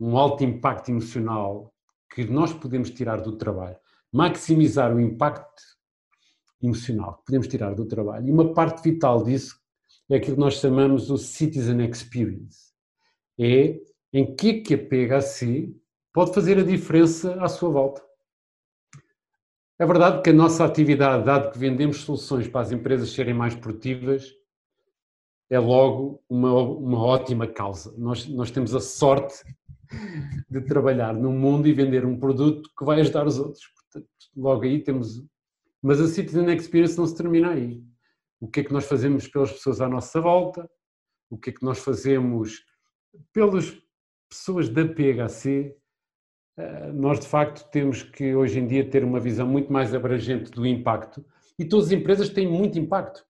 um 0.00 0.16
alto 0.16 0.42
impacto 0.44 0.90
emocional 0.90 1.72
que 2.12 2.24
nós 2.24 2.52
podemos 2.52 2.90
tirar 2.90 3.20
do 3.20 3.36
trabalho, 3.36 3.76
maximizar 4.12 4.94
o 4.94 5.00
impacto 5.00 5.62
emocional 6.64 7.18
que 7.18 7.26
podemos 7.26 7.48
tirar 7.48 7.74
do 7.74 7.86
trabalho. 7.86 8.28
E 8.28 8.32
uma 8.32 8.52
parte 8.52 8.82
vital 8.82 9.22
disso 9.22 9.58
é 10.10 10.16
aquilo 10.16 10.36
que 10.36 10.40
nós 10.40 10.54
chamamos 10.54 11.10
o 11.10 11.16
Citizen 11.16 11.80
Experience. 11.88 12.72
É 13.38 13.80
em 14.12 14.34
que 14.34 14.50
é 14.50 14.60
que 14.60 14.74
a 14.74 14.78
PHC 14.78 15.74
pode 16.12 16.32
fazer 16.32 16.58
a 16.58 16.62
diferença 16.62 17.34
à 17.42 17.48
sua 17.48 17.70
volta. 17.70 18.02
É 19.76 19.84
verdade 19.84 20.22
que 20.22 20.30
a 20.30 20.32
nossa 20.32 20.64
atividade, 20.64 21.24
dado 21.24 21.50
que 21.50 21.58
vendemos 21.58 22.02
soluções 22.02 22.46
para 22.46 22.60
as 22.60 22.70
empresas 22.70 23.10
serem 23.10 23.34
mais 23.34 23.56
produtivas, 23.56 24.32
é 25.50 25.58
logo 25.58 26.22
uma, 26.28 26.52
uma 26.52 27.04
ótima 27.04 27.46
causa. 27.46 27.92
Nós, 27.98 28.26
nós 28.28 28.50
temos 28.52 28.74
a 28.74 28.80
sorte 28.80 29.42
de 30.48 30.60
trabalhar 30.62 31.12
num 31.12 31.36
mundo 31.36 31.66
e 31.66 31.72
vender 31.72 32.04
um 32.04 32.18
produto 32.18 32.70
que 32.76 32.84
vai 32.84 33.00
ajudar 33.00 33.26
os 33.26 33.38
outros. 33.38 33.64
Portanto, 33.74 34.08
logo 34.36 34.62
aí 34.62 34.82
temos. 34.82 35.24
Mas 35.84 36.00
a 36.00 36.08
Citizen 36.08 36.48
Experience 36.56 36.96
não 36.96 37.06
se 37.06 37.14
termina 37.14 37.50
aí. 37.50 37.84
O 38.40 38.48
que 38.48 38.60
é 38.60 38.64
que 38.64 38.72
nós 38.72 38.86
fazemos 38.86 39.28
pelas 39.28 39.52
pessoas 39.52 39.82
à 39.82 39.88
nossa 39.88 40.18
volta? 40.18 40.66
O 41.28 41.36
que 41.36 41.50
é 41.50 41.52
que 41.52 41.62
nós 41.62 41.78
fazemos 41.78 42.64
pelas 43.34 43.76
pessoas 44.26 44.70
da 44.70 44.82
PHC? 44.88 45.76
Eh, 46.56 46.92
nós 46.92 47.20
de 47.20 47.26
facto 47.26 47.70
temos 47.70 48.02
que 48.02 48.34
hoje 48.34 48.60
em 48.60 48.66
dia 48.66 48.88
ter 48.88 49.04
uma 49.04 49.20
visão 49.20 49.46
muito 49.46 49.70
mais 49.70 49.94
abrangente 49.94 50.50
do 50.50 50.66
impacto 50.66 51.22
e 51.58 51.66
todas 51.66 51.88
as 51.88 51.92
empresas 51.92 52.30
têm 52.30 52.48
muito 52.48 52.78
impacto. 52.78 53.22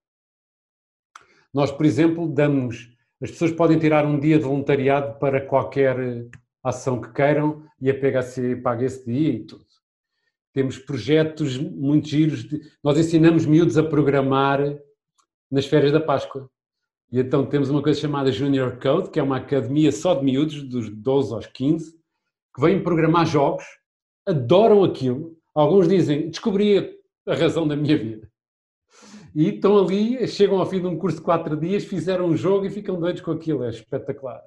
Nós, 1.52 1.72
por 1.72 1.84
exemplo, 1.84 2.28
damos, 2.28 2.96
as 3.20 3.32
pessoas 3.32 3.50
podem 3.50 3.80
tirar 3.80 4.06
um 4.06 4.16
dia 4.16 4.38
de 4.38 4.44
voluntariado 4.44 5.18
para 5.18 5.44
qualquer 5.44 5.96
ação 6.62 7.00
que 7.00 7.12
queiram 7.12 7.66
e 7.80 7.90
a 7.90 7.94
PHC 7.94 8.54
paga 8.62 8.84
esse 8.84 9.04
dia. 9.04 9.44
Temos 10.54 10.78
projetos 10.78 11.58
muito 11.58 12.08
giros, 12.08 12.44
de, 12.44 12.60
nós 12.82 12.96
ensinamos 12.96 13.44
miúdos 13.44 13.76
a 13.76 13.82
programar 13.82 14.60
nas 15.50 15.66
férias 15.66 15.92
da 15.92 16.00
Páscoa. 16.00 16.48
E 17.10 17.18
então 17.18 17.44
temos 17.44 17.68
uma 17.68 17.82
coisa 17.82 18.00
chamada 18.00 18.30
Junior 18.30 18.78
Code, 18.80 19.10
que 19.10 19.18
é 19.18 19.22
uma 19.22 19.38
academia 19.38 19.90
só 19.90 20.14
de 20.14 20.24
miúdos, 20.24 20.62
dos 20.62 20.88
12 20.88 21.34
aos 21.34 21.46
15, 21.48 21.92
que 22.54 22.60
vêm 22.60 22.82
programar 22.82 23.26
jogos, 23.26 23.64
adoram 24.24 24.84
aquilo. 24.84 25.36
Alguns 25.52 25.88
dizem, 25.88 26.30
descobri 26.30 26.98
a 27.26 27.34
razão 27.34 27.66
da 27.66 27.76
minha 27.76 27.98
vida. 27.98 28.30
E 29.34 29.48
estão 29.48 29.76
ali, 29.76 30.26
chegam 30.28 30.60
ao 30.60 30.66
fim 30.66 30.80
de 30.80 30.86
um 30.86 30.96
curso 30.96 31.18
de 31.18 31.24
quatro 31.24 31.56
dias, 31.56 31.84
fizeram 31.84 32.26
um 32.26 32.36
jogo 32.36 32.66
e 32.66 32.70
ficam 32.70 32.98
doidos 32.98 33.20
com 33.20 33.32
aquilo, 33.32 33.64
é 33.64 33.70
espetacular. 33.70 34.40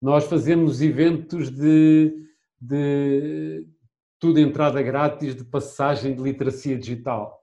Nós 0.00 0.24
fazemos 0.24 0.80
eventos 0.80 1.50
de, 1.50 2.26
de 2.58 3.66
tudo 4.20 4.38
entrada 4.38 4.82
grátis, 4.82 5.34
de 5.34 5.44
passagem 5.44 6.14
de 6.14 6.22
literacia 6.22 6.78
digital. 6.78 7.42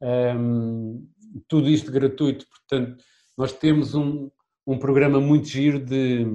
Um, 0.00 1.08
tudo 1.48 1.68
isto 1.68 1.90
gratuito, 1.90 2.46
portanto, 2.46 3.02
nós 3.36 3.52
temos 3.52 3.94
um, 3.94 4.30
um 4.66 4.78
programa 4.78 5.20
muito 5.20 5.48
giro 5.48 5.78
de 5.78 6.26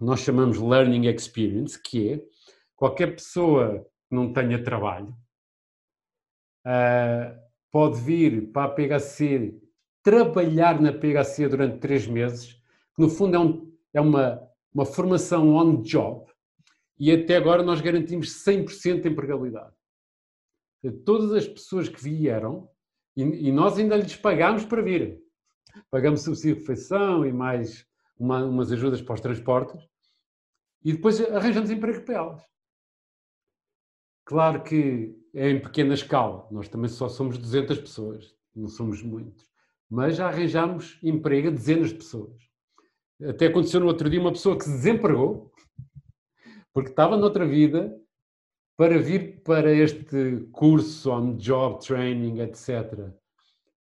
nós 0.00 0.20
chamamos 0.20 0.58
Learning 0.58 1.06
Experience, 1.06 1.80
que 1.80 2.14
é 2.14 2.22
qualquer 2.74 3.14
pessoa 3.14 3.86
que 4.08 4.14
não 4.14 4.32
tenha 4.32 4.62
trabalho 4.62 5.16
uh, 6.66 7.40
pode 7.70 8.00
vir 8.00 8.50
para 8.50 8.64
a 8.64 8.68
PHC 8.68 9.54
trabalhar 10.02 10.80
na 10.80 10.92
PHC 10.92 11.48
durante 11.48 11.78
três 11.78 12.06
meses, 12.06 12.54
que 12.94 13.00
no 13.00 13.08
fundo 13.08 13.36
é, 13.36 13.38
um, 13.38 13.72
é 13.94 14.00
uma, 14.00 14.42
uma 14.74 14.84
formação 14.84 15.54
on-job, 15.54 16.26
e 17.02 17.10
até 17.10 17.36
agora 17.36 17.64
nós 17.64 17.80
garantimos 17.80 18.28
100% 18.44 19.00
de 19.00 19.08
empregabilidade. 19.08 19.74
Todas 21.04 21.32
as 21.32 21.48
pessoas 21.48 21.88
que 21.88 22.00
vieram, 22.00 22.70
e, 23.16 23.22
e 23.22 23.50
nós 23.50 23.76
ainda 23.76 23.96
lhes 23.96 24.14
pagámos 24.14 24.64
para 24.64 24.80
vir. 24.80 25.20
Pagamos 25.90 26.22
subsídio 26.22 26.54
de 26.54 26.60
refeição 26.60 27.26
e 27.26 27.32
mais 27.32 27.84
uma, 28.16 28.44
umas 28.44 28.70
ajudas 28.70 29.02
para 29.02 29.14
os 29.14 29.20
transportes, 29.20 29.84
e 30.84 30.92
depois 30.92 31.20
arranjamos 31.20 31.72
emprego 31.72 32.04
para 32.04 32.14
elas. 32.14 32.42
Claro 34.24 34.62
que 34.62 35.12
é 35.34 35.50
em 35.50 35.60
pequena 35.60 35.94
escala, 35.94 36.46
nós 36.52 36.68
também 36.68 36.88
só 36.88 37.08
somos 37.08 37.36
200 37.36 37.78
pessoas, 37.78 38.32
não 38.54 38.68
somos 38.68 39.02
muitos, 39.02 39.44
mas 39.90 40.14
já 40.14 40.28
arranjamos 40.28 41.00
emprego 41.02 41.48
a 41.48 41.50
dezenas 41.50 41.88
de 41.88 41.96
pessoas. 41.96 42.40
Até 43.20 43.46
aconteceu 43.46 43.80
no 43.80 43.86
outro 43.86 44.08
dia 44.08 44.20
uma 44.20 44.30
pessoa 44.30 44.56
que 44.56 44.62
se 44.62 44.70
desempregou, 44.70 45.51
porque 46.72 46.90
estava 46.90 47.16
noutra 47.16 47.46
vida, 47.46 47.98
para 48.76 48.98
vir 48.98 49.42
para 49.42 49.72
este 49.72 50.46
curso 50.50 51.10
on 51.10 51.36
job 51.36 51.84
training, 51.84 52.40
etc., 52.40 53.12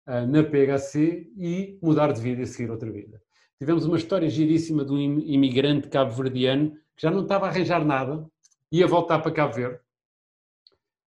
eh, 0.06 0.26
na 0.26 0.42
PHC 0.42 1.30
e 1.36 1.78
mudar 1.80 2.12
de 2.12 2.20
vida 2.20 2.42
e 2.42 2.46
seguir 2.46 2.70
outra 2.70 2.90
vida. 2.90 3.22
Tivemos 3.58 3.84
uma 3.84 3.96
história 3.96 4.28
giríssima 4.28 4.84
de 4.84 4.92
um 4.92 4.98
imigrante 4.98 5.88
cabo-verdiano 5.88 6.72
que 6.96 7.02
já 7.02 7.10
não 7.10 7.22
estava 7.22 7.46
a 7.46 7.48
arranjar 7.48 7.84
nada, 7.84 8.28
ia 8.72 8.86
voltar 8.86 9.20
para 9.20 9.32
Cabo 9.32 9.54
Verde 9.54 9.80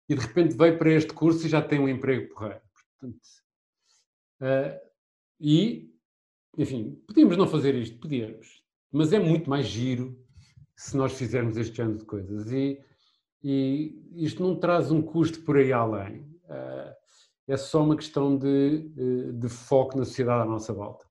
e 0.07 0.15
de 0.15 0.21
repente 0.21 0.55
veio 0.55 0.77
para 0.77 0.91
este 0.91 1.13
curso 1.13 1.45
e 1.45 1.49
já 1.49 1.61
tem 1.61 1.79
um 1.79 1.89
emprego 1.89 2.33
porreiro. 2.33 2.61
Portanto, 2.99 3.21
uh, 4.41 4.79
e, 5.39 5.91
enfim, 6.57 7.01
podíamos 7.07 7.37
não 7.37 7.47
fazer 7.47 7.75
isto, 7.75 7.99
podíamos, 7.99 8.63
mas 8.91 9.11
é 9.11 9.19
muito 9.19 9.49
mais 9.49 9.65
giro 9.65 10.22
se 10.75 10.97
nós 10.97 11.13
fizermos 11.13 11.57
este 11.57 11.75
género 11.75 11.99
de 11.99 12.05
coisas. 12.05 12.51
E, 12.51 12.79
e 13.43 14.03
isto 14.15 14.41
não 14.41 14.55
traz 14.55 14.91
um 14.91 15.01
custo 15.01 15.41
por 15.41 15.57
aí 15.57 15.71
além. 15.71 16.21
Uh, 16.45 16.93
é 17.47 17.57
só 17.57 17.83
uma 17.83 17.95
questão 17.95 18.37
de, 18.37 18.89
de, 18.89 19.33
de, 19.33 19.49
foco 19.49 19.97
na 19.97 20.05
sociedade 20.05 20.43
à 20.43 20.45
nossa 20.45 20.73
volta. 20.73 21.05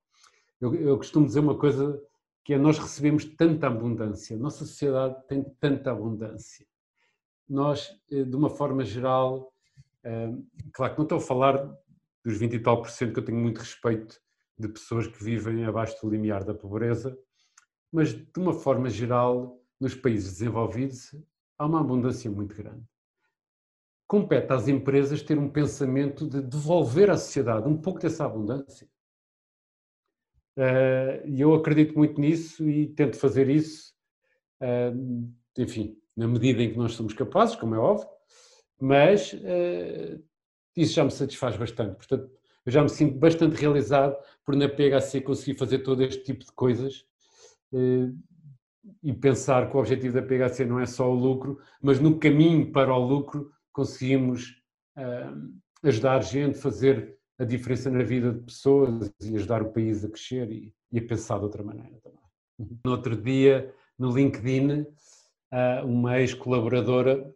Eu, 0.61 0.75
eu 0.75 0.97
costumo 0.97 1.27
dizer 1.27 1.41
uma 1.41 1.59
coisa 1.59 2.01
que 2.45 2.55
é 2.55 2.59
nós 2.59 2.79
recebemos 2.79 3.25
tanta 3.25 3.67
abundância, 3.67 4.37
nossa 4.37 4.65
sociedade 4.65 5.17
tem 5.29 5.45
tanta 5.61 5.93
abundância. 5.93 6.67
Nós, 7.49 7.91
eh, 8.11 8.25
de 8.25 8.35
uma 8.35 8.51
forma 8.51 8.85
geral, 8.85 9.53
eh, 10.03 10.33
claro 10.73 10.95
que 10.95 10.99
não 10.99 11.05
estou 11.05 11.19
a 11.19 11.21
falar 11.21 11.71
dos 12.25 12.39
20 12.39 12.55
e 12.55 12.59
tal 12.59 12.81
por 12.81 12.91
cento, 12.91 13.13
que 13.13 13.21
eu 13.21 13.25
tenho 13.25 13.39
muito 13.39 13.59
respeito 13.59 14.21
de 14.59 14.69
pessoas 14.69 15.07
que 15.07 15.23
vivem 15.23 15.65
abaixo 15.65 15.97
do 16.03 16.11
limiar 16.11 16.45
da 16.45 16.55
pobreza, 16.55 17.17
mas 17.93 18.15
de 18.15 18.39
uma 18.39 18.55
forma 18.55 18.89
geral, 18.89 19.61
nos 19.79 19.95
países 19.95 20.33
desenvolvidos, 20.33 21.15
há 21.59 21.67
uma 21.67 21.81
abundância 21.81 22.31
muito 22.31 22.55
grande. 22.55 22.83
Compete 24.07 24.53
às 24.53 24.67
empresas 24.67 25.23
ter 25.23 25.39
um 25.39 25.49
pensamento 25.49 26.27
de 26.27 26.41
devolver 26.41 27.11
à 27.11 27.17
sociedade 27.17 27.69
um 27.69 27.77
pouco 27.77 28.01
dessa 28.01 28.25
abundância. 28.25 28.89
Eh, 30.57 31.23
e 31.27 31.41
eu 31.41 31.55
acredito 31.55 31.97
muito 31.97 32.21
nisso 32.21 32.69
e 32.69 32.89
tento 32.89 33.17
fazer 33.17 33.49
isso, 33.49 33.95
eh, 34.61 34.93
enfim, 35.59 35.99
na 36.17 36.29
medida 36.29 36.63
em 36.63 36.73
que 36.73 36.79
nós 36.79 36.93
somos 36.93 37.15
capazes, 37.15 37.57
como 37.57 37.75
é 37.75 37.79
óbvio, 37.79 38.09
mas 38.81 39.35
eh, 39.45 40.19
isso 40.77 40.95
já 40.95 41.05
me 41.05 41.11
satisfaz 41.11 41.57
bastante. 41.57 41.97
Portanto, 41.97 42.31
eu 42.67 42.73
já 42.73 42.83
me 42.83 42.89
sinto 42.89 43.19
bastante 43.19 43.57
realizado 43.57 44.17
por 44.45 44.55
na 44.55 44.69
PHC 44.69 45.23
conseguir 45.23 45.59
fazer 45.59 45.79
todo 45.81 46.03
este 46.03 46.23
tipo 46.23 46.45
de 46.45 46.53
coisas 46.53 47.07
e 47.73 49.13
pensar 49.13 49.71
que 49.71 49.77
o 49.77 49.81
objetivo 49.81 50.15
da 50.15 50.23
PHC 50.23 50.65
não 50.65 50.81
é 50.81 50.87
só 50.87 51.11
o 51.11 51.15
lucro, 51.15 51.59
mas 51.81 52.01
no 52.01 52.19
caminho 52.19 52.71
para 52.73 52.95
o 52.95 53.07
lucro 53.07 53.51
conseguimos 53.73 54.61
ajudar 55.83 56.23
gente, 56.23 56.59
fazer 56.59 57.17
a 57.39 57.45
diferença 57.45 57.91
na 57.91 58.03
vida 58.03 58.33
de 58.33 58.41
pessoas 58.41 59.13
e 59.21 59.35
ajudar 59.37 59.63
o 59.63 59.73
país 59.73 60.05
a 60.05 60.09
crescer 60.09 60.51
e, 60.51 60.73
e 60.93 60.99
a 60.99 61.07
pensar 61.07 61.39
de 61.39 61.45
outra 61.45 61.63
maneira 61.63 61.99
também. 62.03 62.21
No 62.85 62.93
outro 62.93 63.17
dia, 63.17 63.75
no 63.99 64.15
LinkedIn, 64.15 64.87
ah, 65.51 65.83
uma 65.85 66.21
ex-colaboradora 66.21 67.35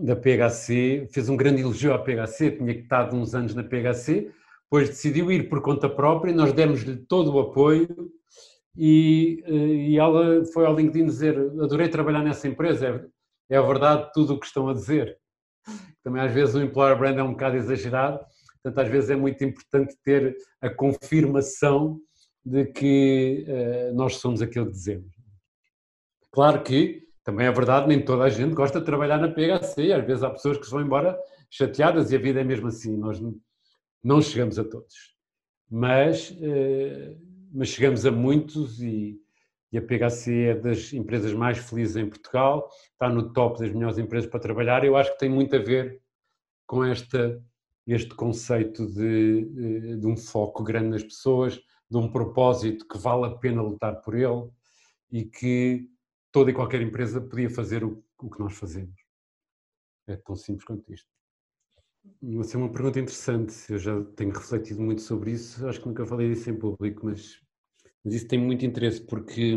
da 0.00 0.14
PHC 0.14 1.08
fez 1.10 1.28
um 1.28 1.36
grande 1.36 1.62
elogio 1.62 1.92
à 1.92 1.98
PHC, 1.98 2.52
tinha 2.52 2.72
estado 2.72 3.16
uns 3.16 3.34
anos 3.34 3.54
na 3.54 3.64
PHC, 3.64 4.32
depois 4.64 4.88
decidiu 4.88 5.30
ir 5.30 5.48
por 5.48 5.60
conta 5.60 5.88
própria, 5.88 6.32
nós 6.32 6.52
demos-lhe 6.52 6.96
todo 6.96 7.34
o 7.34 7.40
apoio 7.40 7.88
e, 8.76 9.42
eh, 9.46 9.90
e 9.90 9.98
ela 9.98 10.44
foi 10.46 10.66
ao 10.66 10.74
LinkedIn 10.74 11.06
dizer 11.06 11.38
adorei 11.60 11.88
trabalhar 11.88 12.22
nessa 12.22 12.48
empresa, 12.48 13.10
é, 13.50 13.56
é 13.56 13.62
verdade 13.62 14.10
tudo 14.12 14.34
o 14.34 14.40
que 14.40 14.46
estão 14.46 14.68
a 14.68 14.74
dizer. 14.74 15.16
Também 16.02 16.22
às 16.22 16.32
vezes 16.32 16.54
o 16.54 16.60
employer 16.60 16.98
brand 16.98 17.18
é 17.18 17.22
um 17.22 17.32
bocado 17.32 17.56
exagerado, 17.56 18.20
portanto 18.62 18.84
às 18.84 18.90
vezes 18.90 19.10
é 19.10 19.16
muito 19.16 19.44
importante 19.44 19.94
ter 20.04 20.36
a 20.60 20.70
confirmação 20.70 22.00
de 22.44 22.66
que 22.66 23.46
uh, 23.46 23.94
nós 23.94 24.16
somos 24.16 24.42
aquilo 24.42 24.66
que 24.66 24.72
dizemos. 24.72 25.12
Claro 26.32 26.62
que 26.62 27.02
também 27.24 27.46
é 27.46 27.52
verdade, 27.52 27.86
nem 27.86 28.04
toda 28.04 28.24
a 28.24 28.28
gente 28.28 28.54
gosta 28.54 28.80
de 28.80 28.86
trabalhar 28.86 29.18
na 29.18 29.28
PHC, 29.28 29.92
às 29.92 30.04
vezes 30.04 30.24
há 30.24 30.30
pessoas 30.30 30.58
que 30.58 30.64
se 30.64 30.72
vão 30.72 30.80
embora 30.80 31.16
chateadas 31.50 32.10
e 32.10 32.16
a 32.16 32.18
vida 32.18 32.40
é 32.40 32.44
mesmo 32.44 32.66
assim, 32.66 32.96
nós 32.96 33.20
não 34.02 34.20
chegamos 34.20 34.58
a 34.58 34.64
todos. 34.64 35.12
Mas, 35.70 36.36
eh, 36.42 37.14
mas 37.52 37.68
chegamos 37.68 38.06
a 38.06 38.10
muitos 38.10 38.80
e, 38.80 39.20
e 39.70 39.78
a 39.78 39.82
PHC 39.82 40.44
é 40.44 40.54
das 40.54 40.92
empresas 40.92 41.32
mais 41.34 41.58
felizes 41.58 41.96
em 41.96 42.08
Portugal, 42.08 42.68
está 42.92 43.08
no 43.08 43.32
top 43.32 43.60
das 43.60 43.72
melhores 43.72 43.98
empresas 43.98 44.28
para 44.28 44.40
trabalhar. 44.40 44.84
Eu 44.84 44.96
acho 44.96 45.12
que 45.12 45.18
tem 45.18 45.28
muito 45.28 45.54
a 45.54 45.58
ver 45.58 46.00
com 46.66 46.82
esta, 46.82 47.42
este 47.86 48.14
conceito 48.14 48.86
de, 48.86 49.50
eh, 49.56 49.96
de 49.96 50.06
um 50.06 50.16
foco 50.16 50.62
grande 50.64 50.88
nas 50.88 51.02
pessoas, 51.02 51.60
de 51.90 51.96
um 51.96 52.10
propósito 52.10 52.88
que 52.88 52.98
vale 52.98 53.26
a 53.26 53.36
pena 53.36 53.62
lutar 53.62 54.00
por 54.00 54.14
ele 54.14 54.50
e 55.10 55.24
que 55.24 55.86
toda 56.30 56.50
e 56.50 56.54
qualquer 56.54 56.80
empresa 56.80 57.20
podia 57.20 57.50
fazer 57.50 57.84
o, 57.84 58.02
o 58.18 58.30
que 58.30 58.40
nós 58.40 58.54
fazemos. 58.54 59.02
É 60.06 60.16
tão 60.16 60.34
simples 60.34 60.64
quanto 60.64 60.90
isto. 60.92 61.21
Isso 62.22 62.56
é 62.56 62.58
uma 62.58 62.72
pergunta 62.72 62.98
interessante. 62.98 63.54
Eu 63.70 63.78
já 63.78 64.02
tenho 64.16 64.32
refletido 64.32 64.80
muito 64.80 65.02
sobre 65.02 65.32
isso. 65.32 65.66
Acho 65.66 65.80
que 65.80 65.88
nunca 65.88 66.06
falei 66.06 66.28
disso 66.32 66.50
em 66.50 66.58
público, 66.58 67.06
mas, 67.06 67.40
mas 68.04 68.14
isso 68.14 68.28
tem 68.28 68.38
muito 68.38 68.64
interesse 68.64 69.00
porque 69.00 69.54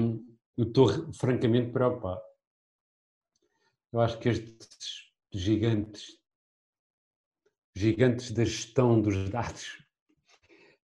eu 0.58 0.64
estou 0.64 1.12
francamente 1.14 1.72
preocupado. 1.72 2.22
Eu 3.92 4.02
acho 4.02 4.20
que 4.20 4.30
estes 4.30 5.12
gigantes, 5.32 6.20
gigantes 7.76 8.32
da 8.32 8.44
gestão 8.44 9.02
dos 9.02 9.30
dados, 9.30 9.84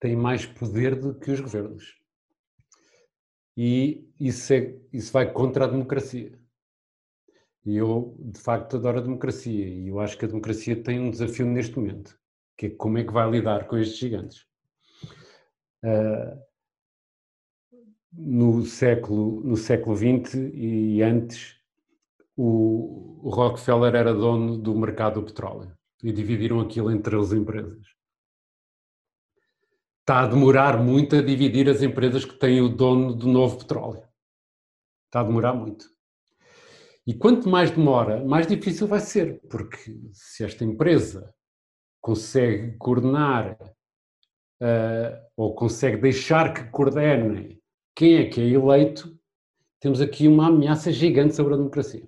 têm 0.00 0.16
mais 0.16 0.46
poder 0.46 0.98
do 0.98 1.18
que 1.18 1.30
os 1.30 1.40
governos 1.40 2.02
e 3.56 4.08
isso, 4.18 4.52
é, 4.52 4.74
isso 4.92 5.12
vai 5.12 5.30
contra 5.32 5.64
a 5.64 5.68
democracia. 5.68 6.38
E 7.64 7.76
eu, 7.76 8.16
de 8.18 8.40
facto, 8.40 8.76
adoro 8.76 8.98
a 8.98 9.02
democracia 9.02 9.68
e 9.68 9.88
eu 9.88 10.00
acho 10.00 10.18
que 10.18 10.24
a 10.24 10.28
democracia 10.28 10.82
tem 10.82 11.00
um 11.00 11.10
desafio 11.10 11.46
neste 11.46 11.76
momento, 11.78 12.18
que 12.56 12.66
é 12.66 12.70
como 12.70 12.98
é 12.98 13.04
que 13.04 13.12
vai 13.12 13.30
lidar 13.30 13.66
com 13.66 13.76
estes 13.78 13.98
gigantes. 13.98 14.46
Uh, 15.84 16.40
no 18.12 18.64
século 18.64 19.42
no 19.42 19.56
século 19.56 19.96
XX 19.96 20.34
e 20.52 21.02
antes, 21.02 21.56
o, 22.36 23.20
o 23.26 23.30
Rockefeller 23.30 23.94
era 23.94 24.12
dono 24.12 24.58
do 24.58 24.74
mercado 24.74 25.20
do 25.20 25.26
petróleo 25.26 25.72
e 26.02 26.12
dividiram 26.12 26.60
aquilo 26.60 26.90
entre 26.90 27.16
as 27.16 27.32
empresas 27.32 27.92
está 30.02 30.24
a 30.24 30.26
demorar 30.26 30.82
muito 30.82 31.16
a 31.16 31.22
dividir 31.22 31.68
as 31.70 31.80
empresas 31.80 32.24
que 32.24 32.34
têm 32.34 32.60
o 32.60 32.68
dono 32.68 33.14
do 33.14 33.28
novo 33.28 33.58
petróleo. 33.58 34.02
Está 35.06 35.20
a 35.20 35.24
demorar 35.24 35.54
muito. 35.54 35.86
E 37.06 37.14
quanto 37.14 37.48
mais 37.48 37.70
demora, 37.70 38.24
mais 38.24 38.46
difícil 38.46 38.86
vai 38.86 39.00
ser, 39.00 39.40
porque 39.50 39.98
se 40.12 40.44
esta 40.44 40.64
empresa 40.64 41.34
consegue 42.00 42.76
coordenar 42.78 43.56
uh, 44.62 45.26
ou 45.36 45.54
consegue 45.54 45.96
deixar 45.96 46.54
que 46.54 46.70
coordenem 46.70 47.60
quem 47.94 48.18
é 48.18 48.28
que 48.28 48.40
é 48.40 48.44
eleito, 48.44 49.18
temos 49.80 50.00
aqui 50.00 50.28
uma 50.28 50.46
ameaça 50.46 50.92
gigante 50.92 51.34
sobre 51.34 51.54
a 51.54 51.56
democracia. 51.56 52.06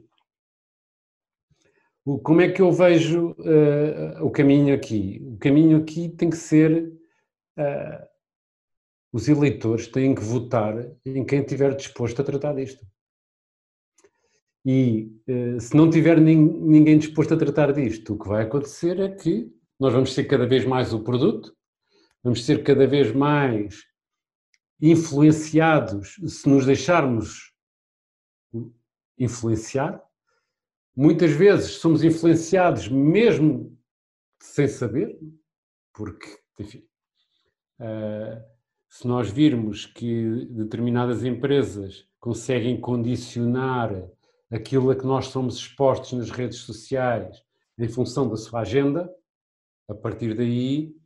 O, 2.05 2.19
como 2.19 2.41
é 2.41 2.53
que 2.53 2.63
eu 2.63 2.71
vejo 2.71 3.31
uh, 3.31 4.25
o 4.25 4.31
caminho 4.31 4.75
aqui? 4.75 5.21
O 5.27 5.39
caminho 5.39 5.79
aqui 5.79 6.09
tem 6.09 6.31
que 6.31 6.37
ser 6.37 6.93
uh, 7.59 8.15
os 9.13 9.29
eleitores 9.29 9.89
têm 9.89 10.15
que 10.15 10.23
votar 10.23 10.75
em 11.05 11.25
quem 11.25 11.41
estiver 11.41 11.75
disposto 11.75 12.21
a 12.21 12.25
tratar 12.25 12.55
disto. 12.55 12.85
E 14.65 15.13
uh, 15.29 15.61
se 15.61 15.77
não 15.77 15.91
tiver 15.91 16.21
nin, 16.21 16.37
ninguém 16.37 16.99
disposto 16.99 17.35
a 17.35 17.37
tratar 17.37 17.73
disto, 17.73 18.15
o 18.15 18.19
que 18.19 18.29
vai 18.29 18.45
acontecer 18.45 18.99
é 18.99 19.09
que 19.09 19.53
nós 19.79 19.93
vamos 19.93 20.15
ser 20.15 20.25
cada 20.25 20.47
vez 20.47 20.65
mais 20.65 20.93
o 20.93 21.03
produto, 21.03 21.55
vamos 22.23 22.45
ser 22.45 22.63
cada 22.63 22.87
vez 22.87 23.13
mais 23.13 23.83
influenciados 24.81 26.17
se 26.27 26.49
nos 26.49 26.65
deixarmos 26.65 27.53
influenciar. 29.19 30.03
Muitas 30.97 31.33
vezes 31.33 31.73
somos 31.73 32.03
influenciados 32.03 32.89
mesmo 32.89 33.79
sem 34.41 34.69
saber, 34.69 35.19
porque, 35.93 36.39
enfim, 36.59 36.87
Uh, 37.81 38.41
se 38.89 39.07
nós 39.07 39.29
virmos 39.29 39.85
que 39.85 40.47
determinadas 40.47 41.25
empresas 41.25 42.07
conseguem 42.21 42.81
condicionar 42.81 43.91
aquilo 44.55 44.91
a 44.91 44.97
que 44.97 45.05
nós 45.05 45.27
somos 45.27 45.57
expostos 45.57 46.13
nas 46.13 46.31
redes 46.31 46.59
sociais 46.59 47.43
em 47.77 47.89
função 47.89 48.29
da 48.29 48.37
sua 48.37 48.61
agenda, 48.61 49.13
a 49.89 49.95
partir 49.95 50.35
daí 50.35 50.97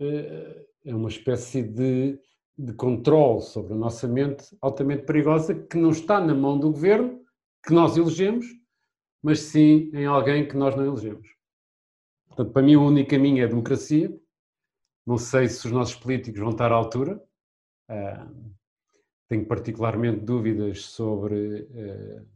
uh, 0.00 0.64
é 0.84 0.94
uma 0.94 1.08
espécie 1.08 1.62
de, 1.62 2.18
de 2.56 2.72
controle 2.74 3.42
sobre 3.42 3.72
a 3.72 3.76
nossa 3.76 4.06
mente 4.06 4.56
altamente 4.62 5.04
perigosa 5.04 5.54
que 5.54 5.76
não 5.76 5.90
está 5.90 6.20
na 6.20 6.34
mão 6.34 6.56
do 6.58 6.70
governo, 6.70 7.20
que 7.66 7.74
nós 7.74 7.96
elegemos, 7.96 8.46
mas 9.20 9.40
sim 9.40 9.90
em 9.92 10.06
alguém 10.06 10.46
que 10.46 10.56
nós 10.56 10.76
não 10.76 10.86
elegemos. 10.86 11.28
Portanto, 12.28 12.52
para 12.52 12.62
mim 12.62 12.76
o 12.76 12.86
único 12.86 13.10
caminho 13.10 13.42
é 13.42 13.44
a 13.44 13.48
democracia, 13.48 14.16
não 15.04 15.18
sei 15.18 15.48
se 15.48 15.66
os 15.66 15.72
nossos 15.72 15.96
políticos 15.96 16.40
vão 16.40 16.50
estar 16.50 16.70
à 16.70 16.74
altura. 16.74 17.20
Uh, 17.90 18.54
tenho 19.28 19.46
particularmente 19.46 20.20
dúvidas 20.20 20.84
sobre 20.84 21.62
uh, 21.62 22.33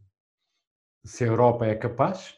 se 1.09 1.23
a 1.23 1.27
Europa 1.27 1.65
é 1.65 1.73
capaz. 1.73 2.37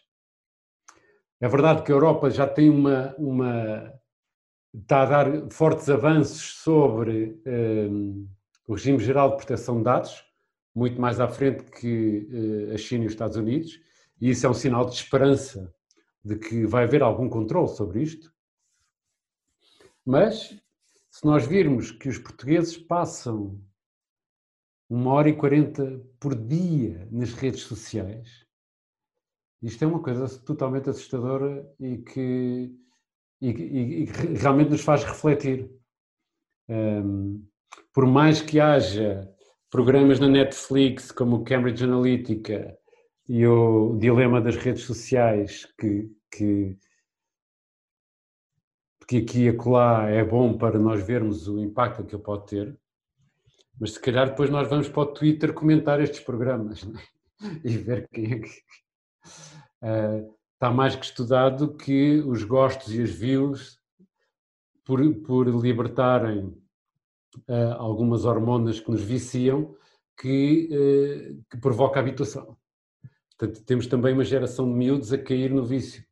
É 1.42 1.48
verdade 1.50 1.84
que 1.84 1.92
a 1.92 1.96
Europa 1.96 2.30
já 2.30 2.48
tem 2.48 2.70
uma, 2.70 3.14
uma 3.18 3.94
está 4.74 5.02
a 5.02 5.06
dar 5.06 5.52
fortes 5.52 5.90
avanços 5.90 6.54
sobre 6.64 7.38
um, 7.46 8.26
o 8.66 8.74
regime 8.74 8.98
geral 9.00 9.32
de 9.32 9.36
proteção 9.36 9.80
de 9.80 9.84
dados, 9.84 10.24
muito 10.74 11.02
mais 11.02 11.20
à 11.20 11.28
frente 11.28 11.66
que 11.66 12.30
uh, 12.32 12.74
a 12.74 12.78
China 12.78 13.04
e 13.04 13.08
os 13.08 13.14
Estados 13.14 13.36
Unidos, 13.36 13.78
e 14.22 14.30
isso 14.30 14.48
é 14.48 14.50
um 14.50 14.54
sinal 14.54 14.86
de 14.86 14.96
esperança 14.96 15.74
de 16.24 16.38
que 16.38 16.66
vai 16.66 16.86
haver 16.86 17.04
algum 17.04 17.28
controle 17.28 17.68
sobre 17.68 18.02
isto. 18.02 18.34
Mas, 20.06 20.58
se 21.10 21.26
nós 21.26 21.46
virmos 21.46 21.92
que 21.92 22.08
os 22.08 22.18
portugueses 22.18 22.78
passam 22.78 23.62
uma 24.90 25.12
hora 25.12 25.28
e 25.28 25.36
quarenta 25.36 26.02
por 26.22 26.34
dia 26.36 27.06
nas 27.12 27.34
redes 27.34 27.64
sociais, 27.64 28.41
isto 29.62 29.84
é 29.84 29.88
uma 29.88 30.02
coisa 30.02 30.28
totalmente 30.40 30.90
assustadora 30.90 31.68
e 31.80 31.98
que, 31.98 32.72
e, 33.42 33.50
e, 33.50 34.04
e 34.04 34.06
realmente 34.36 34.72
nos 34.72 34.82
faz 34.82 35.04
refletir. 35.04 35.70
Um, 36.70 37.46
por 37.94 38.06
mais 38.06 38.42
que 38.42 38.60
haja 38.60 39.30
programas 39.70 40.20
na 40.20 40.28
Netflix 40.28 41.12
como 41.12 41.38
o 41.38 41.44
Cambridge 41.44 41.84
Analytica 41.84 42.78
e 43.28 43.46
o 43.46 43.98
Dilema 43.98 44.42
das 44.42 44.56
Redes 44.56 44.84
Sociais 44.84 45.66
que, 45.78 46.10
que 46.32 46.78
que 49.12 49.18
aqui 49.18 49.44
e 49.44 49.50
acolá 49.50 50.08
é 50.10 50.24
bom 50.24 50.58
para 50.58 50.80
nós 50.80 51.06
vermos 51.06 51.46
o 51.46 51.60
impacto 51.60 52.06
que 52.06 52.16
ele 52.16 52.24
pode 52.24 52.48
ter, 52.48 52.80
mas 53.78 53.96
se 53.96 54.00
calhar 54.00 54.30
depois 54.30 54.50
nós 54.50 54.70
vamos 54.70 54.88
para 54.88 55.02
o 55.02 55.14
Twitter 55.14 55.54
comentar 55.54 56.00
estes 56.00 56.22
programas 56.22 56.84
né? 56.84 56.98
e 57.62 57.78
ver 57.78 58.08
quem 58.08 58.32
é 58.32 58.40
que. 58.40 58.50
Está 59.82 60.72
mais 60.72 60.96
que 60.96 61.06
estudado 61.06 61.76
que 61.76 62.20
os 62.20 62.44
gostos 62.44 62.94
e 62.94 63.02
as 63.02 63.10
views, 63.10 63.80
por, 64.86 65.02
por 65.22 65.48
libertarem 65.48 66.48
uh, 67.48 67.74
algumas 67.78 68.26
hormonas 68.26 68.80
que 68.80 68.92
nos 68.92 69.02
viciam, 69.02 69.76
que, 70.20 70.70
uh, 70.72 71.44
que 71.50 71.58
provoca 71.58 72.00
habituação. 72.00 72.58
Portanto, 73.38 73.66
temos 73.66 73.88
também 73.88 74.14
uma 74.14 74.24
geração 74.24 74.66
de 74.68 74.78
miúdos 74.78 75.12
a 75.12 75.18
cair 75.18 75.52
no 75.52 75.66
vício. 75.66 76.06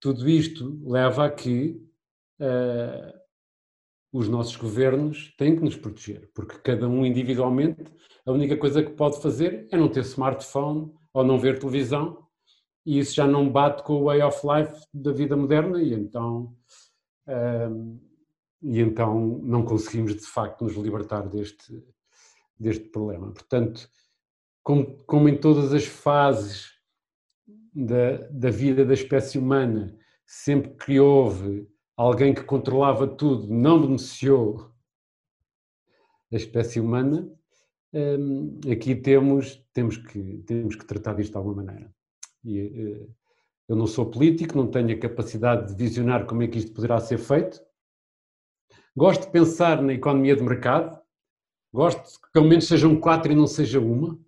Tudo 0.00 0.28
isto 0.28 0.80
leva 0.84 1.26
a 1.26 1.30
que 1.30 1.82
uh, 2.40 3.18
os 4.10 4.28
nossos 4.28 4.56
governos 4.56 5.34
têm 5.36 5.54
que 5.54 5.62
nos 5.62 5.76
proteger, 5.76 6.30
porque 6.34 6.58
cada 6.58 6.88
um 6.88 7.04
individualmente, 7.04 7.84
a 8.24 8.32
única 8.32 8.56
coisa 8.56 8.82
que 8.82 8.92
pode 8.92 9.20
fazer 9.20 9.68
é 9.70 9.76
não 9.76 9.88
ter 9.88 10.00
smartphone 10.00 10.92
ou 11.12 11.24
não 11.24 11.38
ver 11.38 11.58
televisão, 11.58 12.26
e 12.84 12.98
isso 12.98 13.14
já 13.14 13.26
não 13.26 13.48
bate 13.48 13.82
com 13.82 13.94
o 13.94 14.04
way 14.04 14.22
of 14.22 14.40
life 14.46 14.86
da 14.92 15.12
vida 15.12 15.36
moderna, 15.36 15.80
e 15.80 15.92
então, 15.92 16.56
um, 17.28 18.00
e 18.62 18.80
então 18.80 19.40
não 19.42 19.64
conseguimos 19.64 20.14
de 20.14 20.26
facto 20.26 20.64
nos 20.64 20.74
libertar 20.74 21.28
deste, 21.28 21.84
deste 22.58 22.88
problema. 22.88 23.32
Portanto, 23.32 23.88
como, 24.62 24.96
como 25.04 25.28
em 25.28 25.36
todas 25.36 25.72
as 25.72 25.84
fases 25.84 26.70
da, 27.74 28.16
da 28.30 28.50
vida 28.50 28.84
da 28.84 28.94
espécie 28.94 29.38
humana, 29.38 29.96
sempre 30.26 30.70
que 30.72 30.98
houve 30.98 31.68
alguém 31.96 32.34
que 32.34 32.44
controlava 32.44 33.06
tudo, 33.06 33.52
não 33.52 33.80
beneficiou 33.80 34.72
a 36.32 36.36
espécie 36.36 36.80
humana, 36.80 37.30
hum, 37.92 38.60
aqui 38.70 38.94
temos, 38.94 39.56
temos, 39.72 39.96
que, 39.96 40.42
temos 40.46 40.76
que 40.76 40.84
tratar 40.84 41.14
disto 41.14 41.32
de 41.32 41.38
alguma 41.38 41.62
maneira. 41.62 41.92
E, 42.44 42.58
eh, 42.58 43.06
eu 43.68 43.76
não 43.76 43.86
sou 43.86 44.10
político, 44.10 44.56
não 44.56 44.70
tenho 44.70 44.94
a 44.94 44.98
capacidade 44.98 45.68
de 45.68 45.74
visionar 45.74 46.26
como 46.26 46.42
é 46.42 46.48
que 46.48 46.58
isto 46.58 46.72
poderá 46.72 46.98
ser 47.00 47.18
feito. 47.18 47.60
Gosto 48.94 49.26
de 49.26 49.32
pensar 49.32 49.80
na 49.80 49.94
economia 49.94 50.36
de 50.36 50.42
mercado, 50.42 51.00
gosto 51.72 52.20
que 52.20 52.30
pelo 52.32 52.46
menos 52.46 52.66
sejam 52.66 53.00
quatro 53.00 53.32
e 53.32 53.34
não 53.34 53.46
seja 53.46 53.80
uma, 53.80 54.18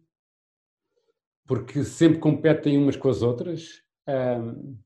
porque 1.46 1.84
sempre 1.84 2.18
competem 2.18 2.78
umas 2.78 2.96
com 2.96 3.08
as 3.08 3.22
outras. 3.22 3.82
Uh, 4.08 4.82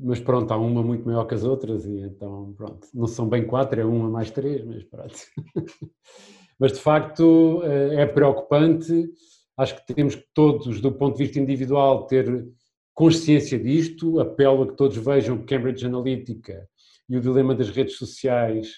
mas 0.00 0.20
pronto, 0.20 0.52
há 0.52 0.56
uma 0.56 0.84
muito 0.84 1.04
maior 1.04 1.24
que 1.24 1.34
as 1.34 1.42
outras 1.42 1.84
e 1.84 1.98
então 1.98 2.54
pronto, 2.56 2.86
não 2.94 3.08
são 3.08 3.28
bem 3.28 3.44
quatro, 3.44 3.80
é 3.80 3.84
uma 3.84 4.08
mais 4.08 4.30
três, 4.30 4.64
mas 4.64 4.84
pronto. 4.84 5.14
mas 6.62 6.74
de 6.74 6.78
facto 6.78 7.58
uh, 7.58 7.92
é 7.92 8.06
preocupante, 8.06 9.10
acho 9.56 9.74
que 9.74 9.92
temos 9.92 10.14
que 10.14 10.24
todos, 10.32 10.80
do 10.80 10.92
ponto 10.92 11.16
de 11.16 11.24
vista 11.24 11.40
individual, 11.40 12.06
ter 12.06 12.46
consciência 12.94 13.58
disto, 13.58 14.20
apelo 14.20 14.62
a 14.62 14.68
que 14.68 14.76
todos 14.76 14.96
vejam 14.96 15.44
Cambridge 15.44 15.84
Analytica 15.84 16.68
e 17.08 17.16
o 17.16 17.20
dilema 17.20 17.52
das 17.52 17.68
redes 17.68 17.96
sociais, 17.96 18.76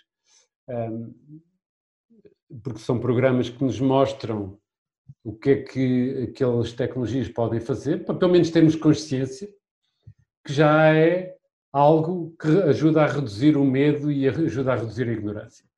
um, 0.67 1.15
porque 2.63 2.79
são 2.79 2.99
programas 2.99 3.51
que 3.51 3.63
nos 3.63 3.79
mostram 3.79 4.59
o 5.23 5.35
que 5.35 5.51
é 5.51 5.63
que 5.63 6.29
aquelas 6.31 6.73
tecnologias 6.73 7.29
podem 7.29 7.61
fazer, 7.61 8.03
para 8.07 8.15
pelo 8.15 8.33
menos 8.33 8.49
termos 8.49 8.75
consciência 8.75 9.47
que 10.43 10.55
já 10.55 10.97
é 10.97 11.37
algo 11.71 12.35
que 12.41 12.49
ajuda 12.63 13.03
a 13.03 13.07
reduzir 13.07 13.59
o 13.59 13.65
medo 13.65 14.11
e 14.11 14.27
ajuda 14.27 14.73
a 14.73 14.77
reduzir 14.77 15.07
a 15.07 15.13
ignorância. 15.13 15.74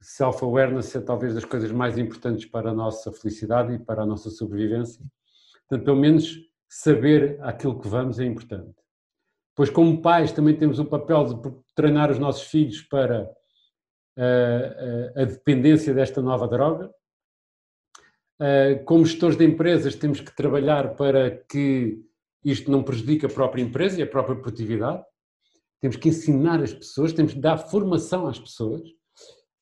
Self-awareness 0.00 0.94
é 0.94 1.00
talvez 1.00 1.34
das 1.34 1.44
coisas 1.44 1.72
mais 1.72 1.98
importantes 1.98 2.46
para 2.46 2.70
a 2.70 2.74
nossa 2.74 3.12
felicidade 3.12 3.74
e 3.74 3.78
para 3.78 4.02
a 4.02 4.06
nossa 4.06 4.30
sobrevivência. 4.30 5.04
Portanto, 5.68 5.84
pelo 5.84 5.96
menos 5.98 6.36
saber 6.68 7.38
aquilo 7.42 7.80
que 7.80 7.88
vamos 7.88 8.18
é 8.18 8.24
importante. 8.24 8.74
Pois, 9.54 9.70
como 9.70 10.00
pais, 10.00 10.30
também 10.30 10.56
temos 10.56 10.78
o 10.78 10.84
papel 10.84 11.24
de 11.24 11.52
treinar 11.74 12.10
os 12.10 12.18
nossos 12.18 12.42
filhos 12.42 12.80
para 12.82 13.22
a, 13.22 14.22
eh, 14.22 15.12
eh, 15.16 15.22
a 15.22 15.24
dependência 15.24 15.92
desta 15.92 16.22
nova 16.22 16.46
droga, 16.46 16.92
ah, 18.40 18.80
como 18.84 19.04
gestores 19.04 19.36
de 19.36 19.44
empresas, 19.44 19.96
temos 19.96 20.20
que 20.20 20.34
trabalhar 20.34 20.94
para 20.94 21.30
que 21.30 22.00
isto 22.44 22.70
não 22.70 22.82
prejudique 22.82 23.26
a 23.26 23.28
própria 23.28 23.62
empresa 23.62 23.98
e 23.98 24.02
a 24.02 24.06
própria 24.06 24.36
produtividade. 24.36 25.02
Temos 25.80 25.96
que 25.96 26.08
ensinar 26.08 26.62
as 26.62 26.72
pessoas, 26.72 27.12
temos 27.12 27.34
que 27.34 27.40
dar 27.40 27.58
formação 27.58 28.26
às 28.26 28.38
pessoas. 28.38 28.82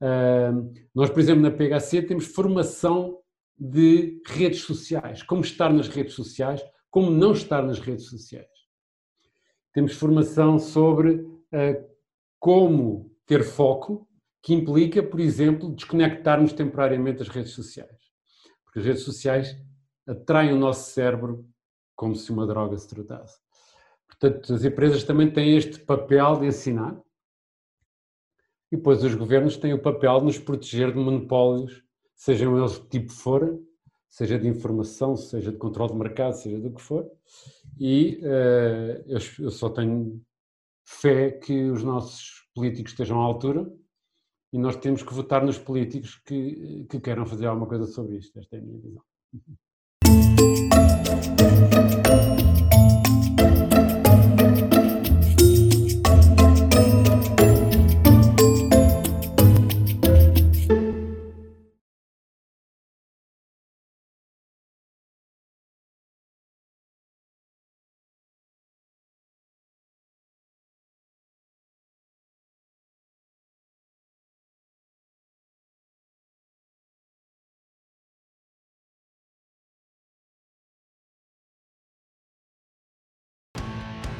Ah, 0.00 0.52
nós, 0.94 1.10
por 1.10 1.20
exemplo, 1.20 1.42
na 1.42 1.50
PHC 1.50 2.02
temos 2.02 2.26
formação 2.26 3.18
de 3.58 4.20
redes 4.26 4.60
sociais, 4.60 5.22
como 5.22 5.40
estar 5.40 5.72
nas 5.72 5.88
redes 5.88 6.14
sociais, 6.14 6.62
como 6.90 7.10
não 7.10 7.32
estar 7.32 7.62
nas 7.62 7.78
redes 7.78 8.06
sociais. 8.06 8.46
Temos 9.72 9.92
formação 9.92 10.58
sobre 10.58 11.16
uh, 11.16 11.86
como 12.38 13.10
ter 13.26 13.42
foco, 13.42 14.08
que 14.42 14.54
implica, 14.54 15.02
por 15.02 15.20
exemplo, 15.20 15.74
desconectarmos 15.74 16.52
temporariamente 16.52 17.18
das 17.18 17.28
redes 17.28 17.52
sociais. 17.52 17.98
Porque 18.64 18.78
as 18.78 18.84
redes 18.84 19.02
sociais 19.02 19.56
atraem 20.06 20.52
o 20.52 20.58
nosso 20.58 20.90
cérebro 20.92 21.44
como 21.94 22.14
se 22.14 22.30
uma 22.30 22.46
droga 22.46 22.76
se 22.76 22.88
tratasse. 22.88 23.38
Portanto, 24.06 24.54
as 24.54 24.64
empresas 24.64 25.02
também 25.02 25.30
têm 25.30 25.56
este 25.56 25.80
papel 25.80 26.38
de 26.40 26.46
ensinar 26.46 26.96
e 28.70 28.76
depois 28.76 29.02
os 29.02 29.14
governos 29.14 29.56
têm 29.56 29.72
o 29.72 29.82
papel 29.82 30.18
de 30.20 30.26
nos 30.26 30.38
proteger 30.38 30.92
de 30.92 30.98
monopólios, 30.98 31.82
sejam 32.14 32.58
eles 32.58 32.72
de 32.72 32.88
tipo 32.88 33.12
for, 33.12 33.60
seja 34.08 34.38
de 34.38 34.48
informação, 34.48 35.16
seja 35.16 35.52
de 35.52 35.58
controle 35.58 35.92
de 35.92 35.98
mercado, 35.98 36.32
seja 36.34 36.58
do 36.58 36.72
que 36.72 36.80
for. 36.80 37.10
E 37.78 38.18
uh, 38.22 39.04
eu, 39.06 39.18
eu 39.40 39.50
só 39.50 39.68
tenho 39.68 40.20
fé 40.84 41.30
que 41.30 41.70
os 41.70 41.82
nossos 41.82 42.48
políticos 42.54 42.92
estejam 42.92 43.20
à 43.20 43.24
altura 43.24 43.70
e 44.52 44.58
nós 44.58 44.76
temos 44.76 45.02
que 45.02 45.12
votar 45.12 45.44
nos 45.44 45.58
políticos 45.58 46.20
que, 46.24 46.86
que 46.88 47.00
queiram 47.00 47.26
fazer 47.26 47.46
alguma 47.46 47.66
coisa 47.66 47.86
sobre 47.86 48.16
isto. 48.16 48.38
Esta 48.38 48.56
é 48.56 48.58
a 48.58 48.62
minha 48.62 48.80
visão. 48.80 49.02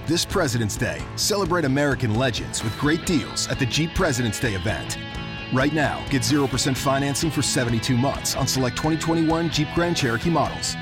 This 0.07 0.25
President's 0.25 0.77
Day, 0.77 1.03
celebrate 1.17 1.65
American 1.65 2.15
legends 2.15 2.63
with 2.63 2.79
great 2.79 3.05
deals 3.05 3.49
at 3.49 3.59
the 3.59 3.67
Jeep 3.67 3.93
President's 3.93 4.39
Day 4.39 4.55
event. 4.55 4.99
Right 5.53 5.73
now, 5.73 6.01
get 6.11 6.23
0% 6.23 6.77
financing 6.77 7.29
for 7.29 7.43
72 7.43 7.97
months 7.97 8.37
on 8.37 8.47
select 8.47 8.77
2021 8.77 9.51
Jeep 9.51 9.67
Grand 9.75 9.97
Cherokee 9.97 10.31
models. 10.31 10.77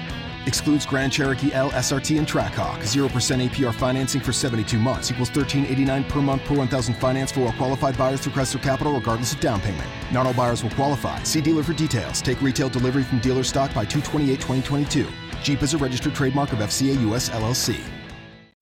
Excludes 0.45 0.85
Grand 0.85 1.11
Cherokee 1.11 1.55
L, 1.55 1.70
SRT, 1.70 2.18
and 2.18 2.27
Trackhawk. 2.27 2.81
0% 2.81 3.49
APR 3.49 3.72
financing 3.72 4.20
for 4.20 4.35
72 4.35 4.79
months 4.79 5.11
equals 5.11 5.31
1389 5.31 6.05
per 6.05 6.20
month 6.20 6.45
per 6.45 6.55
1000 6.55 6.93
finance 6.93 7.33
for 7.33 7.47
all 7.47 7.53
qualified 7.53 7.97
buyers 7.97 8.20
through 8.20 8.35
Chrysler 8.35 8.61
Capital 8.61 8.93
regardless 8.93 9.33
of 9.33 9.41
down 9.41 9.59
payment. 9.62 9.89
Not 10.12 10.27
all 10.27 10.35
buyers 10.35 10.62
will 10.62 10.70
qualify. 10.72 11.22
See 11.22 11.41
dealer 11.41 11.62
for 11.62 11.72
details. 11.72 12.20
Take 12.20 12.43
retail 12.43 12.68
delivery 12.68 13.05
from 13.05 13.20
dealer 13.20 13.43
stock 13.43 13.70
by 13.70 13.87
228 13.87 14.35
2022. 14.39 15.09
Jeep 15.43 15.62
is 15.62 15.72
a 15.72 15.79
registered 15.79 16.14
trademark 16.14 16.53
of 16.53 16.59
FCA 16.59 17.01
US 17.09 17.31
LLC. 17.31 18.03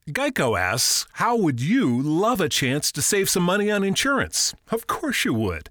Geico 0.09 0.59
asks, 0.59 1.07
How 1.12 1.36
would 1.36 1.61
you 1.61 2.03
love 2.03 2.40
a 2.40 2.48
chance 2.48 2.90
to 2.90 3.00
save 3.00 3.30
some 3.30 3.44
money 3.44 3.70
on 3.70 3.84
insurance? 3.84 4.53
Of 4.72 4.88
course 4.88 5.24
you 5.24 5.32
would. 5.34 5.70